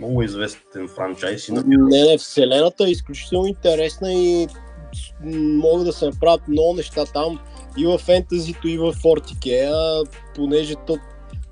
много 0.00 0.22
известен 0.22 0.88
франчайз. 0.88 1.48
И 1.48 1.52
не, 1.52 1.62
не, 1.66 2.18
вселената 2.18 2.84
е 2.84 2.90
изключително 2.90 3.46
интересна 3.46 4.12
и 4.12 4.48
могат 5.24 5.84
да 5.84 5.92
се 5.92 6.06
направят 6.06 6.48
много 6.48 6.74
неща 6.74 7.04
там 7.04 7.38
и 7.78 7.86
в 7.86 7.98
фентазито, 7.98 8.68
и 8.68 8.78
в 8.78 8.92
Фортикея, 8.92 10.02
понеже 10.36 10.74
то, 10.86 10.98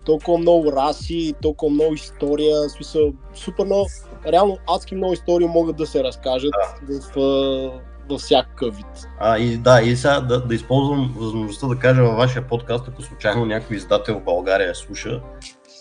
толкова 0.05 0.39
много 0.39 0.73
раси, 0.73 1.35
толкова 1.43 1.73
много 1.73 1.95
история, 1.95 2.69
смисъл, 2.69 3.13
супер 3.35 3.65
много, 3.65 3.87
реално 4.27 4.59
адски 4.67 4.95
много 4.95 5.13
истории 5.13 5.47
могат 5.47 5.77
да 5.77 5.87
се 5.87 6.05
разкажат 6.05 6.53
да. 6.89 7.01
в, 7.01 7.81
във 8.11 8.21
всякакъв 8.21 8.77
вид. 8.77 8.87
А, 9.19 9.39
и 9.39 9.57
да, 9.57 9.83
и 9.83 9.97
сега 9.97 10.21
да, 10.21 10.47
да 10.47 10.55
използвам 10.55 11.15
възможността 11.17 11.67
да 11.67 11.79
кажа 11.79 12.03
във 12.03 12.17
вашия 12.17 12.47
подкаст, 12.47 12.89
ако 12.89 13.03
случайно 13.03 13.47
някой 13.47 13.77
издател 13.77 14.21
в 14.21 14.25
България 14.25 14.75
слуша, 14.75 15.21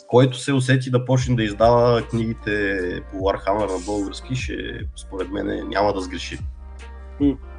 който 0.07 0.37
се 0.37 0.53
усети 0.53 0.91
да 0.91 1.05
почне 1.05 1.35
да 1.35 1.43
издава 1.43 2.01
книгите 2.01 2.81
по 3.11 3.17
Warhammer 3.17 3.79
на 3.79 3.85
български, 3.85 4.35
ще, 4.35 4.53
според 4.95 5.31
мен, 5.31 5.67
няма 5.69 5.93
да 5.93 6.01
сгреши. 6.01 6.37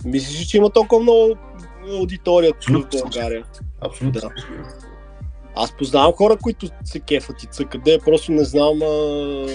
Мислиш, 0.04 0.46
че 0.46 0.56
има 0.56 0.70
толкова 0.70 1.02
много 1.02 1.36
аудитория 1.98 2.52
в 2.52 2.88
България? 2.92 3.44
Абсолютно. 3.80 4.20
Да. 4.20 4.30
Аз 5.56 5.72
познавам 5.72 6.12
хора, 6.12 6.36
които 6.36 6.68
се 6.84 7.00
кефат 7.00 7.42
и 7.42 7.46
цъкат, 7.46 7.82
просто 8.04 8.32
не 8.32 8.44
знам 8.44 8.82
а 8.82 9.46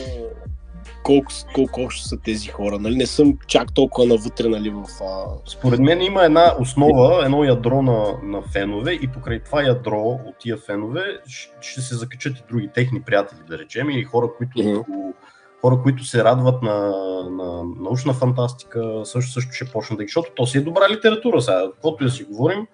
колко, 1.03 1.31
колко 1.55 1.81
още 1.81 2.07
са 2.07 2.17
тези 2.19 2.47
хора. 2.47 2.79
Нали? 2.79 2.95
Не 2.95 3.05
съм 3.05 3.37
чак 3.47 3.73
толкова 3.73 4.07
навътре 4.07 4.49
нали, 4.49 4.69
в... 4.69 4.83
А... 5.01 5.25
Според 5.45 5.79
мен 5.79 6.01
има 6.01 6.25
една 6.25 6.55
основа, 6.59 7.25
едно 7.25 7.43
ядро 7.43 7.81
на, 7.81 8.19
на 8.23 8.41
фенове 8.41 8.91
и 8.91 9.07
покрай 9.07 9.39
това 9.39 9.63
ядро 9.63 10.19
от 10.27 10.35
тия 10.39 10.57
фенове 10.57 11.01
ще 11.61 11.81
се 11.81 11.95
закачат 11.95 12.37
и 12.37 12.43
други 12.49 12.69
техни 12.73 13.01
приятели, 13.01 13.39
да 13.49 13.57
речем, 13.57 13.89
или 13.89 14.03
хора, 14.03 14.27
които, 14.37 14.57
mm-hmm. 14.57 15.13
хора, 15.61 15.79
които 15.83 16.03
се 16.03 16.23
радват 16.23 16.61
на, 16.61 16.91
на 17.31 17.63
научна 17.79 18.13
фантастика, 18.13 19.01
също, 19.03 19.31
също 19.31 19.51
ще 19.51 19.65
почнат 19.65 19.99
да 19.99 20.03
Защото 20.03 20.31
то 20.35 20.45
си 20.45 20.57
е 20.57 20.61
добра 20.61 20.89
литература 20.89 21.41
сега, 21.41 21.63
каквото 21.73 22.03
и 22.03 22.07
да 22.07 22.11
си 22.11 22.23
говорим. 22.23 22.67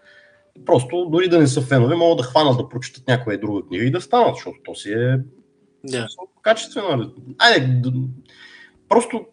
Просто 0.65 1.05
дори 1.09 1.29
да 1.29 1.39
не 1.39 1.47
са 1.47 1.61
фенове, 1.61 1.95
могат 1.95 2.17
да 2.17 2.23
хванат 2.23 2.57
да 2.57 2.69
прочитат 2.69 3.07
някоя 3.07 3.39
друга 3.39 3.61
книга 3.67 3.85
и 3.85 3.91
да 3.91 4.01
станат, 4.01 4.35
защото 4.35 4.57
то 4.65 4.75
си 4.75 4.91
е 4.91 5.19
да. 5.83 6.07
Качествено. 6.41 7.11
Айде, 7.37 7.91
просто 8.89 9.25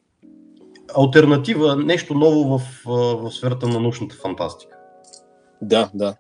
альтернатива, 0.99 1.77
нещо 1.77 2.15
ново 2.15 2.59
в, 2.59 2.63
в 2.85 3.31
сферата 3.31 3.69
на 3.69 3.81
научната 3.81 4.17
фантастика. 4.17 4.77
Да, 5.63 5.91
да. 5.95 6.17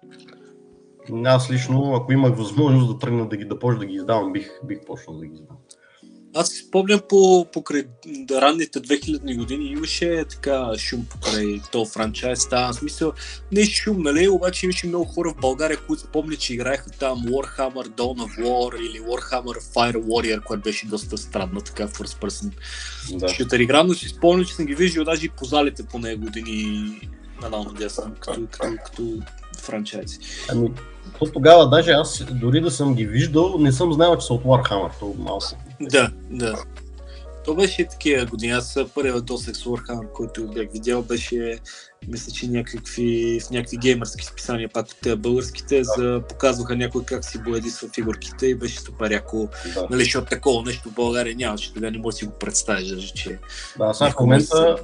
Аз 1.24 1.50
лично, 1.50 1.94
ако 1.94 2.12
имах 2.12 2.36
възможност 2.36 2.92
да 2.92 2.98
тръгна 2.98 3.28
да 3.28 3.36
ги 3.36 3.44
да 3.44 3.58
почна 3.58 3.80
да 3.80 3.86
ги 3.86 3.94
издавам, 3.94 4.32
бих, 4.32 4.60
бих 4.64 4.84
почнал 4.86 5.16
да 5.18 5.26
ги 5.26 5.34
издавам. 5.34 5.56
Аз 6.38 6.48
си 6.48 6.58
спомням 6.58 7.00
по 7.08 7.46
покрай 7.52 7.84
ранните 8.30 8.80
2000 8.80 9.36
години 9.36 9.66
имаше 9.66 10.24
така 10.30 10.72
шум 10.78 11.06
покрай 11.10 11.60
то 11.72 11.86
франчайз. 11.86 12.40
Става 12.40 12.72
смисъл, 12.72 13.12
не 13.52 13.60
е 13.60 13.64
шум, 13.64 14.02
нали? 14.02 14.28
Обаче 14.28 14.66
имаше 14.66 14.86
много 14.86 15.04
хора 15.04 15.30
в 15.30 15.40
България, 15.40 15.78
които 15.86 16.02
спомнят, 16.02 16.40
че 16.40 16.54
играеха 16.54 16.90
там 16.90 17.18
Warhammer 17.18 17.88
Dawn 17.88 18.16
of 18.26 18.44
War 18.44 18.80
или 18.80 19.00
Warhammer 19.00 19.74
Fire 19.74 19.96
Warrior, 19.96 20.44
което 20.44 20.62
беше 20.62 20.86
доста 20.86 21.18
странна 21.18 21.60
така 21.60 21.88
first 21.88 22.22
person 22.26 22.50
да. 23.12 23.28
шутер 23.28 23.60
игра, 23.60 23.82
но 23.82 23.94
си 23.94 24.08
спомням, 24.08 24.46
че 24.46 24.54
съм 24.54 24.66
ги 24.66 24.74
виждал 24.74 25.04
даже 25.04 25.26
и 25.26 25.28
по 25.28 25.44
залите 25.44 25.82
по 25.82 25.98
него 25.98 26.24
години 26.24 27.00
надално 27.42 27.70
надясно, 27.70 28.12
като, 28.20 28.40
като, 28.50 28.76
като, 28.84 29.18
франчайзи. 29.58 30.18
Ами, 30.48 30.70
то 31.18 31.26
тогава 31.32 31.68
даже 31.68 31.90
аз 31.90 32.24
дори 32.30 32.60
да 32.60 32.70
съм 32.70 32.94
ги 32.94 33.06
виждал, 33.06 33.58
не 33.58 33.72
съм 33.72 33.92
знал, 33.92 34.18
че 34.18 34.26
са 34.26 34.34
от 34.34 34.44
Warhammer. 34.44 34.90
То 35.00 35.14
малко. 35.18 35.46
Да, 35.80 36.10
да. 36.30 36.64
То 37.44 37.54
беше 37.54 37.88
такива 37.88 38.26
години. 38.26 38.52
Аз 38.52 38.78
първият 38.94 39.24
досек 39.24 39.56
с 39.56 39.64
Warhammer, 39.64 40.12
който 40.12 40.46
бях 40.46 40.72
видял, 40.72 41.02
беше 41.02 41.58
мисля, 42.08 42.32
че 42.32 42.48
някакви, 42.48 43.40
в 43.40 43.50
някакви 43.50 43.76
геймърски 43.76 44.24
списания, 44.24 44.68
пак 44.68 44.86
от 44.86 44.96
тези 45.02 45.16
българските, 45.16 45.78
да. 45.78 45.84
за, 45.84 46.22
показваха 46.28 46.76
някой 46.76 47.04
как 47.04 47.24
си 47.24 47.42
боядисва 47.42 47.88
фигурките 47.94 48.46
и 48.46 48.54
беше 48.54 48.80
супер 48.80 49.10
яко, 49.10 49.48
да. 49.74 49.86
нали, 49.90 50.04
защото 50.04 50.26
такова 50.26 50.62
нещо 50.62 50.88
в 50.88 50.94
България 50.94 51.36
нямаше, 51.36 51.74
тогава 51.74 51.90
не 51.90 51.98
можеш 51.98 52.16
да 52.16 52.18
си 52.18 52.26
го 52.26 52.38
представиш, 52.38 53.12
че... 53.12 53.38
Да, 53.78 53.94
сега 53.94 54.10
в 54.10 54.20
момента 54.20 54.76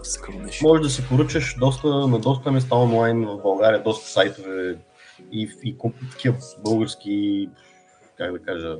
можеш 0.62 0.82
да 0.82 0.90
си 0.90 1.04
поръчаш 1.08 1.56
доста, 1.60 1.88
на 1.88 2.18
доста 2.18 2.52
места 2.52 2.76
онлайн 2.76 3.26
в 3.26 3.38
България, 3.42 3.82
доста 3.82 4.10
сайтове 4.10 4.76
и, 5.32 5.50
и 5.64 5.76
такива 6.10 6.36
български 6.64 7.48
как 8.22 8.32
да 8.32 8.38
кажа, 8.38 8.76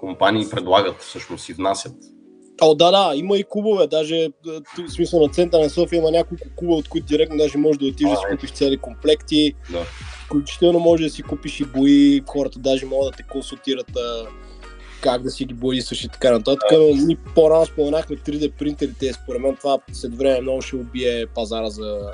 компании 0.00 0.46
предлагат 0.50 1.00
всъщност 1.00 1.48
и 1.48 1.52
внасят 1.52 1.94
О, 2.60 2.74
да, 2.74 2.90
да, 2.90 3.16
има 3.16 3.36
и 3.36 3.44
клубове, 3.48 3.86
даже 3.86 4.28
в 4.88 4.92
смисъл 4.92 5.20
на 5.20 5.28
центъра 5.28 5.62
на 5.62 5.70
София 5.70 5.98
има 5.98 6.10
няколко 6.10 6.44
клуба, 6.56 6.74
от 6.74 6.88
които 6.88 7.06
директно 7.06 7.36
даже 7.36 7.58
може 7.58 7.78
да 7.78 7.86
отидеш 7.86 8.10
да 8.10 8.16
си 8.16 8.24
купиш 8.30 8.50
цели 8.50 8.76
комплекти. 8.76 9.54
Да. 9.70 9.84
Включително 10.24 10.78
може 10.78 11.04
да 11.04 11.10
си 11.10 11.22
купиш 11.22 11.60
и 11.60 11.64
бои, 11.64 12.22
хората 12.28 12.58
даже 12.58 12.86
могат 12.86 13.10
да 13.10 13.16
те 13.16 13.22
консултират 13.22 13.90
как 15.00 15.22
да 15.22 15.30
си 15.30 15.44
ги 15.44 15.54
боядисваш 15.54 16.04
и 16.04 16.08
така 16.08 16.30
нататък. 16.30 16.70
Да. 16.70 16.78
Ние 16.78 17.16
по-рано 17.34 17.66
споменахме 17.66 18.16
3D 18.16 18.52
принтерите, 18.52 19.12
според 19.12 19.42
мен 19.42 19.56
това 19.56 19.78
след 19.92 20.16
време 20.16 20.40
много 20.40 20.62
ще 20.62 20.76
убие 20.76 21.26
пазара 21.26 21.70
за, 21.70 22.10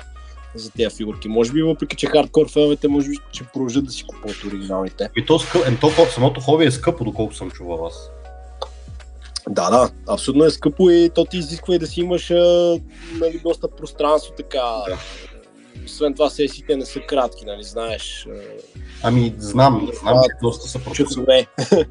за 0.55 0.71
тези 0.71 0.95
фигурки. 0.95 1.27
Може 1.27 1.51
би, 1.51 1.61
въпреки 1.61 1.95
че 1.95 2.07
хардкор 2.07 2.49
феновете, 2.49 2.87
може 2.87 3.09
би 3.09 3.15
ще 3.31 3.43
продължат 3.43 3.85
да 3.85 3.91
си 3.91 4.03
купуват 4.03 4.43
оригиналните. 4.43 5.09
И 5.15 5.25
то, 5.25 5.39
скъп, 5.39 5.67
е, 5.67 5.77
то 5.79 5.91
самото 6.13 6.41
хоби 6.41 6.65
е 6.65 6.71
скъпо, 6.71 7.03
доколко 7.03 7.33
съм 7.33 7.51
чувал 7.51 7.85
аз. 7.85 8.09
Да, 9.49 9.69
да, 9.69 9.89
абсолютно 10.07 10.45
е 10.45 10.51
скъпо 10.51 10.89
и 10.89 11.09
то 11.15 11.25
ти 11.25 11.37
изисква 11.37 11.75
и 11.75 11.79
да 11.79 11.87
си 11.87 12.01
имаш 12.01 12.29
нали, 13.19 13.39
доста 13.43 13.67
пространство 13.67 14.33
така. 14.37 14.63
Да. 14.87 14.97
Освен 15.85 16.13
това 16.13 16.29
сесиите 16.29 16.75
не 16.75 16.85
са 16.85 16.99
кратки, 16.99 17.45
нали, 17.45 17.63
знаеш. 17.63 18.27
Ами, 19.03 19.35
знам, 19.37 19.89
знам, 20.01 20.17
че 20.23 20.37
доста 20.41 20.67
са 20.67 20.79
часове. 20.93 21.47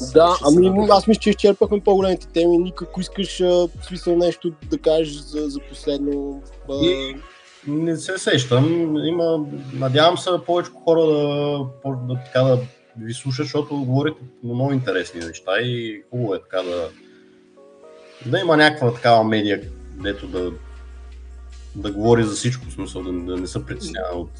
да, 0.00 0.38
ами 0.44 0.86
аз 0.90 1.06
мисля, 1.06 1.20
че 1.20 1.30
изчерпахме 1.30 1.80
по-големите 1.80 2.26
теми. 2.26 2.58
Никако 2.58 3.00
искаш 3.00 3.42
смисъл 3.82 4.16
нещо 4.16 4.52
да 4.70 4.78
кажеш 4.78 5.14
за, 5.14 5.48
за 5.48 5.60
последно. 5.60 6.42
И, 6.70 7.16
не 7.66 7.96
се 7.96 8.18
сещам. 8.18 8.96
Има, 8.96 9.46
надявам 9.72 10.18
се 10.18 10.30
повече 10.46 10.70
хора 10.84 11.00
да, 11.00 11.68
да, 12.08 12.20
така, 12.24 12.42
да 12.42 12.58
ви 12.98 13.14
слуша, 13.14 13.42
защото 13.42 13.84
говорите 13.84 14.20
много 14.44 14.72
интересни 14.72 15.20
неща 15.20 15.60
и 15.60 16.02
хубаво 16.10 16.34
е 16.34 16.42
така 16.42 16.62
да, 16.62 16.88
да 18.26 18.38
има 18.38 18.56
някаква 18.56 18.94
такава 18.94 19.24
медия, 19.24 19.62
дето 20.02 20.26
да, 20.26 20.52
да 21.76 21.92
говори 21.92 22.24
за 22.24 22.34
всичко, 22.34 22.66
в 22.66 22.72
смисъл 22.72 23.02
да, 23.02 23.12
да 23.12 23.36
не 23.36 23.46
се 23.46 23.66
притеснява 23.66 24.14
от, 24.14 24.30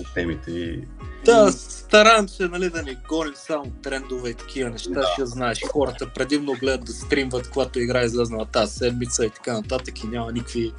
от 0.00 0.14
темите. 0.14 0.50
И... 0.50 0.80
Да, 1.24 1.52
стараем 1.52 2.28
се 2.28 2.48
нали, 2.48 2.70
да 2.70 2.82
не 2.82 2.96
гоним 3.08 3.34
само 3.36 3.70
трендове 3.82 4.30
и 4.30 4.34
такива 4.34 4.70
неща, 4.70 4.90
да. 4.90 5.06
ще 5.12 5.26
знаеш, 5.26 5.60
хората 5.72 6.10
предимно 6.14 6.52
гледат 6.52 6.84
да 6.84 6.92
стримват, 6.92 7.50
когато 7.50 7.80
игра 7.80 8.04
излезнала 8.04 8.46
тази 8.46 8.76
седмица 8.76 9.26
и 9.26 9.30
така 9.30 9.52
нататък 9.52 10.04
и 10.04 10.06
няма 10.06 10.32
никакви 10.32 10.72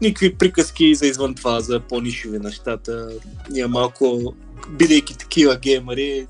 никакви 0.00 0.34
приказки 0.34 0.94
за 0.94 1.06
извън 1.06 1.34
това, 1.34 1.60
за 1.60 1.80
по-нишови 1.80 2.38
нещата. 2.38 3.08
Ние 3.50 3.66
малко, 3.66 4.34
бидейки 4.70 5.18
такива 5.18 5.56
геймери, 5.56 6.26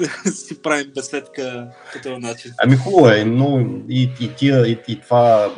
си 0.34 0.62
правим 0.62 0.92
беседка 0.94 1.68
по 1.92 2.02
този 2.02 2.20
начин. 2.20 2.52
Ами 2.62 2.76
хубаво 2.76 3.08
е, 3.08 3.24
но 3.24 3.66
и, 3.88 4.10
и, 4.20 4.34
тия, 4.36 4.66
и, 4.66 4.78
и 4.88 5.00
това, 5.00 5.50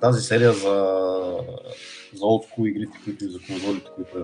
тази 0.00 0.22
серия 0.22 0.52
за, 0.52 0.98
за 2.14 2.24
school 2.24 2.68
игрите, 2.68 2.98
които 3.04 3.30
за 3.30 3.38
конзолите, 3.46 3.86
които, 3.96 4.18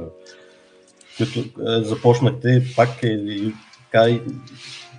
които 1.17 1.39
е, 1.41 1.85
започнахте, 1.85 2.67
пак 2.77 3.03
е 3.03 3.19
така, 3.85 4.19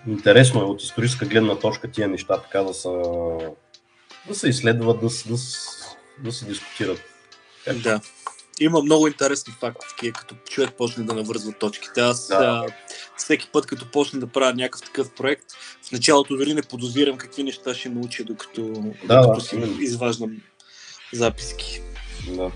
интересно 0.07 0.61
е 0.61 0.63
от 0.63 0.81
историческа 0.81 1.25
гледна 1.25 1.59
точка 1.59 1.91
тия 1.91 2.07
неща 2.07 2.41
така 2.41 2.63
да 2.63 2.73
са 2.73 2.89
да 4.27 4.35
се 4.35 4.49
изследват, 4.49 4.99
да, 5.01 5.07
да, 5.07 5.37
да 6.23 6.31
се 6.31 6.45
дискутират. 6.45 7.01
Да. 7.83 8.01
Има 8.59 8.81
много 8.81 9.07
интересни 9.07 9.53
факти, 9.59 10.11
като 10.11 10.35
човек 10.49 10.69
почне 10.77 11.03
да 11.03 11.13
навързва 11.13 11.53
точките. 11.59 12.01
Аз 12.01 12.27
да. 12.27 12.35
а, 12.35 12.65
всеки 13.17 13.49
път, 13.51 13.65
като 13.65 13.91
почна 13.91 14.19
да 14.19 14.27
правя 14.27 14.53
някакъв 14.53 14.81
такъв 14.81 15.13
проект, 15.15 15.45
в 15.87 15.91
началото 15.91 16.37
дори 16.37 16.53
не 16.53 16.61
подозирам 16.61 17.17
какви 17.17 17.43
неща 17.43 17.73
ще 17.73 17.89
науча, 17.89 18.23
докато, 18.23 18.61
да, 19.05 19.21
докато 19.21 19.45
си 19.45 19.59
да. 19.59 19.83
изваждам 19.83 20.41
записки. 21.13 21.81
Да. 22.27 22.51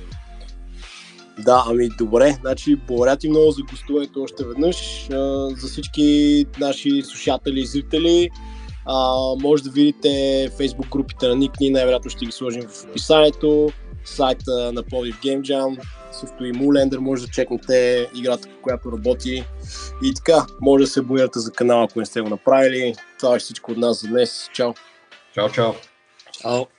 Да, 1.46 1.64
ами 1.68 1.90
добре, 1.98 2.38
значи 2.42 2.76
благодаря 2.88 3.16
ти 3.16 3.30
много 3.30 3.52
за 3.52 3.62
гостуването 3.64 4.22
още 4.22 4.46
веднъж. 4.46 5.08
За 5.58 5.68
всички 5.68 6.46
наши 6.60 7.02
слушатели 7.02 7.60
и 7.60 7.66
зрители, 7.66 8.30
а, 8.86 9.18
може 9.42 9.64
да 9.64 9.70
видите 9.70 10.50
фейсбук 10.58 10.90
групите 10.90 11.28
на 11.28 11.36
Никни, 11.36 11.70
най-вероятно 11.70 12.12
ще 12.12 12.26
ги 12.26 12.32
сложим 12.32 12.62
в 12.62 12.84
описанието. 12.84 13.70
сайта 14.06 14.72
на 14.74 14.84
Plodiv 14.84 15.16
Game 15.24 15.42
Jam, 15.42 15.82
също 16.12 16.46
и 16.46 16.54
Moolender 16.54 16.98
може 16.98 17.26
да 17.26 17.32
чекнете 17.32 18.10
играта, 18.16 18.48
която 18.62 18.92
работи. 18.92 19.46
И 20.04 20.14
така, 20.14 20.46
може 20.62 20.84
да 20.84 20.88
се 20.88 21.00
абонирате 21.00 21.40
за 21.40 21.52
канала, 21.52 21.84
ако 21.84 22.00
не 22.00 22.06
сте 22.06 22.22
го 22.22 22.30
направили. 22.30 22.96
Това 23.20 23.36
е 23.36 23.40
всичко 23.40 23.72
от 23.72 23.78
нас 23.78 24.02
за 24.02 24.08
днес. 24.08 24.50
Чао! 24.54 24.74
Чао, 25.34 25.50
чао! 25.50 25.74
Чао! 26.32 26.79